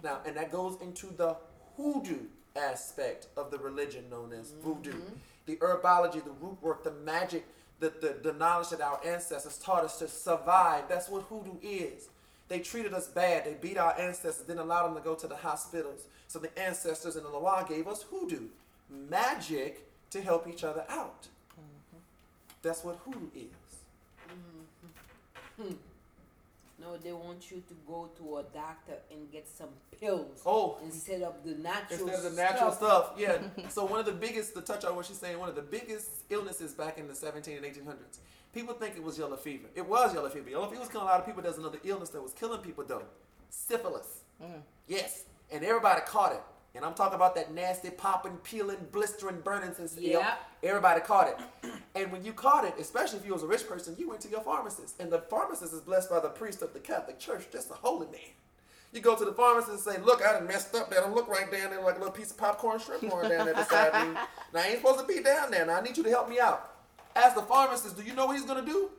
now, 0.03 0.19
and 0.27 0.37
that 0.37 0.53
goes 0.53 0.77
into 0.83 1.07
the 1.07 1.35
hoodoo 1.79 2.27
aspect 2.55 3.29
of 3.39 3.51
the 3.51 3.57
religion 3.57 4.11
known 4.11 4.35
as 4.39 4.49
mm-hmm. 4.49 4.75
voodoo. 4.75 5.01
The 5.47 5.57
herbology, 5.57 6.23
the 6.23 6.33
root 6.43 6.59
work, 6.61 6.85
the 6.85 6.93
magic, 6.93 7.47
the, 7.81 7.95
the, 8.03 8.31
the 8.31 8.35
knowledge 8.35 8.69
that 8.69 8.83
our 8.83 9.01
ancestors 9.07 9.57
taught 9.57 9.85
us 9.85 9.99
to 10.01 10.09
survive. 10.09 10.85
That's 10.91 11.09
what 11.09 11.23
hoodoo 11.23 11.57
is. 11.63 12.11
They 12.49 12.61
treated 12.61 12.95
us 12.95 13.09
bad. 13.09 13.45
They 13.45 13.55
beat 13.55 13.77
our 13.77 13.99
ancestors, 13.99 14.47
didn't 14.47 14.61
allow 14.61 14.87
them 14.87 14.97
to 14.97 15.03
go 15.03 15.15
to 15.15 15.27
the 15.27 15.37
hospitals. 15.37 16.05
So 16.29 16.39
the 16.39 16.57
ancestors 16.59 17.17
in 17.17 17.23
the 17.23 17.29
Loa 17.29 17.67
gave 17.69 17.87
us 17.87 18.03
hoodoo, 18.03 18.49
magic 18.91 19.87
to 20.11 20.23
help 20.23 20.49
each 20.49 20.65
other 20.65 20.85
out. 20.89 21.29
Mm-hmm. 21.53 21.99
That's 22.63 22.85
what 22.85 22.97
hoodoo 23.05 23.27
is. 23.35 23.47
Mm-hmm. 24.29 25.63
Hmm. 25.63 25.75
No, 26.81 26.97
they 26.97 27.13
want 27.13 27.51
you 27.51 27.63
to 27.69 27.75
go 27.89 28.09
to 28.19 28.39
a 28.39 28.43
doctor 28.55 28.95
and 29.11 29.31
get 29.33 29.49
some 29.49 29.69
pills 30.01 30.41
Oh, 30.47 30.79
instead 30.85 31.23
of 31.23 31.35
the 31.45 31.57
natural 31.57 32.09
Instead 32.09 32.25
of 32.25 32.37
the 32.37 32.41
natural 32.41 32.73
stuff, 32.73 33.13
yeah. 33.19 33.39
so 33.69 33.85
one 33.85 33.99
of 33.99 34.07
the 34.07 34.13
biggest, 34.13 34.55
to 34.55 34.61
touch 34.61 34.85
on 34.85 34.95
what 34.95 35.05
she's 35.07 35.19
saying, 35.19 35.39
one 35.39 35.49
of 35.49 35.57
the 35.57 35.63
biggest 35.63 36.09
illnesses 36.31 36.73
back 36.73 36.99
in 36.99 37.09
the 37.09 37.15
17 37.15 37.57
and 37.57 37.67
1800s. 37.67 38.19
People 38.55 38.75
think 38.75 38.97
it 38.97 39.03
was 39.03 39.19
yellow 39.19 39.37
fever. 39.37 39.69
It 39.75 39.87
was 39.87 40.15
yellow 40.15 40.29
fever. 40.29 40.51
Yellow 40.51 40.69
fever 40.69 40.81
was 40.81 40.89
killing 40.89 41.07
a 41.07 41.11
lot 41.11 41.21
of 41.21 41.27
people. 41.27 41.43
There's 41.43 41.59
another 41.59 41.79
illness 41.85 42.09
that 42.11 42.23
was 42.23 42.33
killing 42.33 42.61
people 42.61 42.85
though, 42.85 43.03
syphilis. 43.51 44.23
Mm. 44.43 44.63
Yes, 44.87 45.25
and 45.53 45.65
everybody 45.65 46.01
caught 46.07 46.33
it. 46.33 46.43
And 46.75 46.85
I'm 46.85 46.95
talking 46.95 47.17
about 47.17 47.35
that 47.35 47.53
nasty 47.53 47.91
popping, 47.91 48.37
peeling, 48.45 48.77
blistering, 48.93 49.41
burning 49.41 49.75
sense. 49.75 49.97
Yeah. 49.99 50.35
Everybody 50.63 51.01
caught 51.01 51.29
it. 51.29 51.71
And 51.95 52.13
when 52.13 52.25
you 52.25 52.33
caught 52.33 52.65
it, 52.65 52.75
especially 52.79 53.19
if 53.19 53.27
you 53.27 53.33
was 53.33 53.43
a 53.43 53.47
rich 53.49 53.67
person, 53.67 53.97
you 53.99 54.09
went 54.09 54.21
to 54.21 54.29
your 54.29 54.43
pharmacist. 54.43 55.01
And 55.01 55.11
the 55.11 55.19
pharmacist 55.19 55.73
is 55.73 55.81
blessed 55.81 56.11
by 56.11 56.21
the 56.21 56.29
priest 56.29 56.63
of 56.63 56.73
the 56.73 56.79
Catholic 56.79 57.19
Church, 57.19 57.47
just 57.51 57.73
a 57.73 57.75
holy 57.75 58.07
man. 58.07 58.21
You 58.93 59.01
go 59.01 59.17
to 59.17 59.25
the 59.25 59.33
pharmacist 59.33 59.87
and 59.87 59.97
say, 59.97 60.01
look, 60.01 60.23
I 60.25 60.35
done 60.35 60.47
messed 60.47 60.77
up 60.77 60.91
there. 60.91 61.01
Don't 61.01 61.15
look 61.15 61.27
right 61.29 61.51
down 61.51 61.71
there 61.71 61.83
like 61.83 61.97
a 61.97 61.99
little 61.99 62.13
piece 62.13 62.31
of 62.31 62.37
popcorn 62.37 62.79
shrimp 62.79 63.01
going 63.11 63.29
down 63.29 63.47
there 63.47 63.55
beside 63.55 64.09
me. 64.09 64.15
Now, 64.55 64.61
I 64.61 64.69
ain't 64.69 64.79
supposed 64.79 65.01
to 65.01 65.07
be 65.07 65.21
down 65.23 65.51
there. 65.51 65.67
Now, 65.67 65.79
I 65.79 65.81
need 65.83 65.97
you 65.97 66.05
to 66.05 66.09
help 66.09 66.29
me 66.29 66.39
out. 66.39 66.68
As 67.19 67.35
the 67.35 67.43
pharmacist, 67.43 67.97
do 67.97 68.05
you 68.05 68.15
know 68.15 68.27
what 68.27 68.37
he's 68.37 68.45
to 68.45 68.63
do? 68.65 68.91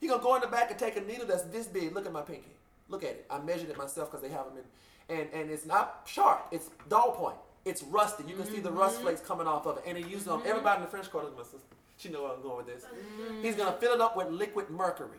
He's 0.00 0.12
to 0.12 0.18
go 0.18 0.34
in 0.34 0.42
the 0.42 0.46
back 0.46 0.70
and 0.70 0.78
take 0.78 0.96
a 0.96 1.00
needle 1.00 1.26
that's 1.26 1.44
this 1.44 1.66
big. 1.66 1.94
Look 1.94 2.04
at 2.04 2.12
my 2.12 2.20
pinky. 2.20 2.50
Look 2.90 3.02
at 3.02 3.10
it. 3.10 3.26
I 3.30 3.38
measured 3.38 3.70
it 3.70 3.78
myself 3.78 4.10
because 4.10 4.22
they 4.22 4.32
have 4.34 4.44
them 4.44 4.58
in. 4.58 5.16
And, 5.16 5.28
and 5.32 5.50
it's 5.50 5.64
not 5.64 6.02
sharp. 6.06 6.46
It's 6.52 6.68
dull 6.88 7.12
point. 7.12 7.36
It's 7.64 7.82
rusty. 7.84 8.24
You 8.28 8.36
can 8.36 8.46
see 8.46 8.60
the 8.60 8.70
rust 8.70 8.96
mm-hmm. 8.96 9.04
flakes 9.04 9.20
coming 9.20 9.46
off 9.46 9.66
of 9.66 9.78
it. 9.78 9.84
And 9.86 9.96
he 9.96 10.04
used 10.04 10.26
it 10.26 10.30
on 10.30 10.40
mm-hmm. 10.40 10.48
everybody 10.48 10.76
in 10.76 10.82
the 10.82 10.90
French 10.90 11.10
Quarter. 11.10 11.28
My 11.36 11.42
sister. 11.42 11.58
She 11.96 12.10
know 12.10 12.24
where 12.24 12.32
I'm 12.32 12.42
going 12.42 12.58
with 12.58 12.66
this. 12.66 12.84
Mm-hmm. 12.84 13.42
He's 13.42 13.54
going 13.54 13.72
to 13.72 13.78
fill 13.78 13.94
it 13.94 14.00
up 14.00 14.16
with 14.16 14.28
liquid 14.28 14.68
mercury. 14.68 15.18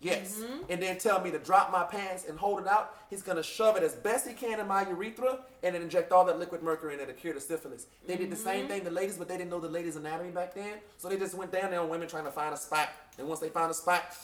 Yes. 0.00 0.38
Mm-hmm. 0.38 0.72
And 0.72 0.82
then 0.82 0.98
tell 0.98 1.20
me 1.20 1.30
to 1.30 1.38
drop 1.38 1.70
my 1.70 1.84
pants 1.84 2.24
and 2.26 2.38
hold 2.38 2.60
it 2.60 2.66
out. 2.66 2.96
He's 3.10 3.22
going 3.22 3.36
to 3.36 3.42
shove 3.42 3.76
it 3.76 3.82
as 3.82 3.94
best 3.94 4.26
he 4.26 4.32
can 4.32 4.58
in 4.58 4.66
my 4.66 4.88
urethra 4.88 5.40
and 5.62 5.74
then 5.74 5.82
inject 5.82 6.10
all 6.10 6.24
that 6.24 6.38
liquid 6.38 6.62
mercury 6.62 6.94
in 6.94 7.00
it 7.00 7.06
to 7.06 7.12
cure 7.12 7.34
the 7.34 7.40
syphilis. 7.40 7.86
They 8.06 8.16
did 8.16 8.30
the 8.30 8.36
same 8.36 8.60
mm-hmm. 8.60 8.68
thing 8.68 8.84
to 8.84 8.90
ladies, 8.90 9.18
but 9.18 9.28
they 9.28 9.36
didn't 9.36 9.50
know 9.50 9.60
the 9.60 9.68
ladies' 9.68 9.96
anatomy 9.96 10.30
back 10.30 10.54
then. 10.54 10.78
So 10.96 11.08
they 11.08 11.18
just 11.18 11.34
went 11.34 11.52
down 11.52 11.70
there 11.70 11.80
on 11.80 11.90
women 11.90 12.08
trying 12.08 12.24
to 12.24 12.30
find 12.30 12.54
a 12.54 12.56
spot. 12.56 12.88
And 13.18 13.28
once 13.28 13.40
they 13.40 13.50
found 13.50 13.70
a 13.70 13.74
spot, 13.74 14.16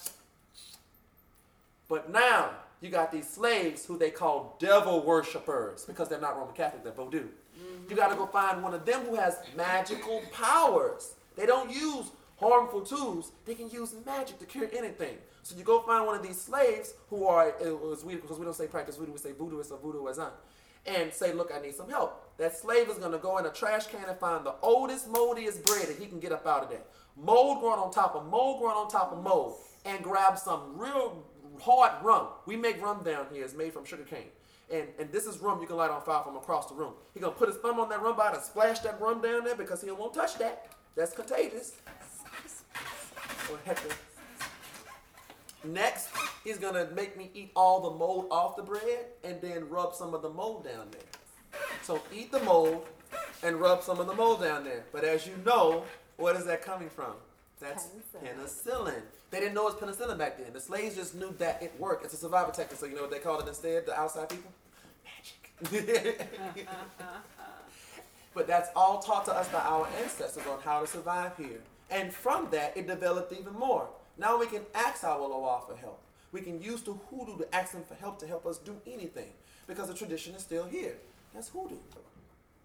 but 1.87 2.11
now 2.11 2.49
you 2.81 2.89
got 2.89 3.11
these 3.11 3.29
slaves 3.29 3.85
who 3.85 3.99
they 3.99 4.09
call 4.09 4.57
devil 4.59 5.03
worshippers 5.03 5.85
because 5.85 6.09
they're 6.09 6.19
not 6.19 6.37
Roman 6.37 6.55
Catholic, 6.55 6.83
they're 6.83 6.91
voodoo. 6.91 7.17
You 7.19 7.23
mm-hmm. 7.63 7.95
got 7.95 8.09
to 8.09 8.15
go 8.15 8.25
find 8.25 8.63
one 8.63 8.73
of 8.73 8.83
them 8.83 9.01
who 9.01 9.15
has 9.15 9.37
magical 9.55 10.23
powers. 10.31 11.13
They 11.35 11.45
don't 11.45 11.71
use 11.71 12.07
harmful 12.39 12.81
tools, 12.81 13.31
they 13.45 13.55
can 13.55 13.69
use 13.69 13.95
magic 14.05 14.39
to 14.39 14.45
cure 14.45 14.69
anything. 14.75 15.17
So 15.47 15.55
you 15.55 15.63
go 15.63 15.79
find 15.79 16.05
one 16.05 16.13
of 16.13 16.21
these 16.21 16.41
slaves 16.41 16.93
who 17.09 17.25
are, 17.25 17.53
was 17.61 18.03
weird 18.03 18.21
because 18.21 18.37
we 18.37 18.43
don't 18.43 18.53
say 18.53 18.67
practice 18.67 18.97
voodoo, 18.97 19.13
we 19.13 19.17
say 19.17 19.31
voodooist 19.31 19.71
or 19.71 19.77
voodooism, 19.77 20.29
and 20.85 21.13
say, 21.13 21.31
look, 21.31 21.53
I 21.55 21.61
need 21.61 21.73
some 21.73 21.89
help. 21.89 22.37
That 22.37 22.53
slave 22.57 22.89
is 22.89 22.97
going 22.97 23.13
to 23.13 23.17
go 23.17 23.37
in 23.37 23.45
a 23.45 23.49
trash 23.49 23.87
can 23.87 24.09
and 24.09 24.19
find 24.19 24.45
the 24.45 24.55
oldest, 24.61 25.09
moldiest 25.09 25.63
bread 25.63 25.87
that 25.87 25.97
he 25.97 26.07
can 26.07 26.19
get 26.19 26.33
up 26.33 26.45
out 26.45 26.63
of 26.63 26.69
there. 26.69 26.81
mold 27.15 27.61
growing 27.61 27.79
on 27.79 27.91
top 27.91 28.13
of 28.13 28.25
mold 28.25 28.59
growing 28.59 28.75
on 28.75 28.89
top 28.89 29.13
of 29.13 29.23
mold, 29.23 29.55
and 29.85 30.03
grab 30.03 30.37
some 30.37 30.77
real 30.77 31.23
hard 31.61 31.93
rum. 32.03 32.27
We 32.45 32.57
make 32.57 32.83
rum 32.83 33.03
down 33.05 33.27
here. 33.31 33.45
It's 33.45 33.53
made 33.53 33.71
from 33.71 33.85
sugar 33.85 34.03
cane. 34.03 34.27
And, 34.69 34.89
and 34.99 35.09
this 35.13 35.27
is 35.27 35.39
rum 35.39 35.61
you 35.61 35.67
can 35.67 35.77
light 35.77 35.91
on 35.91 36.01
fire 36.01 36.23
from 36.25 36.35
across 36.35 36.67
the 36.67 36.75
room. 36.75 36.91
He 37.13 37.21
gonna 37.21 37.31
put 37.31 37.47
his 37.47 37.57
thumb 37.59 37.79
on 37.79 37.87
that 37.87 38.01
rum 38.01 38.17
bottle 38.17 38.35
and 38.35 38.43
splash 38.43 38.79
that 38.79 38.99
rum 38.99 39.21
down 39.21 39.45
there 39.45 39.55
because 39.55 39.81
he 39.81 39.89
won't 39.91 40.13
touch 40.13 40.37
that. 40.39 40.73
That's 40.97 41.13
contagious. 41.13 41.77
Or 43.49 43.57
Hector. 43.63 43.95
Next, 45.63 46.09
he's 46.43 46.57
gonna 46.57 46.87
make 46.95 47.17
me 47.17 47.31
eat 47.33 47.51
all 47.55 47.81
the 47.89 47.97
mold 47.97 48.27
off 48.31 48.55
the 48.55 48.63
bread 48.63 49.05
and 49.23 49.41
then 49.41 49.69
rub 49.69 49.93
some 49.93 50.13
of 50.13 50.21
the 50.21 50.29
mold 50.29 50.63
down 50.63 50.87
there. 50.91 51.61
So 51.83 52.01
eat 52.13 52.31
the 52.31 52.39
mold 52.41 52.85
and 53.43 53.59
rub 53.59 53.83
some 53.83 53.99
of 53.99 54.07
the 54.07 54.13
mold 54.13 54.41
down 54.41 54.63
there. 54.63 54.83
But 54.91 55.03
as 55.03 55.25
you 55.25 55.33
know, 55.45 55.83
what 56.17 56.35
is 56.35 56.45
that 56.45 56.61
coming 56.61 56.89
from? 56.89 57.13
That's 57.59 57.87
penicillin. 58.23 59.01
They 59.31 59.39
didn't 59.39 59.55
know 59.55 59.67
it 59.67 59.81
was 59.81 59.95
penicillin 59.95 60.17
back 60.17 60.37
then. 60.37 60.53
The 60.53 60.59
slaves 60.59 60.95
just 60.95 61.15
knew 61.15 61.33
that 61.39 61.61
it 61.61 61.73
worked. 61.79 62.05
It's 62.05 62.13
a 62.13 62.17
survival 62.17 62.51
technique. 62.51 62.79
So 62.79 62.85
you 62.85 62.95
know 62.95 63.01
what 63.01 63.11
they 63.11 63.19
called 63.19 63.41
it 63.41 63.47
instead? 63.47 63.85
The 63.85 63.99
outside 63.99 64.29
people? 64.29 64.51
Magic. 65.03 66.27
but 68.33 68.47
that's 68.47 68.69
all 68.75 68.99
taught 68.99 69.25
to 69.25 69.33
us 69.33 69.47
by 69.49 69.59
our 69.59 69.87
ancestors 70.01 70.45
on 70.45 70.59
how 70.61 70.81
to 70.81 70.87
survive 70.87 71.35
here. 71.35 71.61
And 71.89 72.13
from 72.13 72.49
that, 72.51 72.77
it 72.77 72.85
developed 72.85 73.33
even 73.33 73.53
more. 73.53 73.87
Now 74.17 74.39
we 74.39 74.47
can 74.47 74.61
ask 74.73 75.03
our 75.03 75.19
Loa 75.19 75.61
for 75.67 75.75
help. 75.75 76.01
We 76.31 76.41
can 76.41 76.61
use 76.61 76.81
the 76.81 76.93
hoodoo 76.93 77.37
to 77.37 77.55
ask 77.55 77.71
them 77.71 77.83
for 77.87 77.95
help 77.95 78.19
to 78.19 78.27
help 78.27 78.45
us 78.45 78.57
do 78.57 78.75
anything 78.85 79.29
because 79.67 79.87
the 79.87 79.93
tradition 79.93 80.35
is 80.35 80.41
still 80.41 80.65
here. 80.65 80.95
That's 81.33 81.49
hoodoo. 81.49 81.77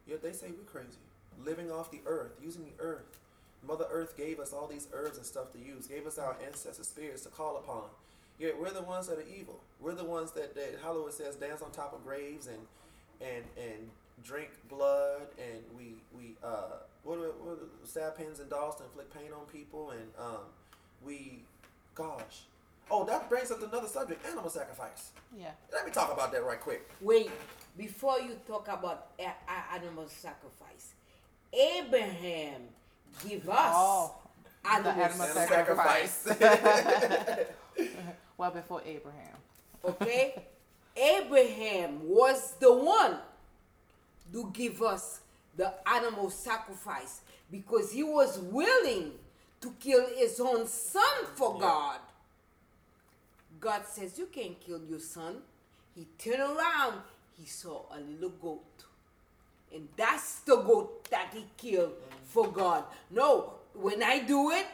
Yet 0.06 0.22
they 0.22 0.32
say 0.32 0.48
we're 0.48 0.64
crazy. 0.64 0.98
Living 1.44 1.70
off 1.70 1.90
the 1.90 2.00
earth, 2.06 2.32
using 2.42 2.64
the 2.64 2.82
earth. 2.82 3.18
Mother 3.66 3.86
Earth 3.92 4.16
gave 4.16 4.40
us 4.40 4.52
all 4.52 4.66
these 4.66 4.88
herbs 4.92 5.18
and 5.18 5.24
stuff 5.24 5.52
to 5.52 5.58
use, 5.58 5.86
gave 5.86 6.04
us 6.04 6.18
our 6.18 6.36
ancestors' 6.44 6.88
spirits 6.88 7.22
to 7.22 7.28
call 7.28 7.56
upon. 7.56 7.84
Yet 8.36 8.58
we're 8.58 8.72
the 8.72 8.82
ones 8.82 9.06
that 9.06 9.18
are 9.18 9.24
evil. 9.38 9.60
We're 9.80 9.94
the 9.94 10.04
ones 10.04 10.32
that, 10.32 10.56
that 10.56 10.80
Hollywood 10.82 11.12
says 11.12 11.36
dance 11.36 11.62
on 11.62 11.70
top 11.70 11.94
of 11.94 12.02
graves 12.02 12.48
and 12.48 12.58
and 13.20 13.44
and 13.56 13.88
drink 14.24 14.50
blood 14.68 15.22
and 15.38 15.62
we 15.76 15.94
we 16.16 16.34
uh 16.44 16.78
what 17.02 17.18
what 17.18 17.58
are 17.58 17.86
stab 17.86 18.16
pens 18.16 18.40
and 18.40 18.50
dolls 18.50 18.76
to 18.76 18.84
inflict 18.84 19.12
pain 19.14 19.30
on 19.32 19.46
people 19.46 19.90
and 19.90 20.02
um 20.18 20.42
we 21.04 21.42
gosh 21.94 22.42
oh 22.90 23.04
that 23.04 23.28
brings 23.28 23.50
up 23.50 23.62
another 23.62 23.88
subject 23.88 24.24
animal 24.26 24.50
sacrifice 24.50 25.10
Yeah. 25.36 25.50
let 25.72 25.84
me 25.84 25.90
talk 25.92 26.12
about 26.12 26.32
that 26.32 26.44
right 26.44 26.60
quick 26.60 26.88
Wait, 27.00 27.30
before 27.76 28.20
you 28.20 28.36
talk 28.46 28.68
about 28.68 29.08
a- 29.18 29.22
a- 29.24 29.74
animal 29.74 30.06
sacrifice, 30.08 30.92
Abraham 31.52 32.62
give 33.28 33.48
us 33.48 33.72
Oh, 33.74 34.14
animal, 34.64 34.92
animal 34.92 35.26
sacrifice. 35.26 36.10
sacrifice. 36.12 37.46
Well, 38.38 38.50
before 38.50 38.82
Abraham. 38.84 39.36
Okay, 39.84 40.42
Abraham 40.96 42.00
was 42.08 42.52
the 42.60 42.72
one 42.72 43.16
to 44.32 44.50
give 44.52 44.82
us 44.82 45.20
the 45.56 45.72
animal 45.88 46.28
sacrifice 46.30 47.20
because 47.50 47.92
he 47.92 48.02
was 48.02 48.38
willing 48.38 49.12
to 49.62 49.74
kill 49.80 50.06
his 50.16 50.38
own 50.40 50.66
son 50.66 51.26
for 51.34 51.58
God. 51.58 51.98
God 53.60 53.82
says, 53.86 54.18
You 54.18 54.26
can't 54.26 54.60
kill 54.60 54.80
your 54.88 55.00
son. 55.00 55.36
He 55.94 56.06
turned 56.18 56.40
around, 56.40 57.00
he 57.38 57.46
saw 57.46 57.82
a 57.92 58.00
little 58.00 58.30
goat. 58.30 58.84
And 59.74 59.88
that's 59.96 60.40
the 60.40 60.56
goat 60.56 61.08
that 61.10 61.30
he 61.32 61.46
killed 61.56 61.92
mm. 61.92 62.14
for 62.24 62.50
God. 62.50 62.84
No, 63.10 63.54
when 63.74 64.02
I 64.02 64.20
do 64.20 64.50
it, 64.50 64.66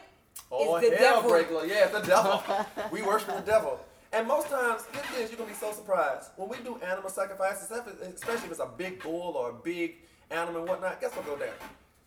Oh, 0.51 0.77
it's 0.77 0.89
the 0.89 0.95
devil. 0.95 1.29
breaker. 1.29 1.65
Yeah, 1.65 1.85
it's 1.85 1.93
the 1.93 2.05
devil. 2.05 2.43
we 2.91 3.01
worship 3.01 3.27
the 3.27 3.41
devil. 3.41 3.79
And 4.11 4.27
most 4.27 4.49
times, 4.49 4.83
this 4.91 5.03
is, 5.19 5.29
you're 5.29 5.37
going 5.37 5.49
to 5.49 5.55
be 5.55 5.59
so 5.59 5.71
surprised. 5.71 6.31
When 6.35 6.49
we 6.49 6.57
do 6.57 6.79
animal 6.83 7.09
sacrifices, 7.09 7.69
especially 7.69 8.45
if 8.45 8.51
it's 8.51 8.59
a 8.59 8.69
big 8.77 9.01
bull 9.03 9.33
or 9.35 9.51
a 9.51 9.53
big 9.53 9.97
animal 10.31 10.61
and 10.61 10.69
whatnot, 10.69 10.99
guess 10.99 11.11
what 11.11 11.25
go 11.25 11.37
down? 11.37 11.53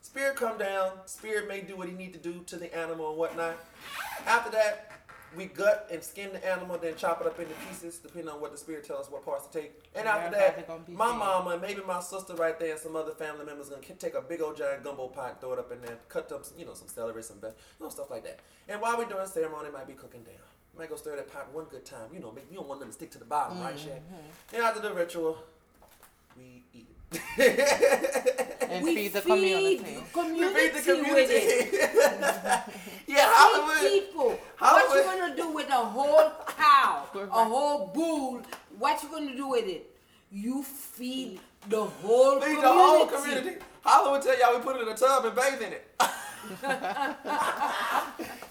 Spirit 0.02 0.36
come 0.36 0.58
down. 0.58 0.90
Spirit 1.06 1.48
may 1.48 1.60
do 1.60 1.76
what 1.76 1.88
he 1.88 1.94
need 1.94 2.12
to 2.12 2.18
do 2.18 2.42
to 2.46 2.56
the 2.56 2.74
animal 2.76 3.08
and 3.10 3.18
whatnot. 3.18 3.56
After 4.26 4.50
that, 4.50 4.90
we 5.36 5.46
gut 5.46 5.88
and 5.90 6.02
skin 6.02 6.30
the 6.32 6.46
animal, 6.46 6.76
then 6.76 6.94
chop 6.96 7.20
it 7.22 7.26
up 7.26 7.38
into 7.40 7.54
pieces, 7.66 7.98
depending 7.98 8.28
on 8.28 8.40
what 8.40 8.52
the 8.52 8.58
spirit 8.58 8.84
tells 8.84 9.06
us 9.06 9.10
what 9.12 9.24
parts 9.24 9.46
to 9.46 9.60
take. 9.60 9.72
And 9.94 10.06
after 10.06 10.30
that, 10.36 10.68
my 10.90 11.10
mama 11.16 11.50
and 11.50 11.62
maybe 11.62 11.80
my 11.86 12.00
sister 12.00 12.34
right 12.34 12.58
there 12.60 12.72
and 12.72 12.80
some 12.80 12.96
other 12.96 13.12
family 13.12 13.46
members 13.46 13.70
gonna 13.70 13.80
take 13.80 14.14
a 14.14 14.20
big 14.20 14.42
old 14.42 14.58
giant 14.58 14.84
gumbo 14.84 15.08
pot, 15.08 15.40
throw 15.40 15.54
it 15.54 15.58
up 15.58 15.72
in 15.72 15.80
there, 15.80 15.96
cut 16.10 16.30
up, 16.32 16.44
you 16.58 16.66
know, 16.66 16.74
some 16.74 16.88
celery, 16.88 17.22
some, 17.22 17.38
veg- 17.40 17.54
you 17.80 17.86
know, 17.86 17.90
stuff 17.90 18.10
like 18.10 18.24
that. 18.24 18.40
And 18.68 18.80
while 18.82 18.98
we're 18.98 19.06
doing 19.06 19.26
ceremony, 19.26 19.70
might 19.72 19.86
be 19.86 19.94
cooking 19.94 20.22
down. 20.22 20.34
Might 20.76 20.90
go 20.90 20.96
stir 20.96 21.16
that 21.16 21.32
pot 21.32 21.50
one 21.52 21.64
good 21.70 21.84
time. 21.86 22.08
You 22.12 22.20
know, 22.20 22.34
you 22.50 22.56
don't 22.56 22.68
want 22.68 22.80
them 22.80 22.90
to 22.90 22.94
stick 22.94 23.10
to 23.12 23.18
the 23.18 23.24
bottom, 23.24 23.58
right, 23.60 23.76
Shaq? 23.76 24.00
And 24.52 24.62
after 24.62 24.80
the 24.80 24.92
ritual, 24.92 25.38
we 26.36 26.62
eat 26.74 26.86
it. 27.12 27.20
And 28.72 28.84
we 28.84 28.94
feed 28.94 29.12
the 29.12 29.20
feed 29.20 29.28
community. 29.28 29.76
community, 30.12 30.58
Feed 30.58 30.74
the 30.74 30.82
community. 30.94 31.34
yeah, 33.06 33.06
Feed 33.06 33.34
Hollywood. 33.34 33.92
people. 33.92 34.38
What 34.58 34.96
you 34.96 35.02
gonna 35.20 35.36
do 35.36 35.52
with 35.52 35.68
a 35.68 35.72
whole 35.72 36.32
cow, 36.46 37.04
a 37.14 37.44
whole 37.44 37.86
bull? 37.88 38.40
What 38.78 39.02
you 39.02 39.08
gonna 39.10 39.36
do 39.36 39.48
with 39.48 39.66
it? 39.66 39.90
You 40.30 40.62
feed 40.62 41.40
the 41.68 41.84
whole 41.84 42.40
Feed 42.40 42.56
community. 42.56 42.62
the 42.62 42.72
whole 42.72 43.06
community. 43.06 43.56
Hollywood 43.84 44.22
tell 44.22 44.38
y'all 44.38 44.56
we 44.58 44.64
put 44.64 44.76
it 44.76 44.82
in 44.82 44.88
a 44.88 44.96
tub 44.96 45.24
and 45.26 45.34
bathe 45.36 45.60
in 45.62 45.72
it. 45.72 45.88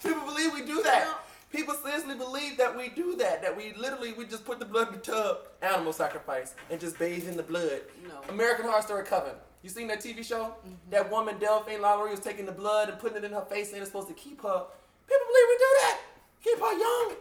People 0.04 0.22
believe 0.26 0.54
we 0.54 0.66
do 0.66 0.82
that. 0.84 1.08
People 1.52 1.74
seriously 1.84 2.16
believe 2.16 2.58
that 2.58 2.78
we 2.78 2.90
do 2.90 3.16
that. 3.18 3.42
That 3.42 3.56
we 3.58 3.74
literally 3.74 4.14
we 4.14 4.26
just 4.26 4.46
put 4.46 4.60
the 4.60 4.66
blood 4.66 4.88
in 4.90 4.94
the 4.96 5.00
tub, 5.00 5.38
animal 5.62 5.92
sacrifice, 5.94 6.54
and 6.70 6.80
just 6.80 6.98
bathe 7.00 7.28
in 7.28 7.36
the 7.36 7.44
blood. 7.44 7.82
No. 8.08 8.22
American 8.34 8.66
Horror 8.66 8.82
Story 8.82 9.04
Coven. 9.06 9.34
You 9.64 9.70
seen 9.70 9.88
that 9.88 10.00
TV 10.02 10.24
show? 10.26 10.56
That 10.90 11.12
woman 11.12 11.38
Delphine 11.40 11.82
LaLaurie 11.82 12.12
was 12.12 12.20
taking 12.20 12.46
the 12.46 12.52
blood 12.52 12.90
and 12.90 12.98
putting 13.00 13.18
it 13.18 13.24
in 13.24 13.32
her 13.32 13.46
face, 13.46 13.72
and 13.74 13.78
it's 13.82 13.92
supposed 13.92 14.08
to 14.08 14.14
keep 14.16 14.42
her. 14.42 14.64
People 15.08 15.28
believe 15.28 15.48
we 15.50 15.58
do 15.58 15.72
that. 15.82 16.00
Keep 16.44 16.60
her 16.60 16.74
young. 16.80 17.14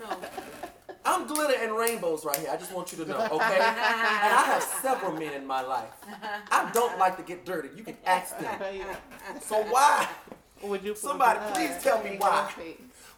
No. 0.00 0.16
I'm 1.06 1.26
glitter 1.26 1.54
and 1.60 1.76
rainbows 1.76 2.24
right 2.24 2.36
here. 2.36 2.48
I 2.50 2.56
just 2.56 2.72
want 2.72 2.90
you 2.92 3.04
to 3.04 3.10
know, 3.10 3.18
okay? 3.32 3.56
and 3.56 3.76
I 4.40 4.42
have 4.46 4.62
several 4.62 5.12
men 5.12 5.34
in 5.34 5.46
my 5.46 5.60
life. 5.60 5.92
I 6.50 6.70
don't 6.72 6.98
like 6.98 7.18
to 7.18 7.22
get 7.22 7.44
dirty. 7.44 7.68
You 7.76 7.84
can 7.84 7.96
ask 8.06 8.38
them. 8.38 8.58
So 9.42 9.62
why 9.64 10.08
Would 10.62 10.82
you 10.82 10.92
put 10.92 10.98
Somebody, 11.00 11.38
blood 11.40 11.54
please 11.54 11.82
tell 11.82 12.02
me 12.02 12.12
in 12.12 12.18
why. 12.18 12.50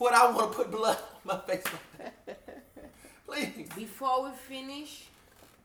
would 0.00 0.12
I 0.12 0.30
want 0.32 0.50
to 0.52 0.56
put 0.58 0.70
blood 0.70 0.96
on 0.98 1.36
my 1.36 1.38
face 1.46 1.64
like 1.64 2.26
that? 2.26 2.62
Please. 3.26 3.68
Before 3.76 4.24
we 4.24 4.30
finish, 4.48 5.06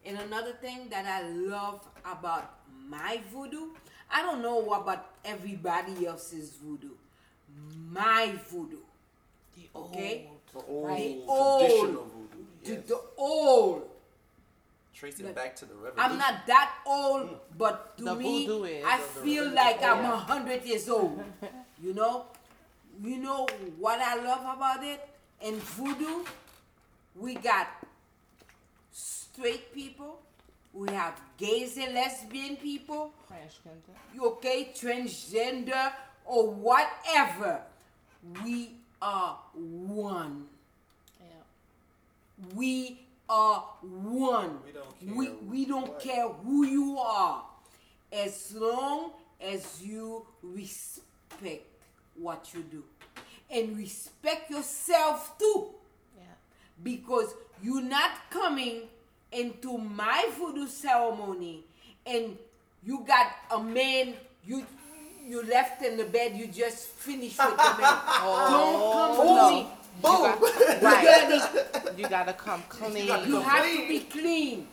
and 0.05 0.17
another 0.17 0.53
thing 0.53 0.89
that 0.89 1.05
I 1.05 1.27
love 1.29 1.87
about 2.05 2.55
my 2.87 3.21
voodoo, 3.31 3.67
I 4.11 4.21
don't 4.21 4.41
know 4.41 4.71
about 4.73 5.05
everybody 5.23 6.05
else's 6.07 6.51
voodoo. 6.61 6.95
My 7.91 8.33
voodoo. 8.49 8.77
Okay? 9.75 10.29
The 10.53 10.59
old 10.67 10.87
Right. 10.87 11.21
traditional 11.25 12.01
Old. 12.01 12.11
voodoo. 12.11 12.45
Yes. 12.63 12.87
the 12.87 13.01
old. 13.17 13.87
Trace 14.93 15.19
it 15.19 15.33
back 15.33 15.55
to 15.55 15.65
the 15.65 15.73
revolution. 15.75 16.11
I'm 16.11 16.17
not 16.17 16.45
that 16.47 16.73
old, 16.85 17.29
hmm. 17.29 17.35
but 17.57 17.97
to 17.97 18.03
The 18.03 18.15
me. 18.15 18.83
I 18.85 18.97
feel 18.99 19.49
like 19.49 19.81
I'm 19.81 20.03
Yeah. 20.03 20.13
a 20.13 20.17
hundred 20.17 20.63
years 20.63 20.89
old. 20.89 21.23
You 21.81 21.93
know, 21.93 22.25
you 23.01 23.17
know 23.17 23.47
what 23.79 23.99
I 23.99 24.15
love 24.15 24.41
about 24.57 24.83
it. 24.83 25.01
In 25.41 25.55
voodoo, 25.59 26.23
we 27.15 27.33
got 27.35 27.67
straight 29.33 29.73
people, 29.73 30.19
we 30.73 30.89
have 30.91 31.19
gays 31.37 31.77
and 31.77 31.93
lesbian 31.93 32.55
people, 32.57 33.13
Transgender. 33.29 33.95
you 34.13 34.25
okay, 34.27 34.71
transgender 34.75 35.91
or 36.25 36.49
whatever. 36.51 37.61
We 38.43 38.75
are 39.01 39.37
one. 39.53 40.45
Yeah. 41.19 41.25
We 42.55 42.99
are 43.27 43.63
one. 43.81 44.59
We 44.65 44.71
don't 44.71 44.99
care 44.99 45.15
We, 45.15 45.27
we 45.49 45.65
don't 45.65 45.87
what. 45.89 45.99
care 45.99 46.27
who 46.29 46.65
you 46.65 46.97
are, 46.99 47.43
as 48.11 48.53
long 48.55 49.11
as 49.41 49.81
you 49.81 50.25
respect 50.43 51.65
what 52.15 52.49
you 52.53 52.61
do, 52.63 52.83
and 53.49 53.75
respect 53.77 54.49
yourself 54.51 55.37
too, 55.39 55.71
Yeah. 56.15 56.23
because 56.83 57.33
you're 57.61 57.81
not 57.81 58.11
coming 58.29 58.83
into 59.31 59.77
my 59.77 60.29
voodoo 60.37 60.67
ceremony 60.67 61.63
and 62.05 62.37
you 62.83 63.03
got 63.07 63.27
a 63.51 63.61
man 63.61 64.13
you 64.45 64.65
you 65.25 65.43
left 65.43 65.81
in 65.83 65.97
the 65.97 66.03
bed. 66.05 66.35
You 66.35 66.47
just 66.47 66.87
finished 66.87 67.37
with 67.37 67.57
the 67.57 67.75
man. 67.79 67.99
don't 68.21 69.15
come 69.15 69.49
to 69.49 69.55
me. 69.55 69.67
Boom. 70.01 70.81
Right. 70.81 71.97
you 71.97 72.09
gotta 72.09 72.33
come 72.33 72.63
clean. 72.67 73.07
gotta 73.07 73.27
You 73.27 73.35
come 73.35 73.43
have 73.43 73.65
to 73.65 73.87
be 73.87 73.99
clean 74.01 74.67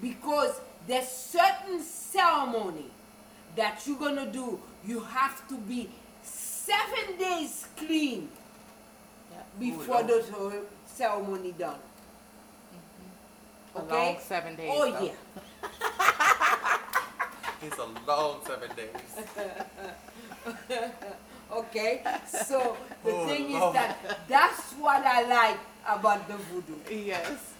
because 0.00 0.60
there's 0.86 1.08
certain 1.08 1.80
ceremony 1.80 2.86
that 3.56 3.82
you're 3.86 3.98
gonna 3.98 4.30
do, 4.30 4.60
you 4.86 5.00
have 5.00 5.46
to 5.48 5.56
be 5.58 5.90
seven 6.22 7.18
days 7.18 7.66
clean 7.76 8.28
before 9.58 10.02
the 10.02 10.24
uh, 10.36 10.52
ceremony 10.86 11.52
done. 11.58 11.78
A 13.74 13.78
Okay? 13.80 14.06
long 14.12 14.16
seven 14.20 14.56
days. 14.56 14.70
Oh 14.72 14.90
though. 14.90 15.04
yeah. 15.04 15.12
It's 17.62 17.78
a 17.78 17.86
long 18.08 18.40
seven 18.46 18.70
days. 18.76 18.90
Okay. 21.52 22.02
So 22.46 22.76
the 23.04 23.10
Oh, 23.12 23.26
thing 23.26 23.52
Lord. 23.52 23.76
is 23.76 23.82
that 23.82 23.98
that's 24.26 24.72
what 24.72 25.04
I 25.04 25.22
like 25.28 25.58
about 25.86 26.26
the 26.26 26.34
voodoo. 26.48 26.76
Yes. 26.90 27.52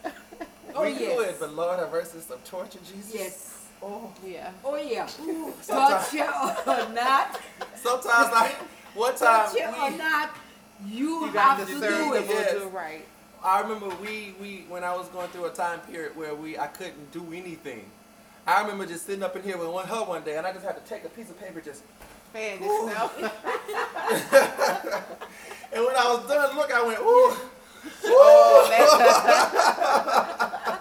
Oh 0.74 0.82
we 0.84 0.94
do 0.94 1.04
yes. 1.04 1.30
it, 1.32 1.40
but 1.40 1.54
Lord 1.54 1.78
have 1.78 1.92
mercy, 1.92 2.18
some 2.20 2.38
torture, 2.46 2.78
Jesus. 2.90 3.14
Yes. 3.14 3.66
Oh. 3.82 4.10
Yeah. 4.26 4.50
Oh 4.64 4.76
yeah. 4.76 5.04
Sometimes- 5.60 6.08
Torture 6.08 6.32
or 6.66 6.88
not, 6.94 7.38
Sometimes 7.76 8.30
I, 8.32 8.52
one 8.94 9.14
time 9.14 9.50
torture 9.50 9.68
or 9.68 9.90
not, 9.98 10.30
you, 10.86 11.26
You 11.26 11.32
have 11.32 11.58
to 11.66 11.74
to 11.74 11.80
do 11.80 12.14
it. 12.14 12.24
Yes. 12.28 12.52
voodoo 12.54 12.68
right. 12.70 13.04
I 13.45 13.61
remember 13.61 13.88
we, 13.97 14.34
we 14.40 14.64
when 14.68 14.84
I 14.84 14.95
was 14.97 15.09
going 15.09 15.28
through 15.30 15.47
a 15.47 15.51
time 15.51 15.80
period 15.80 16.16
where 16.16 16.34
we 16.34 16.57
I 16.59 16.68
couldn't 16.68 17.11
do 17.12 17.24
anything. 17.32 17.84
I 18.47 18.61
remember 18.62 18.86
just 18.86 19.07
sitting 19.07 19.22
up 19.22 19.34
in 19.36 19.43
here 19.43 19.59
with 19.59 19.68
one 19.68 19.86
her 19.86 20.05
one 20.05 20.22
day, 20.22 20.36
and 20.36 20.47
I 20.47 20.53
just 20.53 20.64
had 20.64 20.76
to 20.76 20.82
take 20.88 21.05
a 21.05 21.09
piece 21.09 21.30
of 21.30 21.40
paper 21.40 21.61
just. 21.61 21.82
Fan 22.32 22.62
yourself. 22.62 23.18
And 25.74 25.82
when 25.86 25.97
I 25.97 26.05
was 26.12 26.28
done, 26.28 26.55
look, 26.55 26.70
I 26.70 26.86
went, 26.86 26.99
ooh. 27.01 27.05
Oh, 28.05 28.68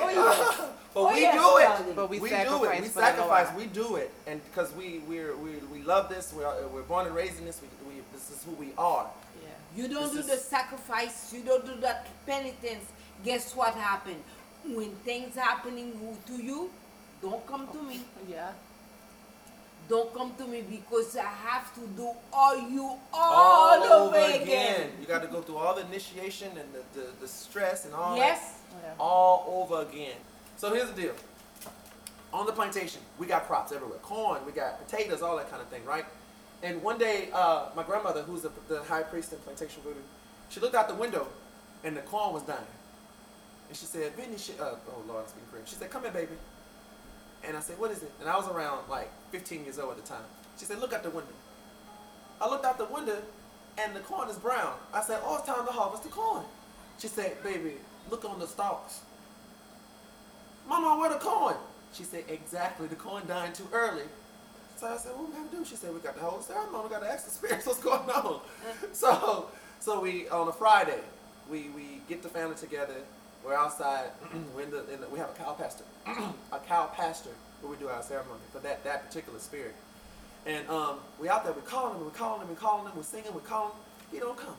oh 0.00 0.10
yeah. 0.10 0.68
But 0.94 0.94
Oh, 0.94 1.12
we 1.12 1.20
yes, 1.20 1.34
do 1.34 1.56
it. 1.90 1.96
But 1.96 2.10
we 2.10 2.18
do 2.18 2.24
it. 2.64 2.80
We 2.82 2.88
sacrifice. 2.88 3.48
We 3.56 3.66
do 3.66 3.96
it, 3.96 4.12
and 4.26 4.40
because 4.44 4.72
we 4.74 5.00
we're, 5.08 5.36
we 5.36 5.52
we 5.72 5.82
love 5.82 6.08
this. 6.08 6.32
We're 6.36 6.66
we're 6.68 6.82
born 6.82 7.06
and 7.06 7.14
raised 7.14 7.38
in 7.38 7.44
this. 7.44 7.60
We, 7.62 7.68
we 7.88 8.00
this 8.12 8.30
is 8.30 8.42
who 8.44 8.52
we 8.52 8.68
are. 8.76 9.06
You 9.76 9.88
don't 9.88 10.12
do 10.12 10.22
the 10.22 10.36
sacrifice. 10.36 11.32
You 11.32 11.42
don't 11.42 11.64
do 11.64 11.74
that 11.80 12.08
penitence. 12.26 12.84
Guess 13.24 13.56
what 13.56 13.74
happened? 13.74 14.22
When 14.64 14.90
things 15.04 15.34
happening 15.34 15.92
to 16.26 16.32
you, 16.34 16.70
don't 17.20 17.46
come 17.46 17.68
to 17.68 17.82
me. 17.82 18.00
Yeah. 18.28 18.52
Don't 19.88 20.14
come 20.14 20.34
to 20.36 20.46
me 20.46 20.62
because 20.62 21.16
I 21.16 21.22
have 21.22 21.74
to 21.74 21.80
do 21.96 22.10
all 22.32 22.56
you 22.56 22.96
all, 23.12 23.82
over 23.82 24.16
again. 24.16 24.90
You 25.00 25.06
got 25.06 25.22
to 25.22 25.28
go 25.28 25.42
through 25.42 25.56
all 25.56 25.74
the 25.74 25.86
initiation 25.86 26.48
and 26.56 26.68
the, 26.72 27.00
the, 27.00 27.06
the 27.20 27.28
stress 27.28 27.84
and 27.84 27.94
all 27.94 28.14
that. 28.14 28.18
Yes. 28.18 28.58
Yeah. 28.82 28.92
all 28.98 29.66
over 29.68 29.82
again. 29.82 30.16
So 30.56 30.72
here's 30.72 30.90
the 30.90 31.02
deal. 31.02 31.14
On 32.32 32.46
the 32.46 32.52
plantation, 32.52 33.00
we 33.18 33.26
got 33.26 33.46
crops 33.46 33.72
everywhere. 33.72 33.98
Corn, 33.98 34.40
we 34.46 34.52
got 34.52 34.86
potatoes, 34.86 35.20
all 35.20 35.36
that 35.36 35.50
kind 35.50 35.60
of 35.60 35.68
thing, 35.68 35.84
right? 35.84 36.06
And 36.62 36.82
one 36.82 36.98
day, 36.98 37.28
uh, 37.32 37.70
my 37.74 37.82
grandmother, 37.82 38.22
who's 38.22 38.42
the, 38.42 38.50
the 38.68 38.82
high 38.84 39.02
priest 39.02 39.32
in 39.32 39.38
plantation 39.40 39.82
voodoo, 39.82 39.98
she 40.48 40.60
looked 40.60 40.74
out 40.74 40.88
the 40.88 40.94
window 40.94 41.26
and 41.82 41.96
the 41.96 42.02
corn 42.02 42.32
was 42.32 42.42
dying. 42.44 42.60
And 43.68 43.76
she 43.76 43.86
said, 43.86 44.14
Vinny, 44.14 44.38
she, 44.38 44.52
uh, 44.60 44.74
oh 44.88 45.02
Lord, 45.08 45.24
I'm 45.24 45.28
speaking 45.28 45.48
Creole. 45.50 45.64
She 45.66 45.74
said, 45.74 45.90
come 45.90 46.02
here, 46.02 46.12
baby. 46.12 46.34
And 47.44 47.56
I 47.56 47.60
said, 47.60 47.78
what 47.78 47.90
is 47.90 48.02
it? 48.02 48.12
And 48.20 48.28
I 48.28 48.36
was 48.36 48.46
around 48.48 48.88
like 48.88 49.10
15 49.32 49.64
years 49.64 49.78
old 49.78 49.92
at 49.92 49.96
the 49.96 50.08
time. 50.08 50.22
She 50.58 50.64
said, 50.64 50.78
look 50.78 50.92
out 50.92 51.02
the 51.02 51.10
window. 51.10 51.32
I 52.40 52.48
looked 52.48 52.64
out 52.64 52.78
the 52.78 52.84
window 52.84 53.18
and 53.78 53.96
the 53.96 54.00
corn 54.00 54.28
is 54.28 54.36
brown. 54.36 54.74
I 54.92 55.02
said, 55.02 55.20
oh, 55.24 55.36
it's 55.36 55.46
time 55.46 55.66
to 55.66 55.72
harvest 55.72 56.04
the 56.04 56.10
corn. 56.10 56.44
She 56.98 57.08
said, 57.08 57.42
baby, 57.42 57.74
look 58.10 58.24
on 58.24 58.38
the 58.38 58.46
stalks. 58.46 59.00
Mama, 60.68 61.00
where 61.00 61.10
the 61.10 61.18
corn? 61.18 61.56
She 61.92 62.04
said, 62.04 62.24
exactly, 62.28 62.86
the 62.86 62.94
corn 62.94 63.24
dying 63.26 63.52
too 63.52 63.66
early. 63.72 64.04
So 64.82 64.88
I 64.88 64.96
said, 64.96 65.12
what 65.12 65.30
we 65.30 65.36
have 65.36 65.48
to 65.48 65.56
do? 65.58 65.64
She 65.64 65.76
said, 65.76 65.94
we 65.94 66.00
got 66.00 66.16
the 66.16 66.22
whole 66.22 66.40
ceremony, 66.40 66.82
we 66.82 66.90
got 66.90 67.02
to 67.02 67.08
ask 67.08 67.24
the 67.24 67.30
spirits 67.30 67.66
what's 67.68 67.78
going 67.78 68.10
on. 68.10 68.40
so 68.92 69.46
so 69.78 70.00
we, 70.00 70.28
on 70.28 70.48
a 70.48 70.52
Friday, 70.52 70.98
we, 71.48 71.68
we 71.68 72.02
get 72.08 72.20
the 72.20 72.28
family 72.28 72.56
together. 72.56 72.96
We're 73.46 73.54
outside. 73.54 74.10
we're 74.56 74.62
in 74.62 74.72
the, 74.72 74.92
in 74.92 75.00
the, 75.00 75.08
we 75.08 75.20
have 75.20 75.30
a 75.30 75.34
cow 75.34 75.52
pastor. 75.52 75.84
a 76.06 76.58
cow 76.66 76.90
pastor 76.96 77.30
where 77.60 77.70
we 77.70 77.76
do 77.76 77.90
our 77.90 78.02
ceremony 78.02 78.40
for 78.52 78.58
that, 78.58 78.82
that 78.82 79.06
particular 79.06 79.38
spirit. 79.38 79.76
And 80.46 80.68
um, 80.68 80.96
we 81.20 81.28
out 81.28 81.44
there, 81.44 81.52
we're 81.52 81.60
calling 81.60 81.98
him, 81.98 82.04
we're 82.04 82.10
calling 82.10 82.40
him, 82.40 82.48
we're 82.48 82.56
calling 82.56 82.84
him, 82.84 82.92
we're 82.96 83.04
singing, 83.04 83.32
we're 83.32 83.40
calling 83.40 83.70
him. 83.70 83.78
He 84.10 84.18
don't 84.18 84.36
come. 84.36 84.56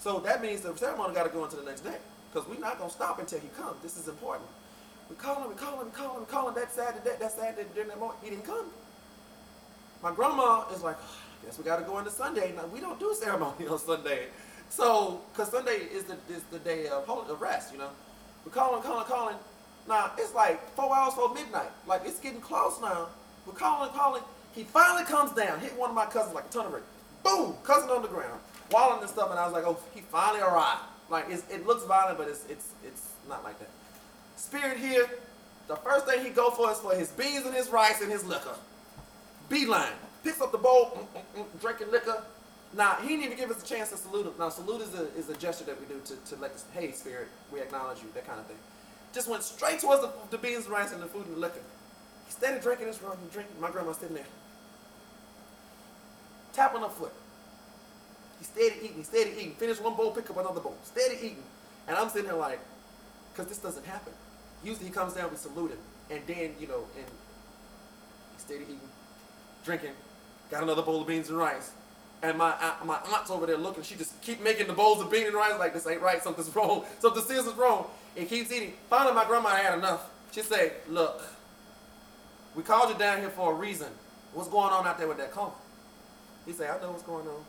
So 0.00 0.18
that 0.18 0.42
means 0.42 0.62
the 0.62 0.74
ceremony 0.74 1.14
got 1.14 1.22
to 1.22 1.30
go 1.30 1.44
into 1.44 1.54
the 1.54 1.64
next 1.64 1.82
day 1.82 1.98
because 2.32 2.48
we're 2.48 2.58
not 2.58 2.76
going 2.76 2.90
to 2.90 2.96
stop 2.96 3.20
until 3.20 3.38
he 3.38 3.46
comes. 3.56 3.76
This 3.84 3.96
is 3.96 4.08
important. 4.08 4.48
We 5.08 5.14
call 5.14 5.44
him, 5.44 5.48
we 5.48 5.54
call 5.54 5.78
him, 5.78 5.86
we 5.86 5.92
call 5.92 6.14
him, 6.14 6.20
we 6.22 6.26
call 6.26 6.48
him 6.48 6.54
that 6.56 6.72
Saturday, 6.72 7.04
that, 7.04 7.20
that 7.20 7.30
Saturday, 7.30 7.68
during 7.72 7.88
that 7.88 8.00
morning. 8.00 8.18
He 8.24 8.30
didn't 8.30 8.46
come. 8.46 8.66
My 10.02 10.12
grandma 10.12 10.64
is 10.74 10.82
like, 10.82 10.96
guess 11.44 11.58
we 11.58 11.64
got 11.64 11.78
to 11.78 11.84
go 11.84 11.98
into 11.98 12.10
Sunday. 12.10 12.52
Now, 12.56 12.66
we 12.66 12.80
don't 12.80 12.98
do 12.98 13.14
ceremony 13.14 13.66
on 13.70 13.78
Sunday. 13.78 14.26
So, 14.68 15.20
because 15.32 15.50
Sunday 15.50 15.86
is 15.92 16.04
the, 16.04 16.16
is 16.30 16.42
the 16.50 16.58
day 16.58 16.88
of, 16.88 17.08
of 17.08 17.40
rest, 17.40 17.72
you 17.72 17.78
know. 17.78 17.90
We're 18.44 18.52
calling, 18.52 18.82
calling, 18.82 19.04
calling. 19.06 19.36
Now, 19.88 20.12
it's 20.18 20.34
like 20.34 20.60
four 20.74 20.96
hours 20.96 21.14
before 21.14 21.34
midnight. 21.34 21.70
Like, 21.86 22.02
it's 22.04 22.18
getting 22.20 22.40
close 22.40 22.80
now. 22.80 23.08
We're 23.46 23.52
calling, 23.52 23.90
calling. 23.92 24.22
He 24.54 24.64
finally 24.64 25.04
comes 25.04 25.32
down, 25.32 25.60
hit 25.60 25.76
one 25.78 25.90
of 25.90 25.96
my 25.96 26.06
cousins 26.06 26.34
like 26.34 26.46
a 26.46 26.48
ton 26.48 26.66
of 26.66 26.72
rain. 26.72 26.82
Boom! 27.22 27.54
Cousin 27.62 27.90
on 27.90 28.02
the 28.02 28.08
ground, 28.08 28.40
walling 28.70 29.00
and 29.00 29.10
stuff. 29.10 29.30
And 29.30 29.38
I 29.38 29.44
was 29.44 29.52
like, 29.52 29.64
oh, 29.64 29.78
he 29.94 30.00
finally 30.00 30.40
arrived. 30.40 30.82
Like, 31.08 31.26
it 31.28 31.66
looks 31.66 31.84
violent, 31.84 32.18
but 32.18 32.28
it's, 32.28 32.44
it's, 32.48 32.68
it's 32.84 33.02
not 33.28 33.44
like 33.44 33.58
that. 33.58 33.70
Spirit 34.36 34.78
here, 34.78 35.08
the 35.68 35.76
first 35.76 36.06
thing 36.06 36.24
he 36.24 36.30
go 36.30 36.50
for 36.50 36.70
is 36.70 36.78
for 36.78 36.94
his 36.94 37.08
beans 37.10 37.44
and 37.46 37.54
his 37.54 37.68
rice 37.68 38.00
and 38.00 38.10
his 38.10 38.24
liquor. 38.24 38.54
Beeline. 39.52 39.92
Picks 40.24 40.40
up 40.40 40.50
the 40.50 40.58
bowl, 40.58 41.06
mm, 41.14 41.20
mm, 41.20 41.44
mm, 41.44 41.60
drinking 41.60 41.90
liquor. 41.90 42.22
Now, 42.74 42.96
he 43.02 43.08
didn't 43.08 43.24
even 43.24 43.36
give 43.36 43.50
us 43.50 43.62
a 43.62 43.66
chance 43.66 43.90
to 43.90 43.98
salute 43.98 44.24
him. 44.24 44.32
Now, 44.38 44.48
salute 44.48 44.80
is 44.80 44.94
a, 44.94 45.14
is 45.14 45.28
a 45.28 45.36
gesture 45.36 45.64
that 45.64 45.78
we 45.78 45.86
do 45.86 46.00
to, 46.06 46.16
to 46.34 46.40
let 46.40 46.52
us, 46.52 46.64
hey, 46.72 46.90
spirit, 46.92 47.28
we 47.52 47.60
acknowledge 47.60 47.98
you, 47.98 48.08
that 48.14 48.26
kind 48.26 48.40
of 48.40 48.46
thing. 48.46 48.56
Just 49.12 49.28
went 49.28 49.42
straight 49.42 49.78
towards 49.80 50.00
the, 50.00 50.10
the 50.30 50.38
beans, 50.38 50.68
rice, 50.68 50.92
and 50.92 51.02
the 51.02 51.06
food 51.06 51.26
and 51.26 51.36
the 51.36 51.40
liquor. 51.40 51.60
He 52.26 52.32
started 52.32 52.62
drinking 52.62 52.86
his 52.86 53.02
rum 53.02 53.12
and 53.20 53.30
drinking. 53.30 53.60
My 53.60 53.70
grandma's 53.70 53.98
sitting 53.98 54.14
there. 54.14 54.24
Tapping 56.54 56.80
her 56.80 56.88
foot. 56.88 57.12
He 58.38 58.44
steady 58.44 58.74
eating, 58.82 59.04
steady 59.04 59.32
eating. 59.36 59.54
Finish 59.56 59.80
one 59.80 59.94
bowl, 59.96 60.12
pick 60.12 60.30
up 60.30 60.38
another 60.38 60.60
bowl. 60.60 60.78
Steady 60.82 61.16
eating. 61.16 61.42
And 61.88 61.96
I'm 61.98 62.08
sitting 62.08 62.28
there 62.28 62.38
like, 62.38 62.60
because 63.32 63.48
this 63.48 63.58
doesn't 63.58 63.84
happen. 63.84 64.14
Usually 64.64 64.86
he 64.86 64.92
comes 64.92 65.12
down, 65.12 65.30
we 65.30 65.36
salute 65.36 65.72
him. 65.72 65.78
And 66.10 66.22
then, 66.26 66.54
you 66.58 66.68
know, 66.68 66.84
and 66.96 67.04
he 67.04 68.38
steady 68.38 68.62
eating, 68.64 68.80
drinking, 69.64 69.92
got 70.50 70.62
another 70.62 70.82
bowl 70.82 71.00
of 71.00 71.06
beans 71.06 71.28
and 71.28 71.38
rice. 71.38 71.70
And 72.22 72.38
my 72.38 72.52
aunt- 72.52 72.84
my 72.86 72.98
aunt's 73.12 73.30
over 73.30 73.46
there 73.46 73.56
looking. 73.56 73.82
She 73.82 73.96
just 73.96 74.20
keep 74.22 74.40
making 74.40 74.68
the 74.68 74.72
bowls 74.72 75.00
of 75.00 75.10
beans 75.10 75.26
and 75.26 75.34
rice 75.34 75.58
like 75.58 75.74
this 75.74 75.86
ain't 75.86 76.00
right. 76.00 76.22
Something's 76.22 76.48
wrong. 76.56 76.84
Something 77.00 77.22
serious 77.22 77.46
is 77.46 77.54
wrong. 77.54 77.86
And 78.16 78.28
keeps 78.28 78.52
eating. 78.52 78.74
Finally, 78.88 79.14
my 79.14 79.24
grandma 79.24 79.50
had 79.50 79.76
enough. 79.78 80.08
She 80.30 80.42
said, 80.42 80.72
"Look, 80.88 81.22
we 82.54 82.62
called 82.62 82.90
you 82.90 82.98
down 82.98 83.18
here 83.20 83.30
for 83.30 83.52
a 83.52 83.54
reason. 83.54 83.88
What's 84.34 84.48
going 84.48 84.72
on 84.72 84.86
out 84.86 84.98
there 84.98 85.08
with 85.08 85.18
that 85.18 85.32
corn?" 85.32 85.50
He 86.46 86.52
said, 86.52 86.70
"I 86.70 86.80
know 86.80 86.92
what's 86.92 87.02
going 87.02 87.26
on." 87.26 87.44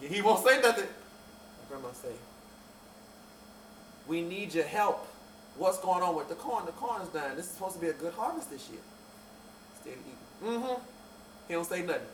He, 0.00 0.08
he 0.08 0.22
won't 0.22 0.44
say 0.44 0.60
nothing. 0.60 0.84
My 0.86 1.68
grandma 1.68 1.92
say, 1.92 2.12
"We 4.06 4.20
need 4.20 4.52
your 4.54 4.64
help. 4.64 5.06
What's 5.56 5.78
going 5.78 6.02
on 6.02 6.14
with 6.16 6.28
the 6.28 6.34
corn? 6.34 6.66
The 6.66 6.72
corn 6.72 7.00
is 7.02 7.08
dying. 7.08 7.36
This 7.36 7.46
is 7.46 7.52
supposed 7.52 7.74
to 7.74 7.80
be 7.80 7.88
a 7.88 7.92
good 7.94 8.12
harvest 8.14 8.50
this 8.50 8.68
year." 8.68 8.80
Steady 9.80 9.96
eating. 10.00 10.60
Mm-hmm. 10.60 10.82
He 11.52 11.56
don't 11.56 11.66
say 11.66 11.82
nothing 11.82 12.06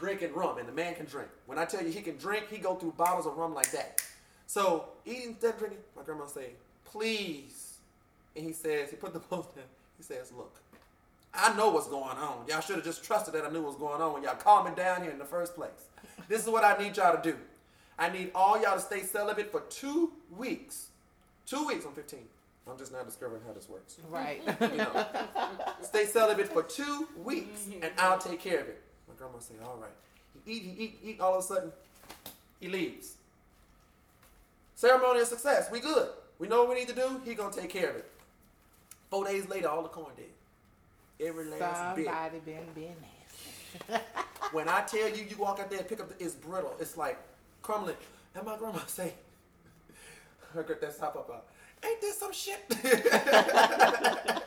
drinking 0.00 0.34
rum, 0.34 0.58
and 0.58 0.66
the 0.66 0.72
man 0.72 0.96
can 0.96 1.06
drink. 1.06 1.28
When 1.46 1.56
I 1.56 1.64
tell 1.64 1.84
you 1.84 1.92
he 1.92 2.00
can 2.00 2.16
drink, 2.16 2.48
he 2.50 2.58
go 2.58 2.74
through 2.74 2.94
bottles 2.96 3.24
of 3.24 3.36
rum 3.36 3.54
like 3.54 3.70
that. 3.70 4.02
So 4.48 4.86
eating 5.06 5.28
instead 5.28 5.54
of 5.54 5.58
drinking, 5.60 5.78
my 5.96 6.02
grandma 6.02 6.26
say, 6.26 6.54
please. 6.84 7.76
And 8.34 8.44
he 8.44 8.52
says, 8.52 8.90
he 8.90 8.96
put 8.96 9.12
the 9.12 9.20
bowl 9.20 9.42
down. 9.54 9.66
He 9.96 10.02
says, 10.02 10.32
look, 10.36 10.52
I 11.32 11.56
know 11.56 11.70
what's 11.70 11.86
going 11.86 12.18
on. 12.18 12.44
Y'all 12.48 12.60
should 12.60 12.74
have 12.74 12.84
just 12.84 13.04
trusted 13.04 13.34
that 13.34 13.44
I 13.44 13.50
knew 13.50 13.62
what 13.62 13.68
was 13.68 13.76
going 13.76 14.02
on 14.02 14.14
when 14.14 14.24
y'all 14.24 14.34
called 14.34 14.66
me 14.66 14.72
down 14.74 15.02
here 15.02 15.12
in 15.12 15.18
the 15.18 15.24
first 15.24 15.54
place. 15.54 15.86
This 16.26 16.42
is 16.42 16.48
what 16.48 16.64
I 16.64 16.76
need 16.82 16.96
y'all 16.96 17.16
to 17.16 17.22
do. 17.22 17.36
I 18.00 18.08
need 18.08 18.32
all 18.34 18.60
y'all 18.60 18.74
to 18.74 18.80
stay 18.80 19.02
celibate 19.02 19.52
for 19.52 19.60
two 19.70 20.10
weeks. 20.36 20.88
Two 21.46 21.68
weeks. 21.68 21.84
I'm 21.84 21.92
15. 21.92 22.18
I'm 22.68 22.78
just 22.78 22.92
now 22.92 23.02
discovering 23.02 23.42
how 23.46 23.52
this 23.52 23.68
works. 23.68 23.96
Right. 24.08 24.42
You 24.60 24.76
know, 24.76 25.06
stay 25.82 26.04
celibate 26.04 26.48
for 26.48 26.62
two 26.62 27.08
weeks, 27.24 27.62
mm-hmm. 27.62 27.82
and 27.82 27.92
I'll 27.98 28.18
take 28.18 28.40
care 28.40 28.60
of 28.60 28.68
it. 28.68 28.82
My 29.08 29.14
grandma 29.16 29.38
say, 29.38 29.54
all 29.64 29.78
right. 29.80 29.90
He 30.44 30.52
eat, 30.52 30.62
he 30.62 30.84
eat, 30.84 30.98
eat. 31.02 31.20
All 31.20 31.34
of 31.34 31.44
a 31.44 31.46
sudden, 31.46 31.72
he 32.60 32.68
leaves. 32.68 33.16
Ceremony 34.74 35.20
of 35.20 35.26
success. 35.26 35.70
We 35.70 35.80
good. 35.80 36.08
We 36.38 36.48
know 36.48 36.60
what 36.60 36.70
we 36.70 36.74
need 36.76 36.88
to 36.88 36.94
do. 36.94 37.20
He 37.24 37.34
gonna 37.34 37.52
take 37.52 37.70
care 37.70 37.90
of 37.90 37.96
it. 37.96 38.10
Four 39.10 39.24
days 39.24 39.48
later, 39.48 39.68
all 39.68 39.82
the 39.82 39.88
corn 39.88 40.12
dead. 40.16 40.26
Every 41.26 41.44
last 41.46 41.96
bit. 41.96 42.06
Somebody 42.06 42.38
been 42.38 42.64
being 42.74 42.96
nasty. 43.88 44.04
When 44.52 44.68
I 44.68 44.82
tell 44.82 45.08
you, 45.08 45.26
you 45.28 45.36
walk 45.36 45.60
out 45.60 45.70
there 45.70 45.80
and 45.80 45.88
pick 45.88 46.00
up, 46.00 46.08
the, 46.08 46.24
it's 46.24 46.34
brittle. 46.34 46.74
It's 46.80 46.96
like 46.96 47.18
crumbling. 47.62 47.96
And 48.34 48.44
my 48.44 48.56
grandma 48.56 48.80
say, 48.86 49.12
I 50.58 50.62
got 50.62 50.80
that 50.80 50.98
top 50.98 51.16
up 51.16 51.30
out. 51.30 51.46
Ain't 51.84 52.00
this 52.00 52.18
some 52.18 52.32
shit? 52.32 52.60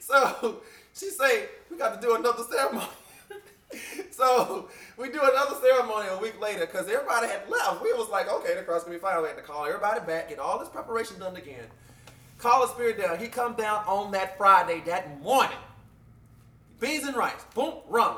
so 0.00 0.60
she 0.94 1.10
say 1.10 1.46
we 1.70 1.76
got 1.76 2.00
to 2.00 2.06
do 2.06 2.14
another 2.16 2.42
ceremony. 2.50 2.86
so 4.10 4.68
we 4.96 5.08
do 5.10 5.20
another 5.22 5.56
ceremony 5.60 6.08
a 6.10 6.18
week 6.18 6.40
later 6.40 6.66
because 6.66 6.88
everybody 6.88 7.28
had 7.28 7.48
left. 7.48 7.82
We 7.82 7.92
was 7.92 8.08
like, 8.10 8.30
okay, 8.30 8.54
the 8.54 8.62
cross 8.62 8.84
gonna 8.84 8.96
be 8.96 9.00
fine. 9.00 9.20
We 9.22 9.28
had 9.28 9.36
to 9.36 9.42
call 9.42 9.64
everybody 9.66 10.00
back, 10.00 10.28
get 10.28 10.38
all 10.38 10.58
this 10.58 10.68
preparation 10.68 11.18
done 11.18 11.36
again. 11.36 11.64
Call 12.38 12.66
the 12.66 12.72
spirit 12.72 12.98
down. 12.98 13.18
He 13.18 13.28
come 13.28 13.54
down 13.54 13.84
on 13.86 14.10
that 14.12 14.36
Friday 14.36 14.82
that 14.86 15.22
morning. 15.22 15.56
Beans 16.80 17.04
and 17.04 17.16
rice, 17.16 17.44
boom, 17.54 17.74
rum, 17.88 18.16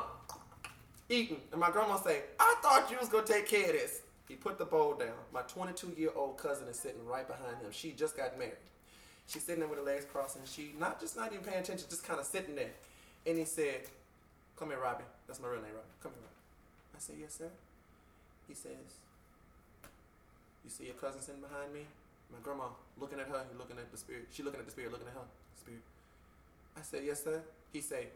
eating. 1.09 1.37
And 1.51 1.61
my 1.61 1.69
grandma 1.69 1.97
say, 1.97 2.23
I 2.39 2.55
thought 2.63 2.89
you 2.89 2.97
was 2.97 3.09
gonna 3.09 3.27
take 3.27 3.47
care 3.47 3.65
of 3.65 3.73
this. 3.73 4.01
He 4.27 4.35
put 4.35 4.57
the 4.57 4.65
bowl 4.65 4.95
down. 4.95 5.17
My 5.33 5.41
22 5.41 5.93
year 5.97 6.09
old 6.15 6.37
cousin 6.37 6.67
is 6.67 6.77
sitting 6.79 7.05
right 7.05 7.27
behind 7.27 7.61
him. 7.61 7.71
She 7.71 7.91
just 7.91 8.17
got 8.17 8.37
married. 8.37 8.57
She's 9.27 9.43
sitting 9.43 9.59
there 9.59 9.69
with 9.69 9.79
her 9.79 9.85
legs 9.85 10.05
crossed, 10.05 10.37
and 10.37 10.47
she 10.47 10.73
not 10.79 10.99
just 10.99 11.15
not 11.15 11.31
even 11.31 11.43
paying 11.43 11.59
attention, 11.59 11.87
just 11.89 12.03
kind 12.03 12.19
of 12.19 12.25
sitting 12.25 12.55
there. 12.55 12.71
And 13.25 13.37
he 13.37 13.45
said, 13.45 13.81
"Come 14.57 14.69
here, 14.69 14.79
Robbie. 14.79 15.03
That's 15.27 15.39
my 15.39 15.47
real 15.47 15.61
name, 15.61 15.73
Robbie. 15.73 15.97
Come 16.01 16.11
here, 16.13 16.21
Robbie." 16.21 16.95
I 16.95 16.99
said, 16.99 17.15
"Yes, 17.19 17.35
sir." 17.35 17.49
He 18.47 18.53
says, 18.53 18.99
"You 20.63 20.69
see 20.69 20.85
your 20.85 20.95
cousin 20.95 21.21
sitting 21.21 21.41
behind 21.41 21.73
me? 21.73 21.85
My 22.31 22.37
grandma 22.43 22.69
looking 22.99 23.19
at 23.19 23.27
her. 23.27 23.45
He 23.51 23.57
looking 23.57 23.77
at 23.77 23.91
the 23.91 23.97
spirit. 23.97 24.27
She 24.31 24.43
looking 24.43 24.59
at 24.59 24.65
the 24.65 24.71
spirit, 24.71 24.91
looking 24.91 25.07
at 25.07 25.13
her. 25.13 25.27
Spirit." 25.59 25.81
I 26.77 26.81
said, 26.81 27.03
"Yes, 27.03 27.23
sir." 27.23 27.41
He 27.73 27.81
said, 27.81 28.11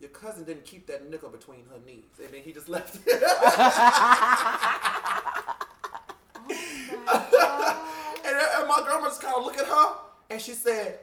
"Your 0.00 0.10
cousin 0.10 0.44
didn't 0.44 0.64
keep 0.64 0.86
that 0.86 1.08
nickel 1.10 1.28
between 1.30 1.64
her 1.70 1.78
knees." 1.84 2.04
And 2.22 2.32
then 2.32 2.42
he 2.42 2.52
just 2.52 2.68
left. 2.68 2.98
Oh 7.10 7.84
and, 8.24 8.36
and 8.58 8.68
my 8.68 8.80
grandma 8.84 9.08
just 9.08 9.22
kind 9.22 9.34
of 9.36 9.44
looked 9.44 9.58
at 9.60 9.66
her 9.66 9.94
and 10.30 10.40
she 10.40 10.52
said, 10.52 10.98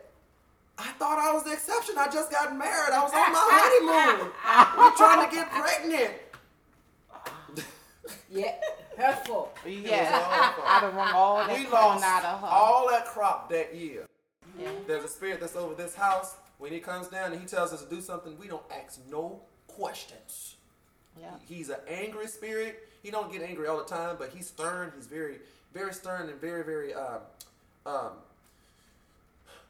I 0.78 0.89
thought 1.00 1.18
I 1.20 1.34
was 1.34 1.43
the 1.43 1.54
exception. 1.54 1.96
I 1.98 2.08
just 2.12 2.30
got 2.32 2.56
married. 2.58 2.93
I 2.93 3.02
was 3.04 3.12
on 3.14 3.32
my 3.32 3.39
honeymoon. 3.41 4.32
We're 4.78 4.96
trying 4.98 5.30
to 5.30 5.36
get 5.36 5.50
pregnant. 5.52 6.14
Yeah, 8.30 8.54
her 8.98 9.14
fault. 9.26 9.58
Yeah, 9.66 10.12
all 10.12 10.64
I 10.68 10.82
done 10.82 10.96
wrung 10.96 11.14
all 11.14 11.38
that 11.38 11.58
We 11.58 11.64
corn 11.66 11.72
lost 11.72 12.04
out 12.04 12.26
of 12.26 12.41
her. 12.41 12.48
all 12.48 12.88
that 12.89 13.06
crop 13.06 13.50
that 13.50 13.74
year. 13.74 14.06
Yeah. 14.60 14.70
There's 14.86 15.06
a 15.06 15.08
spirit 15.08 15.39
that's 15.39 15.56
over 15.56 15.74
this 15.74 15.96
house. 15.96 16.36
When 16.58 16.72
he 16.72 16.80
comes 16.80 17.08
down 17.08 17.32
and 17.32 17.41
he 17.41 17.47
tells 17.47 17.74
us 17.74 17.84
to 17.84 17.89
do 17.89 18.01
something, 18.01 18.38
we 18.39 18.47
don't 18.47 18.64
ask 18.72 18.99
no 19.10 19.41
questions. 19.68 20.56
Yeah. 21.20 21.32
He's 21.47 21.70
an 21.70 21.78
angry 21.88 22.28
spirit. 22.28 22.88
He 23.03 23.12
don't 23.12 23.32
get 23.32 23.41
angry 23.41 23.68
all 23.68 23.78
the 23.78 23.84
time, 23.84 24.16
but 24.18 24.30
he's 24.30 24.47
stern. 24.47 24.91
He's 24.95 25.08
very, 25.08 25.38
very 25.74 25.93
stern 25.93 26.30
and 26.30 26.39
very, 26.39 26.64
very 26.64 26.93
um, 26.93 27.20
um, 27.86 28.12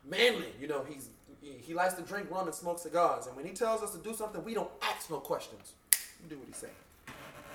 manly. 0.09 0.47
You 0.59 0.67
know, 0.67 0.83
he's 0.87 1.09
he, 1.41 1.73
likes 1.73 1.93
to 1.95 2.01
drink 2.01 2.31
rum 2.31 2.47
and 2.47 2.55
smoke 2.55 2.79
cigars. 2.79 3.27
And 3.27 3.35
when 3.35 3.45
he 3.45 3.51
tells 3.51 3.83
us 3.83 3.91
to 3.91 3.99
do 3.99 4.13
something, 4.15 4.43
we 4.43 4.53
don't 4.53 4.71
ask 4.81 5.09
no 5.09 5.17
questions. 5.17 5.73
We 6.23 6.29
do 6.29 6.39
what 6.39 6.47
he 6.47 6.53
say. 6.53 6.69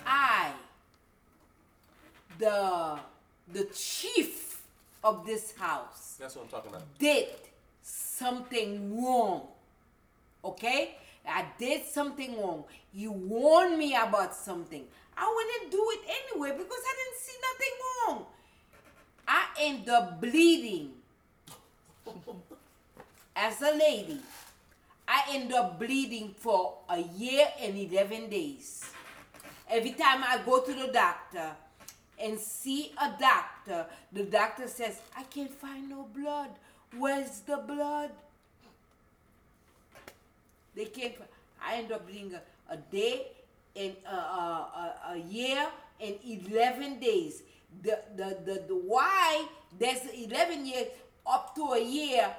I, 0.06 0.52
the 2.38 2.98
the 3.52 3.64
chief 3.74 4.62
of 5.02 5.26
this 5.26 5.56
house, 5.56 6.16
That's 6.20 6.36
what 6.36 6.44
I'm 6.44 6.48
talking 6.48 6.70
about. 6.70 6.82
did 6.98 7.28
something 8.20 9.02
wrong. 9.02 9.48
Okay? 10.44 10.96
I 11.26 11.46
did 11.58 11.84
something 11.86 12.40
wrong. 12.40 12.64
He 12.92 13.08
warned 13.08 13.78
me 13.78 13.96
about 13.96 14.34
something. 14.34 14.84
I 15.16 15.24
wouldn't 15.34 15.72
do 15.72 15.84
it 15.94 16.02
anyway 16.18 16.52
because 16.56 16.82
I 16.90 16.94
didn't 17.00 17.20
see 17.26 17.38
nothing 17.48 17.74
wrong. 17.86 18.26
I 19.28 19.42
end 19.60 19.88
up 19.88 20.20
bleeding. 20.20 20.90
As 23.36 23.62
a 23.62 23.72
lady, 23.74 24.20
I 25.06 25.22
end 25.30 25.52
up 25.52 25.78
bleeding 25.78 26.34
for 26.36 26.78
a 26.88 27.00
year 27.00 27.46
and 27.60 27.76
11 27.76 28.28
days. 28.28 28.84
Every 29.68 29.92
time 29.92 30.24
I 30.24 30.40
go 30.44 30.60
to 30.62 30.72
the 30.72 30.88
doctor 30.92 31.52
and 32.20 32.38
see 32.38 32.92
a 33.00 33.14
doctor, 33.18 33.86
the 34.12 34.24
doctor 34.24 34.66
says, 34.68 35.00
I 35.16 35.22
can't 35.24 35.54
find 35.54 35.88
no 35.88 36.08
blood. 36.14 36.50
Where's 36.96 37.40
the 37.40 37.56
blood? 37.56 38.10
They 40.74 40.86
can't. 40.86 41.14
I 41.62 41.76
end 41.76 41.92
up 41.92 42.06
being 42.06 42.34
a, 42.34 42.72
a 42.72 42.76
day 42.76 43.28
and 43.76 43.94
uh, 44.06 44.10
uh, 44.10 45.12
a, 45.12 45.12
a 45.12 45.16
year 45.18 45.66
and 46.00 46.14
11 46.24 47.00
days. 47.00 47.42
The, 47.82 48.00
the, 48.16 48.38
the, 48.44 48.54
the 48.68 48.74
why 48.74 49.46
there's 49.78 50.00
11 50.12 50.66
years 50.66 50.86
up 51.26 51.54
to 51.54 51.62
a 51.72 51.82
year, 51.82 52.34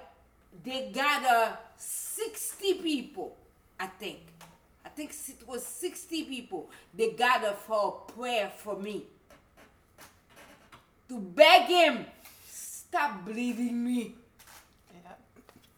they 0.63 0.91
gather 0.93 1.57
60 1.77 2.73
people, 2.75 3.35
I 3.79 3.87
think. 3.87 4.19
I 4.85 4.89
think 4.89 5.11
it 5.11 5.47
was 5.47 5.65
60 5.65 6.23
people 6.23 6.69
they 6.93 7.11
gathered 7.11 7.55
for 7.55 8.03
a 8.07 8.11
prayer 8.11 8.51
for 8.57 8.77
me. 8.77 9.03
To 11.07 11.19
beg 11.19 11.67
him, 11.67 12.05
stop 12.49 13.25
bleeding 13.25 13.83
me. 13.83 14.15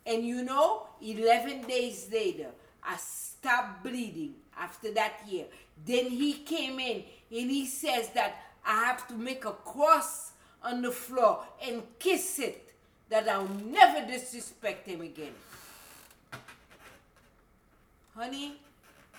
And 0.05 0.25
you 0.25 0.43
know, 0.43 0.87
11 1.01 1.63
days 1.63 2.09
later, 2.11 2.47
I 2.83 2.97
stopped 2.97 3.83
bleeding 3.83 4.35
after 4.57 4.91
that 4.93 5.21
year. 5.27 5.45
Then 5.85 6.09
he 6.09 6.33
came 6.33 6.79
in 6.79 7.03
and 7.31 7.49
he 7.49 7.65
says 7.65 8.09
that 8.09 8.35
I 8.65 8.85
have 8.85 9.07
to 9.07 9.15
make 9.15 9.45
a 9.45 9.51
cross 9.51 10.31
on 10.61 10.81
the 10.81 10.91
floor 10.91 11.43
and 11.65 11.83
kiss 11.99 12.39
it, 12.39 12.73
that 13.09 13.27
I'll 13.27 13.47
never 13.47 14.05
disrespect 14.07 14.87
him 14.87 15.01
again. 15.01 15.33
Honey, 18.15 18.53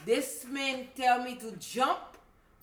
this 0.07 0.47
man 0.49 0.87
tell 0.97 1.23
me 1.23 1.35
to 1.37 1.53
jump. 1.59 1.99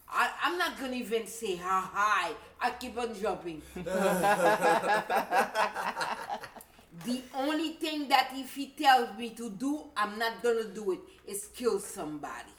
I, 0.10 0.30
I'm 0.44 0.58
not 0.58 0.80
gonna 0.80 0.96
even 0.96 1.28
say 1.28 1.56
how 1.56 1.82
high. 1.82 2.32
I 2.60 2.72
keep 2.72 2.98
on 2.98 3.14
jumping. 3.20 3.62
The 7.06 7.22
only 7.36 7.74
thing 7.74 8.08
that 8.10 8.30
if 8.34 8.54
he 8.56 8.68
tells 8.68 9.18
me 9.18 9.32
to 9.32 9.50
do, 9.50 9.84
I'm 9.98 10.18
not 10.20 10.42
gonna 10.44 10.66
do 10.66 10.92
it, 10.92 11.00
is 11.28 11.50
kill 11.56 11.80
somebody. 11.80 12.52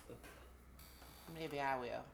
Maybe 1.38 1.60
I 1.60 1.78
will. 1.78 2.04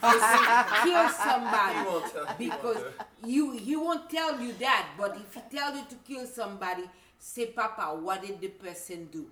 kill 0.00 1.08
He 1.08 1.12
somebody. 1.12 1.88
won't 1.88 2.12
tell- 2.12 2.26
he 2.38 2.48
won't 2.48 2.62
Because 2.62 2.84
you 3.24 3.52
he 3.52 3.76
won't 3.76 4.10
tell 4.10 4.40
you 4.40 4.52
that, 4.54 4.88
but 4.98 5.16
if 5.16 5.34
he 5.34 5.40
tell 5.56 5.74
you 5.76 5.84
to 5.88 5.94
kill 6.06 6.26
somebody, 6.26 6.84
say 7.18 7.46
Papa, 7.46 7.94
what 8.00 8.22
did 8.22 8.40
the 8.40 8.48
person 8.48 9.08
do? 9.12 9.26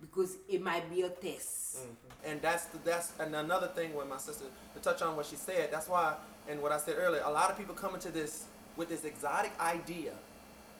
Because 0.00 0.36
it 0.48 0.60
might 0.62 0.88
be 0.92 1.02
a 1.02 1.08
test. 1.08 1.78
Mm-hmm. 1.78 2.30
And 2.30 2.42
that's 2.42 2.66
the, 2.66 2.78
that's 2.84 3.12
and 3.18 3.34
another 3.34 3.68
thing 3.68 3.94
when 3.94 4.08
my 4.08 4.18
sister 4.18 4.44
to 4.74 4.80
touch 4.80 5.02
on 5.02 5.16
what 5.16 5.26
she 5.26 5.36
said. 5.36 5.70
That's 5.70 5.88
why 5.88 6.14
and 6.48 6.60
what 6.60 6.72
I 6.72 6.78
said 6.78 6.96
earlier. 6.98 7.22
A 7.24 7.30
lot 7.30 7.50
of 7.50 7.56
people 7.58 7.74
come 7.74 7.94
into 7.94 8.10
this 8.10 8.44
with 8.76 8.88
this 8.88 9.04
exotic 9.04 9.52
idea 9.60 10.12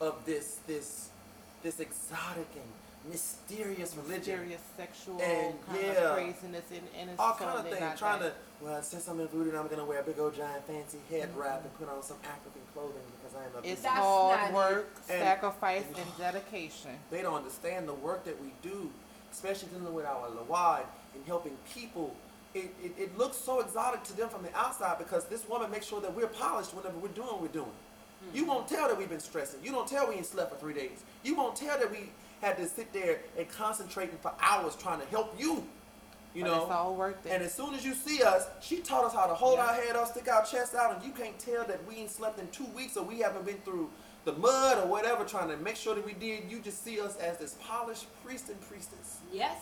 of 0.00 0.24
this 0.24 0.58
this 0.66 1.08
this 1.62 1.80
exotic 1.80 2.48
and 2.54 3.10
mysterious 3.10 3.94
religion. 3.96 4.38
Mysterious 4.38 4.62
sexual 4.76 5.20
And, 5.20 5.54
kind 5.66 5.78
yeah. 5.82 5.92
of 5.92 6.14
craziness 6.14 6.64
and, 6.70 6.80
and 6.98 7.10
it's 7.10 7.20
all 7.20 7.34
kind 7.34 7.50
of 7.50 7.56
totally 7.56 7.70
things. 7.72 7.80
not 7.80 7.98
Trying 7.98 8.20
that. 8.20 8.34
to 8.60 8.64
well, 8.64 8.82
since 8.82 9.08
I'm 9.08 9.20
in 9.20 9.26
voodoo, 9.28 9.56
I'm 9.58 9.68
gonna 9.68 9.84
wear 9.84 10.00
a 10.00 10.02
big 10.02 10.18
old 10.18 10.34
giant 10.34 10.66
fancy 10.66 10.98
head 11.10 11.30
mm-hmm. 11.30 11.40
wrap 11.40 11.62
and 11.64 11.78
put 11.78 11.88
on 11.88 12.02
some 12.02 12.16
African 12.24 12.62
clothing 12.72 13.02
because 13.20 13.36
I 13.36 13.44
am 13.44 13.50
a 13.54 13.58
It's 13.58 13.82
voodoo. 13.82 13.94
That's 13.94 13.98
hard 14.00 14.40
not 14.40 14.52
work, 14.52 14.94
And- 15.10 15.20
sacrifice, 15.20 15.84
and 15.96 16.06
dedication. 16.18 16.92
they 17.10 17.20
don't 17.22 17.34
understand 17.34 17.86
the 17.88 17.94
work 17.94 18.24
that 18.24 18.40
we 18.40 18.52
do, 18.62 18.90
especially 19.32 19.68
dealing 19.68 19.92
with 19.92 20.06
our 20.06 20.28
Lawad 20.28 20.84
and 21.14 21.24
helping 21.26 21.56
people. 21.74 22.14
It, 22.54 22.72
it, 22.82 22.92
it 22.96 23.18
looks 23.18 23.36
so 23.36 23.60
exotic 23.60 24.04
to 24.04 24.16
them 24.16 24.28
from 24.28 24.44
the 24.44 24.56
outside 24.56 24.96
because 24.98 25.24
this 25.26 25.46
woman 25.48 25.70
makes 25.72 25.86
sure 25.86 26.00
that 26.00 26.14
we're 26.14 26.28
polished 26.28 26.72
whenever 26.72 26.96
we're 26.98 27.08
doing 27.08 27.26
what 27.26 27.42
we're 27.42 27.48
doing. 27.48 27.72
You 28.32 28.44
won't 28.44 28.66
tell 28.68 28.88
that 28.88 28.96
we've 28.96 29.08
been 29.08 29.20
stressing. 29.20 29.60
You 29.62 29.72
don't 29.72 29.86
tell 29.88 30.08
we 30.08 30.14
ain't 30.16 30.26
slept 30.26 30.50
for 30.52 30.56
three 30.58 30.74
days. 30.74 31.02
You 31.22 31.34
won't 31.36 31.56
tell 31.56 31.78
that 31.78 31.90
we 31.90 32.10
had 32.40 32.56
to 32.56 32.66
sit 32.68 32.92
there 32.92 33.20
and 33.38 33.48
concentrating 33.48 34.16
for 34.18 34.32
hours 34.40 34.76
trying 34.76 35.00
to 35.00 35.06
help 35.06 35.38
you. 35.38 35.64
You 36.34 36.42
But 36.42 36.50
know, 36.50 36.62
it's 36.62 36.72
all 36.72 36.94
worth 36.96 37.24
it. 37.26 37.30
and 37.30 37.42
as 37.44 37.54
soon 37.54 37.74
as 37.74 37.84
you 37.84 37.94
see 37.94 38.22
us, 38.22 38.46
she 38.60 38.78
taught 38.80 39.04
us 39.04 39.14
how 39.14 39.26
to 39.26 39.34
hold 39.34 39.58
Yeah. 39.58 39.66
our 39.66 39.74
head 39.74 39.94
up, 39.96 40.08
stick 40.08 40.28
our 40.28 40.44
chest 40.44 40.74
out, 40.74 40.94
and 40.96 41.04
you 41.04 41.12
can't 41.12 41.38
tell 41.38 41.64
that 41.64 41.84
we 41.86 41.96
ain't 41.96 42.10
slept 42.10 42.40
in 42.40 42.48
two 42.48 42.64
weeks 42.74 42.96
or 42.96 43.04
we 43.04 43.20
haven't 43.20 43.44
been 43.46 43.58
through 43.58 43.88
the 44.24 44.32
mud 44.32 44.78
or 44.78 44.86
whatever 44.86 45.24
trying 45.24 45.48
to 45.48 45.56
make 45.58 45.76
sure 45.76 45.94
that 45.94 46.04
we 46.04 46.12
did. 46.14 46.50
You 46.50 46.58
just 46.60 46.82
see 46.82 47.00
us 47.00 47.16
as 47.18 47.38
this 47.38 47.56
polished 47.60 48.06
priest 48.24 48.48
and 48.48 48.60
priestess. 48.62 49.18
Yes. 49.32 49.58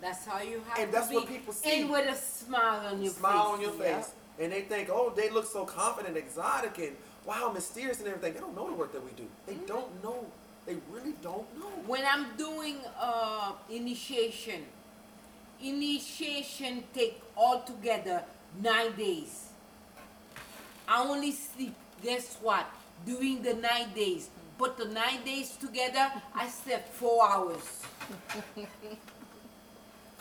That's 0.00 0.24
how 0.26 0.40
you 0.42 0.60
have 0.68 0.78
And 0.78 0.90
to 0.90 0.96
that's 0.98 1.08
be. 1.10 1.14
what 1.14 1.28
people 1.28 1.52
see. 1.52 1.82
And 1.82 1.90
with 1.90 2.08
a 2.12 2.16
smile 2.16 2.86
on 2.88 3.00
your 3.02 3.12
face. 3.12 3.18
Smile 3.20 3.44
face. 3.44 3.52
on 3.54 3.60
your 3.60 3.74
Yeah. 3.86 4.00
face. 4.00 4.10
And 4.40 4.50
they 4.52 4.62
think, 4.62 4.88
oh, 4.90 5.10
they 5.14 5.30
look 5.30 5.46
so 5.46 5.64
confident, 5.64 6.16
exotic, 6.16 6.76
and 6.78 6.96
wow, 7.24 7.50
mysterious 7.52 7.98
and 8.00 8.08
everything. 8.08 8.34
They 8.34 8.40
don't 8.40 8.54
know 8.56 8.66
the 8.66 8.74
work 8.74 8.92
that 8.92 9.04
we 9.04 9.10
do. 9.12 9.26
They 9.46 9.54
Mm-hmm. 9.54 9.66
don't 9.66 10.02
know. 10.02 10.26
They 10.66 10.76
really 10.90 11.14
don't 11.22 11.46
know. 11.58 11.70
When 11.86 12.04
I'm 12.06 12.36
doing 12.36 12.78
uh, 13.00 13.52
initiation, 13.70 14.62
initiation 15.60 16.84
take 16.94 17.20
altogether 17.36 18.22
nine 18.62 18.94
days. 18.96 19.48
I 20.88 21.02
only 21.02 21.32
sleep. 21.32 21.74
Guess 22.02 22.36
what? 22.42 22.66
During 23.06 23.42
the 23.42 23.54
nine 23.54 23.92
days, 23.94 24.28
put 24.58 24.76
the 24.76 24.86
nine 24.86 25.24
days 25.24 25.56
together, 25.56 26.10
I 26.34 26.48
slept 26.48 26.92
four 26.94 27.28
hours. 27.28 27.82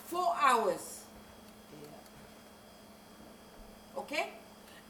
four 0.08 0.36
hours. 0.40 1.02
Okay? 3.98 4.30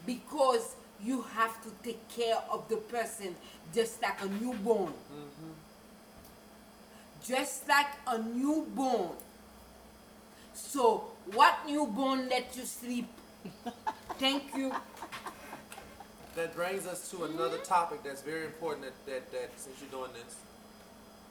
Because 0.06 0.74
you 1.02 1.22
have 1.34 1.62
to 1.62 1.70
take 1.82 2.08
care 2.08 2.38
of 2.50 2.68
the 2.68 2.76
person 2.76 3.34
just 3.74 4.00
like 4.02 4.22
a 4.22 4.26
newborn. 4.26 4.92
Mm-hmm. 4.92 5.52
Just 7.24 7.68
like 7.68 7.86
a 8.06 8.18
newborn. 8.18 9.10
So, 10.54 11.04
what 11.32 11.58
newborn 11.66 12.28
let 12.28 12.56
you 12.56 12.64
sleep? 12.64 13.08
Thank 14.18 14.54
you. 14.56 14.72
That 16.36 16.54
brings 16.54 16.86
us 16.86 17.10
to 17.10 17.24
another 17.24 17.56
mm-hmm. 17.56 17.64
topic 17.64 18.02
that's 18.04 18.22
very 18.22 18.46
important 18.46 18.86
that, 18.86 19.06
that, 19.06 19.32
that 19.32 19.50
since 19.56 19.76
you're 19.80 20.00
doing 20.00 20.12
this. 20.14 20.36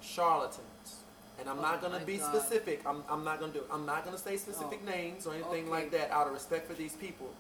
Charlatans. 0.02 0.98
And 1.40 1.50
I'm 1.50 1.62
not 1.62 1.80
Oh 1.84 1.90
gonna 1.90 2.06
be 2.06 2.18
God. 2.18 2.36
specific. 2.36 2.82
I'm, 2.86 3.04
I'm 3.10 3.24
not 3.24 3.40
gonna 3.40 3.54
do 3.54 3.62
I'm 3.72 3.86
not 3.86 4.06
gonna 4.06 4.18
say 4.18 4.38
specific 4.38 4.80
Oh, 4.86 4.90
names 4.90 5.26
or 5.26 5.34
anything 5.34 5.64
okay. 5.64 5.72
like 5.72 5.92
that 5.92 6.12
out 6.12 6.28
of 6.28 6.34
respect 6.34 6.68
for 6.68 6.74
these 6.74 6.94
people. 6.94 7.34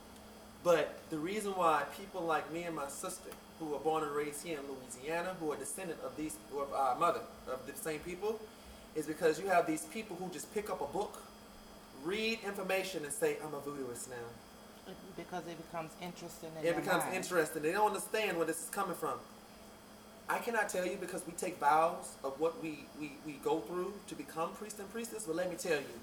But 0.64 1.00
the 1.10 1.18
reason 1.18 1.52
why 1.54 1.84
people 1.98 2.22
like 2.22 2.52
me 2.54 2.64
and 2.64 2.76
my 2.76 2.88
sister, 2.88 3.30
who 3.60 3.66
were 3.66 3.80
born 3.80 4.04
and 4.04 4.12
raised 4.12 4.46
here 4.46 4.60
in 4.60 4.66
Louisiana, 4.68 5.36
who 5.40 5.52
are 5.52 5.56
descendant 5.56 6.00
of 6.06 6.16
these 6.16 6.36
of 6.56 6.72
our 6.74 6.96
mother 6.98 7.22
of 7.52 7.66
the 7.66 7.76
same 7.76 8.00
people, 8.00 8.40
is 8.96 9.06
because 9.08 9.40
you 9.40 9.48
have 9.48 9.66
these 9.66 9.84
people 9.86 10.16
who 10.18 10.30
just 10.30 10.54
pick 10.54 10.70
up 10.70 10.82
a 10.82 10.86
book, 10.86 11.22
read 12.04 12.40
information, 12.46 13.04
and 13.06 13.14
say, 13.14 13.38
I'm 13.44 13.54
a 13.54 13.60
voodooist 13.60 14.10
now. 14.10 14.94
Because 15.16 15.48
it 15.48 15.58
becomes 15.58 15.92
interesting 16.02 16.50
in 16.60 16.68
It 16.68 16.76
becomes 16.76 17.04
mind. 17.04 17.16
interesting. 17.16 17.62
They 17.62 17.72
don't 17.72 17.88
understand 17.88 18.38
where 18.38 18.46
this 18.46 18.62
is 18.64 18.70
coming 18.70 18.96
from. 18.96 19.20
I 20.28 20.40
cannot 20.40 20.70
tell 20.70 20.86
you 20.86 20.98
because 21.00 21.26
we 21.26 21.34
take 21.34 21.60
vows 21.60 22.16
of 22.24 22.40
what 22.40 22.62
we, 22.62 22.86
we, 23.00 23.14
we 23.26 23.34
go 23.44 23.60
through 23.60 23.94
to 24.08 24.16
become 24.16 24.52
priest 24.54 24.80
and 24.80 24.92
priestess, 24.92 25.24
but 25.26 25.36
let 25.36 25.50
me 25.50 25.56
tell 25.56 25.78
you, 25.78 26.00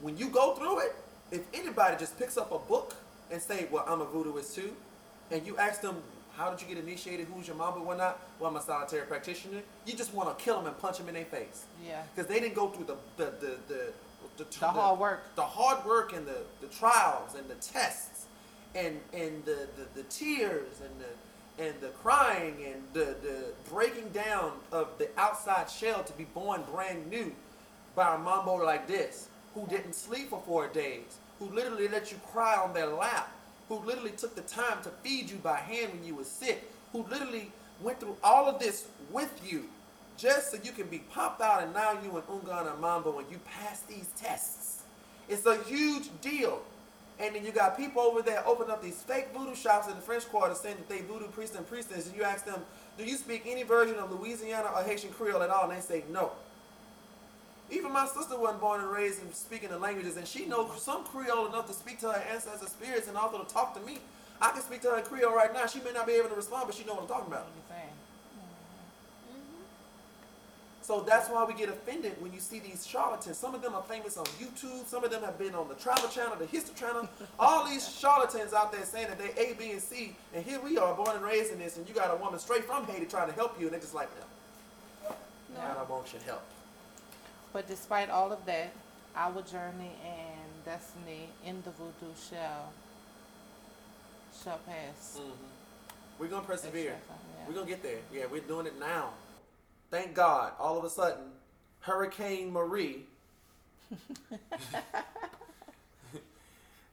when 0.00 0.16
you 0.16 0.28
go 0.28 0.54
through 0.54 0.80
it, 0.80 0.96
if 1.30 1.42
anybody 1.52 1.96
just 1.98 2.18
picks 2.18 2.36
up 2.36 2.52
a 2.52 2.58
book 2.58 2.94
and 3.30 3.40
say, 3.40 3.68
well, 3.70 3.84
I'm 3.86 4.00
a 4.00 4.06
voodooist 4.06 4.54
too, 4.54 4.74
and 5.30 5.46
you 5.46 5.56
ask 5.58 5.80
them, 5.80 5.96
how 6.36 6.50
did 6.50 6.60
you 6.62 6.72
get 6.72 6.82
initiated, 6.82 7.26
who's 7.34 7.46
your 7.48 7.56
mama, 7.56 7.82
whatnot, 7.82 8.20
well, 8.38 8.50
I'm 8.50 8.56
a 8.56 8.62
solitary 8.62 9.06
practitioner, 9.06 9.60
you 9.86 9.94
just 9.94 10.14
want 10.14 10.36
to 10.36 10.44
kill 10.44 10.56
them 10.58 10.66
and 10.66 10.78
punch 10.78 10.98
them 10.98 11.08
in 11.08 11.14
their 11.14 11.24
face. 11.24 11.64
Yeah. 11.84 12.02
Because 12.14 12.28
they 12.28 12.38
didn't 12.40 12.54
go 12.54 12.68
through 12.68 12.84
the, 12.86 12.96
the, 13.16 13.30
the, 13.40 13.56
the, 13.68 13.92
the, 14.38 14.44
The 14.60 14.66
hard 14.68 14.98
work. 15.00 15.34
the 15.34 15.42
hard 15.42 15.84
work 15.84 16.12
and 16.12 16.26
the, 16.26 16.38
the 16.60 16.68
trials 16.68 17.34
and 17.34 17.48
the 17.50 17.56
tests 17.56 18.26
and 18.74 19.00
and 19.12 19.44
the, 19.44 19.66
the, 19.76 20.02
the 20.02 20.02
tears 20.04 20.80
and 20.80 20.90
the 21.00 21.64
and 21.64 21.74
the 21.80 21.88
crying 21.88 22.54
and 22.72 22.82
the, 22.92 23.16
the 23.22 23.46
breaking 23.68 24.08
down 24.10 24.52
of 24.70 24.86
the 24.98 25.08
outside 25.18 25.68
shell 25.68 26.04
to 26.04 26.12
be 26.12 26.24
born 26.24 26.62
brand 26.70 27.08
new 27.10 27.34
by 27.96 28.14
a 28.14 28.18
mambo 28.18 28.54
like 28.64 28.86
this 28.86 29.28
who 29.54 29.66
didn't 29.66 29.94
sleep 29.94 30.30
for 30.30 30.40
four 30.46 30.68
days 30.68 31.18
who 31.38 31.46
literally 31.46 31.88
let 31.88 32.10
you 32.10 32.18
cry 32.32 32.56
on 32.56 32.72
their 32.72 32.86
lap 32.86 33.32
who 33.68 33.76
literally 33.80 34.12
took 34.12 34.34
the 34.34 34.42
time 34.42 34.82
to 34.82 34.88
feed 35.02 35.30
you 35.30 35.36
by 35.36 35.56
hand 35.56 35.92
when 35.92 36.04
you 36.04 36.14
were 36.14 36.24
sick 36.24 36.70
who 36.92 37.04
literally 37.10 37.52
went 37.80 38.00
through 38.00 38.16
all 38.22 38.46
of 38.46 38.58
this 38.58 38.86
with 39.12 39.40
you 39.46 39.68
just 40.18 40.50
so 40.50 40.58
you 40.62 40.72
can 40.72 40.88
be 40.88 40.98
popped 40.98 41.40
out 41.40 41.62
and 41.62 41.72
now 41.72 41.92
you 42.02 42.10
and 42.16 42.26
Houngan 42.26 42.70
and 42.70 42.80
Mambo 42.80 43.18
and 43.18 43.30
you 43.30 43.38
pass 43.38 43.82
these 43.82 44.08
tests. 44.16 44.82
It's 45.28 45.46
a 45.46 45.62
huge 45.64 46.08
deal. 46.20 46.60
And 47.20 47.34
then 47.34 47.44
you 47.44 47.52
got 47.52 47.76
people 47.76 48.02
over 48.02 48.22
there 48.22 48.46
opening 48.46 48.70
up 48.70 48.82
these 48.82 49.00
fake 49.02 49.28
voodoo 49.34 49.54
shops 49.54 49.88
in 49.88 49.94
the 49.94 50.00
French 50.00 50.28
Quarter 50.28 50.54
saying 50.54 50.76
that 50.76 50.88
they 50.88 51.00
voodoo 51.02 51.28
priests 51.28 51.56
and 51.56 51.66
priestesses. 51.66 52.08
And 52.08 52.16
you 52.16 52.22
ask 52.22 52.44
them, 52.44 52.60
do 52.96 53.04
you 53.04 53.16
speak 53.16 53.42
any 53.46 53.62
version 53.62 53.96
of 53.96 54.10
Louisiana 54.12 54.68
or 54.74 54.82
Haitian 54.82 55.10
Creole 55.10 55.42
at 55.42 55.50
all? 55.50 55.68
And 55.68 55.76
they 55.76 55.82
say 55.82 56.04
no. 56.12 56.32
Even 57.70 57.92
my 57.92 58.06
sister 58.06 58.38
wasn't 58.38 58.60
born 58.60 58.80
and 58.80 58.90
raised 58.90 59.22
in 59.22 59.32
speaking 59.34 59.68
the 59.68 59.78
languages, 59.78 60.16
and 60.16 60.26
she 60.26 60.46
knows 60.46 60.82
some 60.82 61.04
Creole 61.04 61.46
enough 61.46 61.66
to 61.66 61.74
speak 61.74 62.00
to 62.00 62.10
her 62.10 62.22
ancestor 62.32 62.66
spirits 62.66 63.08
and 63.08 63.16
also 63.16 63.42
to 63.42 63.52
talk 63.52 63.74
to 63.74 63.80
me. 63.80 63.98
I 64.40 64.50
can 64.50 64.62
speak 64.62 64.80
to 64.82 64.90
her 64.90 64.98
in 64.98 65.04
Creole 65.04 65.34
right 65.34 65.52
now. 65.52 65.66
She 65.66 65.80
may 65.80 65.92
not 65.92 66.06
be 66.06 66.14
able 66.14 66.30
to 66.30 66.34
respond, 66.34 66.64
but 66.66 66.74
she 66.74 66.84
know 66.84 66.94
what 66.94 67.02
I'm 67.02 67.08
talking 67.08 67.26
about. 67.26 67.46
Saying? 67.68 67.88
Mm-hmm. 68.38 69.62
So 70.80 71.00
that's 71.06 71.28
why 71.28 71.44
we 71.44 71.52
get 71.52 71.68
offended 71.68 72.12
when 72.20 72.32
you 72.32 72.40
see 72.40 72.60
these 72.60 72.86
charlatans. 72.86 73.36
Some 73.36 73.54
of 73.54 73.60
them 73.60 73.74
are 73.74 73.82
famous 73.82 74.16
on 74.16 74.24
YouTube. 74.40 74.86
Some 74.86 75.04
of 75.04 75.10
them 75.10 75.22
have 75.22 75.38
been 75.38 75.54
on 75.54 75.68
the 75.68 75.74
Travel 75.74 76.08
Channel, 76.08 76.36
the 76.36 76.46
History 76.46 76.74
Channel. 76.74 77.06
All 77.38 77.68
these 77.68 77.86
charlatans 77.86 78.54
out 78.54 78.72
there 78.72 78.84
saying 78.84 79.08
that 79.08 79.18
they 79.18 79.32
A, 79.42 79.54
B, 79.54 79.72
and 79.72 79.82
C, 79.82 80.16
and 80.32 80.42
here 80.42 80.60
we 80.60 80.78
are, 80.78 80.94
born 80.94 81.16
and 81.16 81.24
raised 81.24 81.52
in 81.52 81.58
this, 81.58 81.76
and 81.76 81.86
you 81.86 81.94
got 81.94 82.10
a 82.10 82.16
woman 82.16 82.38
straight 82.38 82.64
from 82.64 82.86
Haiti 82.86 83.04
trying 83.04 83.28
to 83.28 83.34
help 83.34 83.58
you, 83.58 83.66
and 83.66 83.72
they're 83.74 83.80
just 83.80 83.94
like, 83.94 84.08
no, 85.04 85.14
no. 85.56 85.60
I 85.60 85.74
don't 85.74 85.90
want 85.90 86.10
your 86.12 86.22
help. 86.22 86.42
But 87.52 87.66
despite 87.66 88.10
all 88.10 88.32
of 88.32 88.44
that, 88.46 88.72
our 89.16 89.42
journey 89.42 89.92
and 90.04 90.64
destiny 90.64 91.30
in 91.44 91.62
the 91.62 91.70
voodoo 91.70 92.14
shall 92.30 92.72
shall 94.42 94.58
pass. 94.58 95.18
Mm-hmm. 95.18 95.30
We're 96.18 96.28
gonna 96.28 96.46
persevere. 96.46 96.96
Yeah. 97.08 97.44
We're 97.46 97.54
gonna 97.54 97.66
get 97.66 97.82
there. 97.82 97.98
Yeah, 98.12 98.24
we're 98.30 98.40
doing 98.40 98.66
it 98.66 98.78
now. 98.78 99.10
Thank 99.90 100.14
God. 100.14 100.52
All 100.58 100.78
of 100.78 100.84
a 100.84 100.90
sudden, 100.90 101.24
Hurricane 101.80 102.52
Marie 102.52 103.04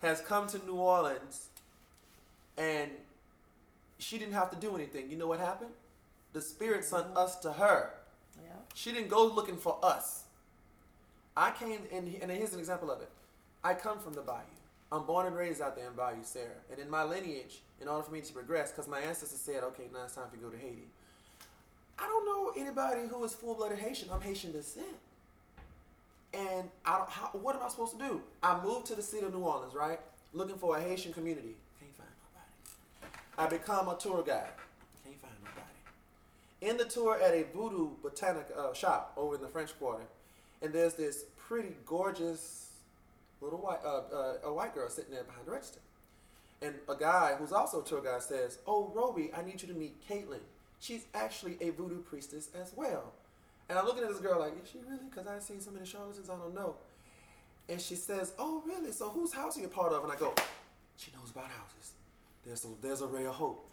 has 0.01 0.21
come 0.21 0.47
to 0.47 0.57
New 0.65 0.75
Orleans, 0.75 1.47
and 2.57 2.91
she 3.97 4.17
didn't 4.17 4.33
have 4.33 4.49
to 4.51 4.57
do 4.57 4.75
anything. 4.75 5.09
You 5.09 5.17
know 5.17 5.27
what 5.27 5.39
happened? 5.39 5.71
The 6.33 6.41
Spirit 6.41 6.85
sent 6.85 7.07
mm-hmm. 7.07 7.17
us 7.17 7.35
to 7.37 7.53
her. 7.53 7.91
Yeah. 8.43 8.51
She 8.73 8.91
didn't 8.91 9.09
go 9.09 9.25
looking 9.25 9.57
for 9.57 9.77
us. 9.83 10.24
I 11.37 11.51
came, 11.51 11.79
and, 11.91 12.15
and 12.21 12.31
here's 12.31 12.53
an 12.53 12.59
example 12.59 12.89
of 12.91 13.01
it. 13.01 13.09
I 13.63 13.73
come 13.73 13.99
from 13.99 14.13
the 14.13 14.21
Bayou. 14.21 14.39
I'm 14.91 15.05
born 15.05 15.25
and 15.27 15.35
raised 15.35 15.61
out 15.61 15.75
there 15.75 15.87
in 15.87 15.93
Bayou 15.93 16.23
Sara. 16.23 16.55
And 16.71 16.79
in 16.79 16.89
my 16.89 17.03
lineage, 17.03 17.61
in 17.81 17.87
order 17.87 18.03
for 18.03 18.11
me 18.11 18.21
to 18.21 18.33
progress, 18.33 18.71
because 18.71 18.87
my 18.87 18.99
ancestors 18.99 19.39
said, 19.39 19.63
okay, 19.63 19.83
now 19.93 20.03
it's 20.05 20.15
time 20.15 20.25
for 20.29 20.35
you 20.37 20.43
to 20.43 20.47
go 20.49 20.53
to 20.55 20.61
Haiti. 20.61 20.87
I 21.99 22.03
don't 22.07 22.25
know 22.25 22.61
anybody 22.61 23.07
who 23.09 23.23
is 23.23 23.33
full-blooded 23.33 23.79
Haitian. 23.79 24.09
I'm 24.13 24.21
Haitian 24.21 24.51
descent. 24.51 24.85
And 26.33 26.69
I 26.85 26.97
don't, 26.97 27.09
how, 27.09 27.29
what 27.33 27.55
am 27.55 27.63
I 27.63 27.69
supposed 27.69 27.97
to 27.97 27.99
do? 27.99 28.21
I 28.43 28.61
moved 28.61 28.85
to 28.87 28.95
the 28.95 29.01
city 29.01 29.25
of 29.25 29.33
New 29.33 29.41
Orleans, 29.41 29.73
right? 29.73 29.99
Looking 30.33 30.57
for 30.57 30.77
a 30.77 30.81
Haitian 30.81 31.13
community. 31.13 31.55
Can't 31.79 31.95
find 31.95 32.09
nobody. 33.37 33.55
I 33.55 33.57
become 33.57 33.87
a 33.87 33.95
tour 33.95 34.23
guide. 34.23 34.49
Can't 35.03 35.19
find 35.21 35.33
nobody. 35.43 36.69
In 36.69 36.77
the 36.77 36.85
tour 36.85 37.17
at 37.21 37.33
a 37.33 37.45
voodoo 37.53 37.91
botanic 38.03 38.47
uh, 38.57 38.73
shop 38.73 39.13
over 39.15 39.35
in 39.35 39.41
the 39.41 39.47
French 39.47 39.77
Quarter, 39.79 40.03
and 40.65 40.73
there's 40.73 40.95
this 40.95 41.25
pretty 41.37 41.75
gorgeous 41.85 42.71
little 43.39 43.59
white 43.59 43.79
uh, 43.85 44.01
uh, 44.11 44.33
a 44.49 44.51
white 44.51 44.73
girl 44.73 44.89
sitting 44.89 45.13
there 45.13 45.23
behind 45.23 45.45
the 45.45 45.51
register, 45.51 45.79
and 46.61 46.73
a 46.89 46.95
guy 46.95 47.35
who's 47.37 47.51
also 47.51 47.81
a 47.81 47.85
tour 47.85 48.01
guide 48.01 48.23
says, 48.23 48.57
"Oh, 48.65 48.91
Roby, 48.93 49.31
I 49.31 49.43
need 49.43 49.61
you 49.61 49.67
to 49.67 49.75
meet 49.75 49.95
Caitlin. 50.09 50.39
She's 50.79 51.05
actually 51.13 51.57
a 51.61 51.69
voodoo 51.69 52.01
priestess 52.01 52.49
as 52.59 52.73
well." 52.75 53.13
And 53.69 53.77
I'm 53.77 53.85
looking 53.85 54.03
at 54.03 54.09
this 54.09 54.19
girl 54.19 54.39
like, 54.39 54.53
"Is 54.61 54.69
she 54.71 54.79
really?" 54.89 55.05
Because 55.07 55.27
I've 55.27 55.43
seen 55.43 55.61
so 55.61 55.69
many 55.69 55.85
charlatans, 55.85 56.29
I 56.29 56.35
don't 56.35 56.55
know. 56.55 56.75
And 57.69 57.79
she 57.79 57.95
says, 57.95 58.33
"Oh, 58.39 58.63
really? 58.65 58.91
So 58.91 59.09
whose 59.09 59.33
house 59.33 59.57
are 59.57 59.61
you 59.61 59.67
part 59.67 59.93
of?" 59.93 60.03
And 60.03 60.11
I 60.11 60.15
go, 60.15 60.33
"She 60.97 61.11
knows 61.11 61.29
about 61.29 61.49
houses. 61.49 61.91
There's 62.43 62.65
a, 62.65 62.69
there's 62.81 63.01
a 63.01 63.07
ray 63.07 63.25
of 63.25 63.35
hope." 63.35 63.69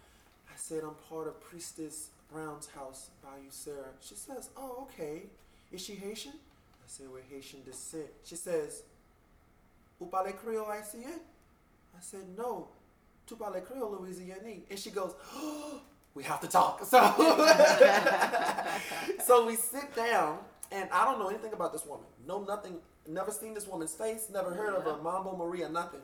I 0.47 0.57
said, 0.57 0.84
"I'm 0.84 0.97
part 1.09 1.26
of 1.26 1.40
Priestess 1.40 2.09
Brown's 2.30 2.66
house, 2.66 3.09
Bayou 3.22 3.49
Sara." 3.49 3.93
She 4.01 4.14
says, 4.14 4.51
"Oh, 4.59 4.86
okay. 4.90 5.22
Is 5.72 5.80
she 5.80 5.95
Haitian?" 5.95 6.34
I 6.85 6.89
said, 6.89 7.07
"We're 7.12 7.22
Haitian 7.22 7.62
descent." 7.64 8.11
She 8.24 8.37
says, 8.37 8.83
"Vous 10.01 10.09
parlez 10.11 10.35
créole 10.35 10.66
haïtien?" 10.66 11.20
I 11.97 12.01
said, 12.01 12.26
"No. 12.37 12.68
Tu 13.26 13.37
parles 13.37 13.62
créole 13.62 14.01
louisianais." 14.01 14.64
And 14.68 14.78
she 14.78 14.91
goes, 14.91 15.14
oh, 15.35 15.80
"We 16.14 16.24
have 16.24 16.41
to 16.41 16.49
talk." 16.49 16.85
So, 16.85 17.01
so 19.24 19.47
we 19.47 19.57
sit 19.57 19.95
down, 19.95 20.39
and 20.70 20.89
I 20.91 21.05
don't 21.05 21.18
know 21.18 21.28
anything 21.28 21.53
about 21.53 21.72
this 21.72 21.87
woman. 21.87 22.07
Know 22.26 22.43
nothing. 22.43 22.78
Never 23.07 23.30
seen 23.30 23.55
this 23.55 23.66
woman's 23.66 23.95
face. 23.95 24.28
Never 24.33 24.53
heard 24.53 24.74
of 24.74 24.85
her, 24.85 24.97
Mambo 25.03 25.37
Maria, 25.37 25.68
nothing. 25.68 26.01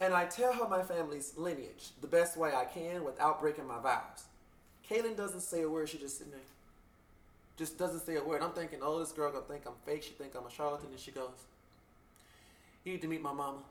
And 0.00 0.12
I 0.12 0.26
tell 0.26 0.52
her 0.52 0.68
my 0.68 0.82
family's 0.82 1.34
lineage 1.36 1.90
the 2.00 2.08
best 2.08 2.36
way 2.36 2.52
I 2.54 2.64
can 2.64 3.04
without 3.04 3.40
breaking 3.40 3.66
my 3.66 3.78
vows. 3.78 4.24
Caitlin 4.88 5.16
doesn't 5.16 5.40
say 5.40 5.62
a 5.62 5.68
word. 5.68 5.88
She 5.88 5.98
just 5.98 6.18
sitting 6.18 6.32
there. 6.32 6.40
Just 7.56 7.78
doesn't 7.78 8.00
say 8.00 8.16
a 8.16 8.24
word. 8.24 8.42
I'm 8.42 8.52
thinking, 8.52 8.80
oh, 8.82 8.98
this 8.98 9.12
girl 9.12 9.30
gonna 9.30 9.44
think 9.44 9.62
I'm 9.66 9.74
fake. 9.84 10.02
She 10.02 10.10
think 10.10 10.34
I'm 10.34 10.46
a 10.46 10.50
charlatan, 10.50 10.88
and 10.90 10.98
she 10.98 11.12
goes, 11.12 11.46
"You 12.82 12.92
need 12.92 13.02
to 13.02 13.08
meet 13.08 13.22
my 13.22 13.32
mama." 13.32 13.62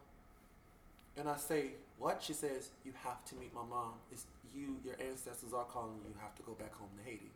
And 1.18 1.28
I 1.28 1.36
say, 1.36 1.72
"What?" 2.00 2.24
She 2.24 2.34
says, 2.34 2.70
"You 2.86 2.94
have 3.04 3.24
to 3.26 3.36
meet 3.36 3.54
my 3.54 3.64
mom. 3.64 3.94
It's 4.12 4.26
you. 4.56 4.78
Your 4.86 4.96
ancestors 5.02 5.54
are 5.54 5.66
calling 5.66 5.96
you. 5.98 6.10
You 6.10 6.20
have 6.22 6.36
to 6.36 6.44
go 6.44 6.54
back 6.54 6.74
home 6.74 6.90
to 6.98 7.04
Haiti." 7.10 7.30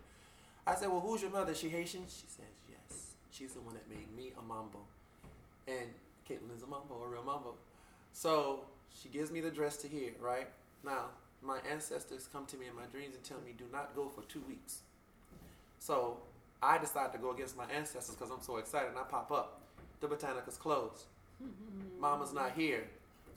I 0.66 0.76
said, 0.76 0.90
"Well, 0.90 1.02
who's 1.02 1.22
your 1.22 1.32
mother? 1.32 1.52
Is 1.52 1.60
she 1.60 1.70
Haitian?" 1.70 2.06
She 2.08 2.28
says, 2.28 2.54
"Yes. 2.70 3.16
She's 3.32 3.54
the 3.54 3.62
one 3.62 3.74
that 3.74 3.90
made 3.90 4.16
me 4.16 4.34
a 4.38 4.42
mambo." 4.42 4.80
And 5.68 5.94
Caitlin 6.28 6.56
is 6.56 6.64
a 6.64 6.68
mambo, 6.68 7.04
a 7.04 7.08
real 7.08 7.24
mambo. 7.24 7.56
So 8.14 8.66
she 8.94 9.10
gives 9.10 9.32
me 9.32 9.42
the 9.42 9.52
dress 9.52 9.78
to 9.78 9.88
hear, 9.88 10.14
right? 10.20 10.48
Now, 10.84 11.10
my 11.42 11.60
ancestors 11.70 12.28
come 12.32 12.46
to 12.48 12.58
me 12.58 12.68
in 12.68 12.76
my 12.76 12.86
dreams 12.86 13.16
and 13.16 13.24
tell 13.24 13.40
me, 13.42 13.54
do 13.58 13.66
not 13.72 13.96
go 13.96 14.10
for 14.10 14.22
two 14.24 14.42
weeks. 14.48 14.80
So 15.80 16.18
I 16.62 16.78
decided 16.78 17.12
to 17.14 17.18
go 17.20 17.32
against 17.32 17.58
my 17.58 17.66
ancestors 17.66 18.16
because 18.16 18.32
I'm 18.32 18.42
so 18.42 18.58
excited, 18.58 18.90
and 18.90 18.98
I 18.98 19.04
pop 19.04 19.32
up. 19.32 19.62
The 20.00 20.08
Botanica's 20.08 20.58
closed. 20.58 21.06
Mm-hmm. 21.44 22.02
Mama's 22.02 22.34
not 22.34 22.54
here. 22.56 22.88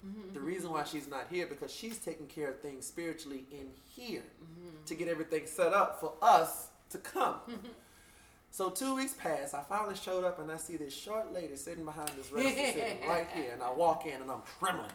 Mm-hmm. 0.07 0.33
The 0.33 0.41
reason 0.41 0.71
why 0.71 0.85
she's 0.85 1.09
not 1.09 1.27
here 1.31 1.47
because 1.47 1.73
she's 1.73 1.99
taking 1.99 2.27
care 2.27 2.49
of 2.49 2.61
things 2.61 2.87
spiritually 2.87 3.45
in 3.51 3.67
here 3.87 4.23
mm-hmm. 4.43 4.85
to 4.87 4.95
get 4.95 5.09
everything 5.09 5.47
set 5.47 5.75
up 5.75 6.01
for 6.01 6.15
us 6.23 6.69
to 6.91 6.99
come. 6.99 7.37
so 8.51 8.71
two 8.71 8.95
weeks 8.95 9.13
pass. 9.13 9.53
I 9.53 9.63
finally 9.63 9.97
showed 9.97 10.25
up 10.25 10.39
and 10.39 10.51
I 10.51 10.57
see 10.57 10.77
this 10.77 10.95
short 10.95 11.33
lady 11.35 11.55
sitting 11.57 11.85
behind 11.85 12.09
this 12.17 12.33
register 12.33 12.73
sitting 12.73 12.99
right 13.09 13.29
here, 13.35 13.51
and 13.53 13.63
I 13.63 13.71
walk 13.73 14.07
in 14.07 14.23
and 14.23 14.31
I'm 14.31 14.43
trembling. 14.59 14.91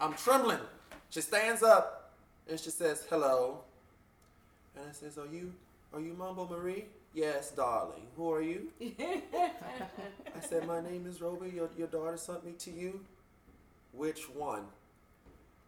I'm 0.00 0.14
trembling. 0.14 0.60
She 1.08 1.22
stands 1.22 1.62
up 1.62 2.12
and 2.48 2.60
she 2.60 2.70
says, 2.70 3.06
"Hello." 3.08 3.60
And 4.74 4.84
I 4.88 4.92
says, 4.92 5.16
"Are 5.16 5.26
you 5.26 5.52
are 5.92 6.00
you 6.00 6.14
Mambo 6.14 6.46
Marie?" 6.48 6.86
Yes, 7.16 7.50
darling. 7.50 8.02
Who 8.14 8.30
are 8.30 8.42
you? 8.42 8.68
I 8.80 10.40
said, 10.46 10.66
My 10.66 10.82
name 10.82 11.06
is 11.08 11.22
Roby. 11.22 11.48
Your, 11.48 11.70
your 11.78 11.86
daughter 11.86 12.18
sent 12.18 12.44
me 12.44 12.52
to 12.58 12.70
you. 12.70 13.00
Which 13.92 14.28
one? 14.28 14.64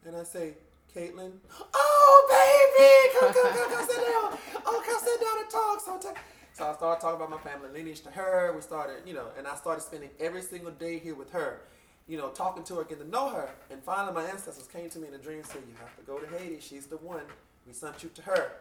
And 0.04 0.14
I 0.14 0.24
say, 0.24 0.52
Caitlin. 0.94 1.32
Oh, 1.72 2.26
baby! 2.28 3.18
Come, 3.18 3.32
come, 3.32 3.52
come, 3.56 3.72
come 3.72 3.86
sit 3.88 3.96
down. 3.96 4.38
Oh, 4.66 4.82
come 4.84 5.00
sit 5.02 5.20
down 5.20 5.38
and 5.40 5.50
talk. 5.50 5.80
So, 5.80 5.98
ta- 5.98 6.20
so 6.52 6.66
I 6.66 6.74
started 6.74 7.00
talking 7.00 7.16
about 7.16 7.30
my 7.30 7.38
family 7.38 7.70
lineage 7.72 8.02
to 8.02 8.10
her. 8.10 8.52
We 8.54 8.60
started, 8.60 8.96
you 9.06 9.14
know, 9.14 9.28
and 9.38 9.46
I 9.46 9.54
started 9.56 9.80
spending 9.80 10.10
every 10.20 10.42
single 10.42 10.72
day 10.72 10.98
here 10.98 11.14
with 11.14 11.30
her, 11.32 11.62
you 12.06 12.18
know, 12.18 12.28
talking 12.28 12.62
to 12.64 12.74
her, 12.74 12.84
getting 12.84 13.04
to 13.04 13.10
know 13.10 13.30
her. 13.30 13.48
And 13.70 13.82
finally, 13.82 14.12
my 14.12 14.24
ancestors 14.24 14.66
came 14.66 14.90
to 14.90 14.98
me 14.98 15.08
in 15.08 15.14
a 15.14 15.18
dream 15.18 15.38
and 15.38 15.46
said, 15.46 15.62
You 15.66 15.74
have 15.80 15.96
to 15.96 16.02
go 16.02 16.18
to 16.18 16.26
Haiti. 16.38 16.60
She's 16.60 16.86
the 16.86 16.98
one. 16.98 17.24
We 17.66 17.72
sent 17.72 18.02
you 18.02 18.10
to 18.14 18.22
her. 18.22 18.52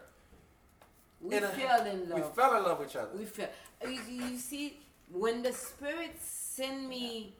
We 1.22 1.36
a- 1.36 1.42
fell 1.42 1.86
in 1.86 2.10
love. 2.10 2.20
We 2.20 2.36
fell 2.36 2.58
in 2.58 2.64
love 2.64 2.80
with 2.80 2.90
each 2.90 2.96
other. 2.96 3.10
We 3.18 3.26
fell. 3.26 3.50
You, 3.86 4.02
you 4.10 4.38
see, 4.38 4.80
when 5.12 5.42
the 5.42 5.54
spirits 5.54 6.26
send 6.26 6.90
me 6.90 7.34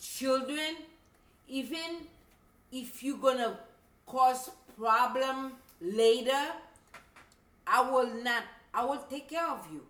children, 0.00 0.76
even 1.48 2.06
if 2.72 3.02
you're 3.02 3.18
gonna 3.18 3.58
cause 4.06 4.50
problem 4.78 5.52
later, 5.80 6.52
I 7.66 7.90
will 7.90 8.22
not. 8.22 8.44
I 8.72 8.84
will 8.84 9.04
take 9.08 9.30
care 9.30 9.48
of 9.48 9.66
you. 9.72 9.82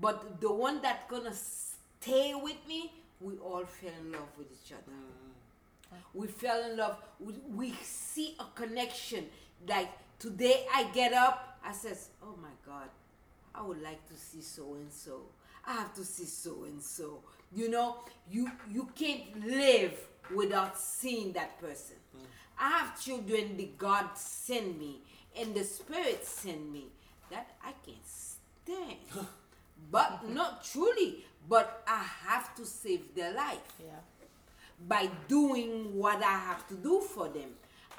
But 0.00 0.40
the 0.40 0.50
one 0.52 0.80
that's 0.80 1.10
gonna 1.10 1.34
stay 1.34 2.34
with 2.34 2.56
me, 2.66 2.92
we 3.20 3.34
all 3.38 3.64
fell 3.64 3.92
in 4.00 4.12
love 4.12 4.28
with 4.38 4.46
each 4.52 4.72
other. 4.72 4.90
Mm-hmm. 4.90 6.18
We 6.18 6.26
fell 6.28 6.70
in 6.70 6.76
love. 6.78 6.96
We, 7.20 7.34
we 7.54 7.72
see 7.82 8.36
a 8.40 8.44
connection. 8.54 9.26
Like 9.68 9.90
today, 10.18 10.66
I 10.74 10.84
get 10.94 11.12
up. 11.12 11.51
I 11.64 11.72
says, 11.72 12.08
"Oh 12.22 12.34
my 12.40 12.54
God, 12.66 12.88
I 13.54 13.62
would 13.62 13.82
like 13.82 14.06
to 14.08 14.14
see 14.14 14.42
so 14.42 14.74
and 14.74 14.92
so. 14.92 15.22
I 15.66 15.74
have 15.74 15.94
to 15.94 16.04
see 16.04 16.24
so 16.24 16.64
and 16.64 16.82
so. 16.82 17.22
You 17.54 17.68
know, 17.68 17.96
you 18.30 18.50
you 18.70 18.88
can't 18.94 19.46
live 19.46 19.94
without 20.34 20.78
seeing 20.78 21.32
that 21.34 21.60
person. 21.60 21.96
Hmm. 22.16 22.24
I 22.58 22.68
have 22.78 23.00
children 23.02 23.56
the 23.56 23.70
God 23.78 24.10
send 24.16 24.78
me 24.78 25.00
and 25.38 25.54
the 25.54 25.64
Spirit 25.64 26.24
send 26.26 26.72
me 26.72 26.86
that 27.30 27.50
I 27.64 27.72
can't 27.84 28.06
stand. 28.06 28.98
but 29.90 30.28
not 30.28 30.64
truly, 30.64 31.24
but 31.48 31.82
I 31.86 32.02
have 32.26 32.54
to 32.56 32.64
save 32.66 33.14
their 33.14 33.32
life 33.34 33.72
Yeah. 33.80 34.00
by 34.88 35.08
doing 35.28 35.96
what 35.96 36.22
I 36.22 36.38
have 36.38 36.66
to 36.68 36.74
do 36.74 37.00
for 37.00 37.28
them. 37.28 37.50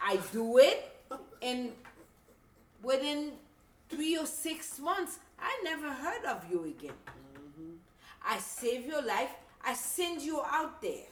I 0.01 0.17
do 0.31 0.57
it, 0.59 0.95
and 1.41 1.71
within 2.81 3.31
three 3.93 4.17
or 4.17 4.25
six 4.25 4.79
months, 4.79 5.19
I 5.39 5.59
never 5.63 5.89
heard 5.91 6.25
of 6.25 6.43
you 6.49 6.63
again. 6.65 6.93
Mm-hmm. 7.07 7.71
I 8.25 8.37
save 8.39 8.85
your 8.85 9.01
life. 9.01 9.29
I 9.65 9.73
send 9.73 10.21
you 10.21 10.41
out 10.41 10.81
there. 10.81 11.07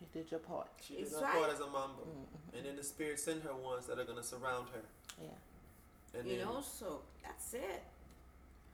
You 0.00 0.06
did 0.12 0.30
your 0.30 0.40
part. 0.40 0.68
She 0.80 0.94
did 0.94 1.02
It's 1.04 1.14
her 1.16 1.22
right. 1.22 1.34
part 1.34 1.50
as 1.52 1.60
a 1.60 1.66
mambo. 1.66 2.02
Mm-hmm. 2.02 2.56
And 2.56 2.66
then 2.66 2.76
the 2.76 2.82
spirit 2.84 3.18
send 3.20 3.42
her 3.42 3.54
ones 3.54 3.86
that 3.86 3.98
are 3.98 4.04
going 4.04 4.18
to 4.18 4.24
surround 4.24 4.66
her. 4.74 4.82
Yeah. 5.22 6.18
And 6.20 6.28
You 6.28 6.36
then, 6.38 6.46
know, 6.46 6.60
so 6.60 7.00
that's 7.22 7.54
it. 7.54 7.82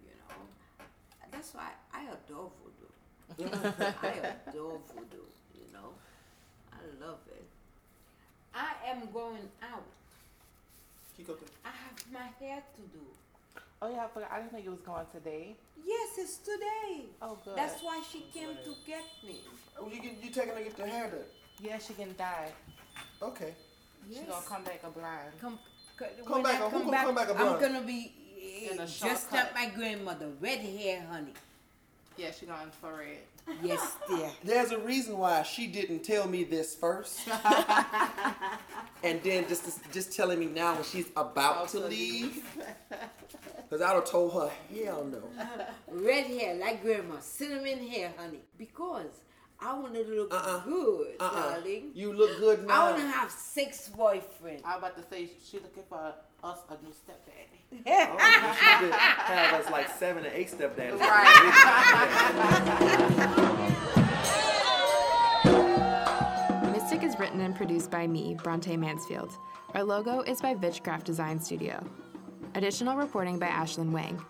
You 0.02 0.10
know, 0.28 0.84
that's 1.30 1.54
why 1.54 1.70
I 1.92 2.02
adore 2.04 2.50
voodoo. 2.58 3.50
I 4.02 4.08
adore 4.50 4.80
voodoo. 4.94 5.26
You 5.54 5.72
know, 5.72 5.90
I 6.72 6.76
love 7.04 7.18
it. 7.30 7.44
I 8.54 8.72
am 8.90 9.08
going 9.12 9.48
out. 9.62 9.84
Keep 11.16 11.28
up 11.30 11.38
the- 11.40 11.46
I 11.46 11.50
have 11.57 11.57
my 12.12 12.28
hair 12.40 12.62
to 12.76 12.82
do. 12.96 13.04
Oh 13.80 13.90
yeah, 13.90 14.04
I 14.04 14.08
forgot. 14.08 14.30
I 14.32 14.38
didn't 14.40 14.52
think 14.52 14.66
it 14.66 14.70
was 14.70 14.80
going 14.80 15.06
today. 15.12 15.54
Yes, 15.84 16.08
it's 16.18 16.36
today. 16.38 17.06
Oh 17.22 17.38
good. 17.44 17.56
That's 17.56 17.80
why 17.82 18.02
she 18.10 18.24
came 18.34 18.48
to 18.64 18.72
get 18.86 19.04
me. 19.24 19.36
Oh, 19.80 19.88
you, 19.88 20.00
get, 20.02 20.22
you 20.22 20.30
taking 20.30 20.50
her 20.50 20.58
to 20.58 20.64
get 20.64 20.76
the 20.76 20.86
hair 20.86 21.08
done? 21.10 21.20
yeah, 21.60 21.78
she 21.78 21.94
can 21.94 22.14
die. 22.18 22.50
Okay. 23.22 23.54
Yes. 24.08 24.20
She 24.20 24.26
gonna 24.26 24.44
come 24.46 24.64
back 24.64 24.80
a 24.84 24.90
blind. 24.90 25.32
Come, 25.40 25.58
Come 25.98 26.32
when 26.34 26.42
back 26.42 26.60
I 26.60 26.66
a- 26.66 26.68
who 26.68 26.70
come 26.70 26.80
gonna 26.86 26.90
back, 26.92 27.06
come 27.06 27.14
back 27.14 27.28
a 27.28 27.34
I'm 27.34 27.60
gonna 27.60 27.82
be 27.82 28.12
eh, 28.40 28.72
In 28.72 28.78
a 28.80 28.86
just 28.86 28.98
shortcut. 29.00 29.32
like 29.32 29.54
my 29.54 29.66
grandmother, 29.76 30.28
red 30.40 30.58
hair, 30.60 31.06
honey. 31.10 31.34
Yeah, 32.18 32.32
she 32.32 32.46
gonna 32.46 32.64
infrared. 32.64 33.18
Yes, 33.62 33.96
dear. 34.08 34.28
There's 34.44 34.72
a 34.72 34.78
reason 34.78 35.16
why 35.18 35.42
she 35.44 35.68
didn't 35.68 36.00
tell 36.02 36.26
me 36.28 36.42
this 36.42 36.74
first. 36.74 37.20
and 39.04 39.22
then 39.22 39.46
just 39.48 39.80
just 39.92 40.12
telling 40.12 40.40
me 40.40 40.46
now 40.46 40.74
when 40.74 40.82
she's 40.84 41.06
about 41.16 41.68
to 41.70 41.78
leave. 41.80 42.42
Because 43.70 43.82
I 43.82 43.94
would 43.94 44.00
have 44.00 44.10
told 44.10 44.32
her, 44.34 44.50
hell 44.74 45.04
no. 45.04 45.22
Red 45.88 46.26
hair, 46.26 46.56
like 46.56 46.82
grandma. 46.82 47.20
Cinnamon 47.20 47.86
hair, 47.86 48.12
honey. 48.18 48.40
Because 48.58 49.06
I 49.60 49.78
want 49.78 49.94
to 49.94 50.02
look 50.04 50.34
Uh-uh. 50.34 50.60
good, 50.64 51.14
Uh-uh. 51.20 51.52
darling. 51.54 51.90
You 51.94 52.12
look 52.14 52.36
good 52.38 52.66
now. 52.66 52.74
I 52.74 52.76
now. 52.78 52.90
want 52.90 53.02
to 53.02 53.08
have 53.08 53.30
six 53.30 53.88
boyfriends. 53.96 54.64
I 54.64 54.76
was 54.76 54.78
about 54.78 54.96
to 54.96 55.04
say 55.08 55.30
she 55.48 55.58
looking 55.58 55.84
for 55.88 56.12
us 56.42 56.58
a 56.70 56.82
new 56.84 56.92
stepdaddy. 56.92 57.34
Oh, 57.86 58.56
she 58.80 58.86
could 58.86 58.94
have 58.94 59.60
us 59.64 59.70
like 59.70 59.88
seven 59.90 60.24
or 60.24 60.30
eight 60.30 60.50
stepdads. 60.50 60.98
Mystic 66.72 67.02
is 67.02 67.18
written 67.18 67.40
and 67.40 67.54
produced 67.54 67.90
by 67.90 68.06
me, 68.06 68.34
Bronte 68.42 68.76
Mansfield. 68.76 69.32
Our 69.74 69.84
logo 69.84 70.22
is 70.22 70.40
by 70.40 70.54
Vitchcraft 70.54 71.04
Design 71.04 71.38
Studio. 71.40 71.84
Additional 72.54 72.96
reporting 72.96 73.38
by 73.38 73.48
Ashlyn 73.48 73.90
Wang. 73.90 74.24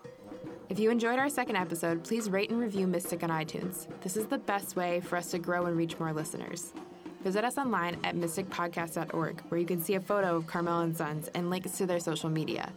If 0.67 0.77
you 0.77 0.91
enjoyed 0.91 1.17
our 1.17 1.29
second 1.29 1.55
episode, 1.55 2.03
please 2.03 2.29
rate 2.29 2.49
and 2.49 2.59
review 2.59 2.87
Mystic 2.87 3.23
on 3.23 3.29
iTunes. 3.29 3.87
This 4.01 4.17
is 4.17 4.27
the 4.27 4.37
best 4.37 4.75
way 4.75 4.99
for 4.99 5.15
us 5.15 5.31
to 5.31 5.39
grow 5.39 5.65
and 5.65 5.77
reach 5.77 5.97
more 5.99 6.13
listeners. 6.13 6.73
Visit 7.21 7.43
us 7.43 7.57
online 7.57 7.97
at 8.03 8.15
mysticpodcast.org, 8.15 9.41
where 9.49 9.59
you 9.59 9.65
can 9.65 9.81
see 9.81 9.95
a 9.95 9.99
photo 9.99 10.37
of 10.37 10.47
Carmel 10.47 10.81
and 10.81 10.95
Sons 10.95 11.29
and 11.35 11.49
links 11.49 11.77
to 11.77 11.85
their 11.85 11.99
social 11.99 12.29
media. 12.29 12.71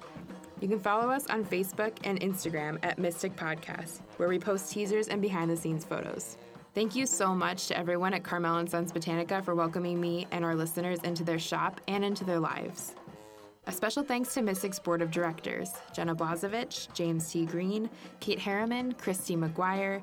You 0.60 0.68
can 0.68 0.80
follow 0.80 1.10
us 1.10 1.26
on 1.26 1.44
Facebook 1.44 1.92
and 2.04 2.20
Instagram 2.20 2.78
at 2.82 2.98
Mystic 2.98 3.36
Podcast, 3.36 4.00
where 4.16 4.28
we 4.28 4.38
post 4.38 4.72
teasers 4.72 5.08
and 5.08 5.22
behind 5.22 5.50
the 5.50 5.56
scenes 5.56 5.84
photos. 5.84 6.36
Thank 6.74 6.96
you 6.96 7.06
so 7.06 7.34
much 7.34 7.68
to 7.68 7.76
everyone 7.78 8.14
at 8.14 8.24
Carmel 8.24 8.56
and 8.58 8.70
Sons 8.70 8.92
Botanica 8.92 9.44
for 9.44 9.54
welcoming 9.54 10.00
me 10.00 10.26
and 10.30 10.44
our 10.44 10.54
listeners 10.54 10.98
into 11.00 11.22
their 11.22 11.38
shop 11.38 11.80
and 11.86 12.04
into 12.04 12.24
their 12.24 12.40
lives. 12.40 12.94
A 13.66 13.72
special 13.72 14.02
thanks 14.02 14.34
to 14.34 14.42
Mystic's 14.42 14.80
board 14.80 15.02
of 15.02 15.12
directors 15.12 15.70
Jenna 15.92 16.16
Blazevich, 16.16 16.92
James 16.94 17.30
T. 17.30 17.46
Green, 17.46 17.88
Kate 18.18 18.40
Harriman, 18.40 18.92
Christy 18.94 19.36
McGuire, 19.36 20.02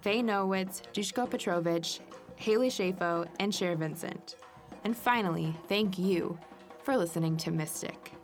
Faye 0.00 0.22
Nowitz, 0.22 0.82
Dushko 0.92 1.28
Petrovich, 1.28 2.00
Haley 2.40 2.70
Shafo, 2.70 3.28
and 3.38 3.54
Cher 3.54 3.76
Vincent. 3.76 4.36
And 4.84 4.96
finally, 4.96 5.54
thank 5.68 5.98
you 5.98 6.38
for 6.82 6.96
listening 6.96 7.36
to 7.36 7.50
Mystic. 7.50 8.14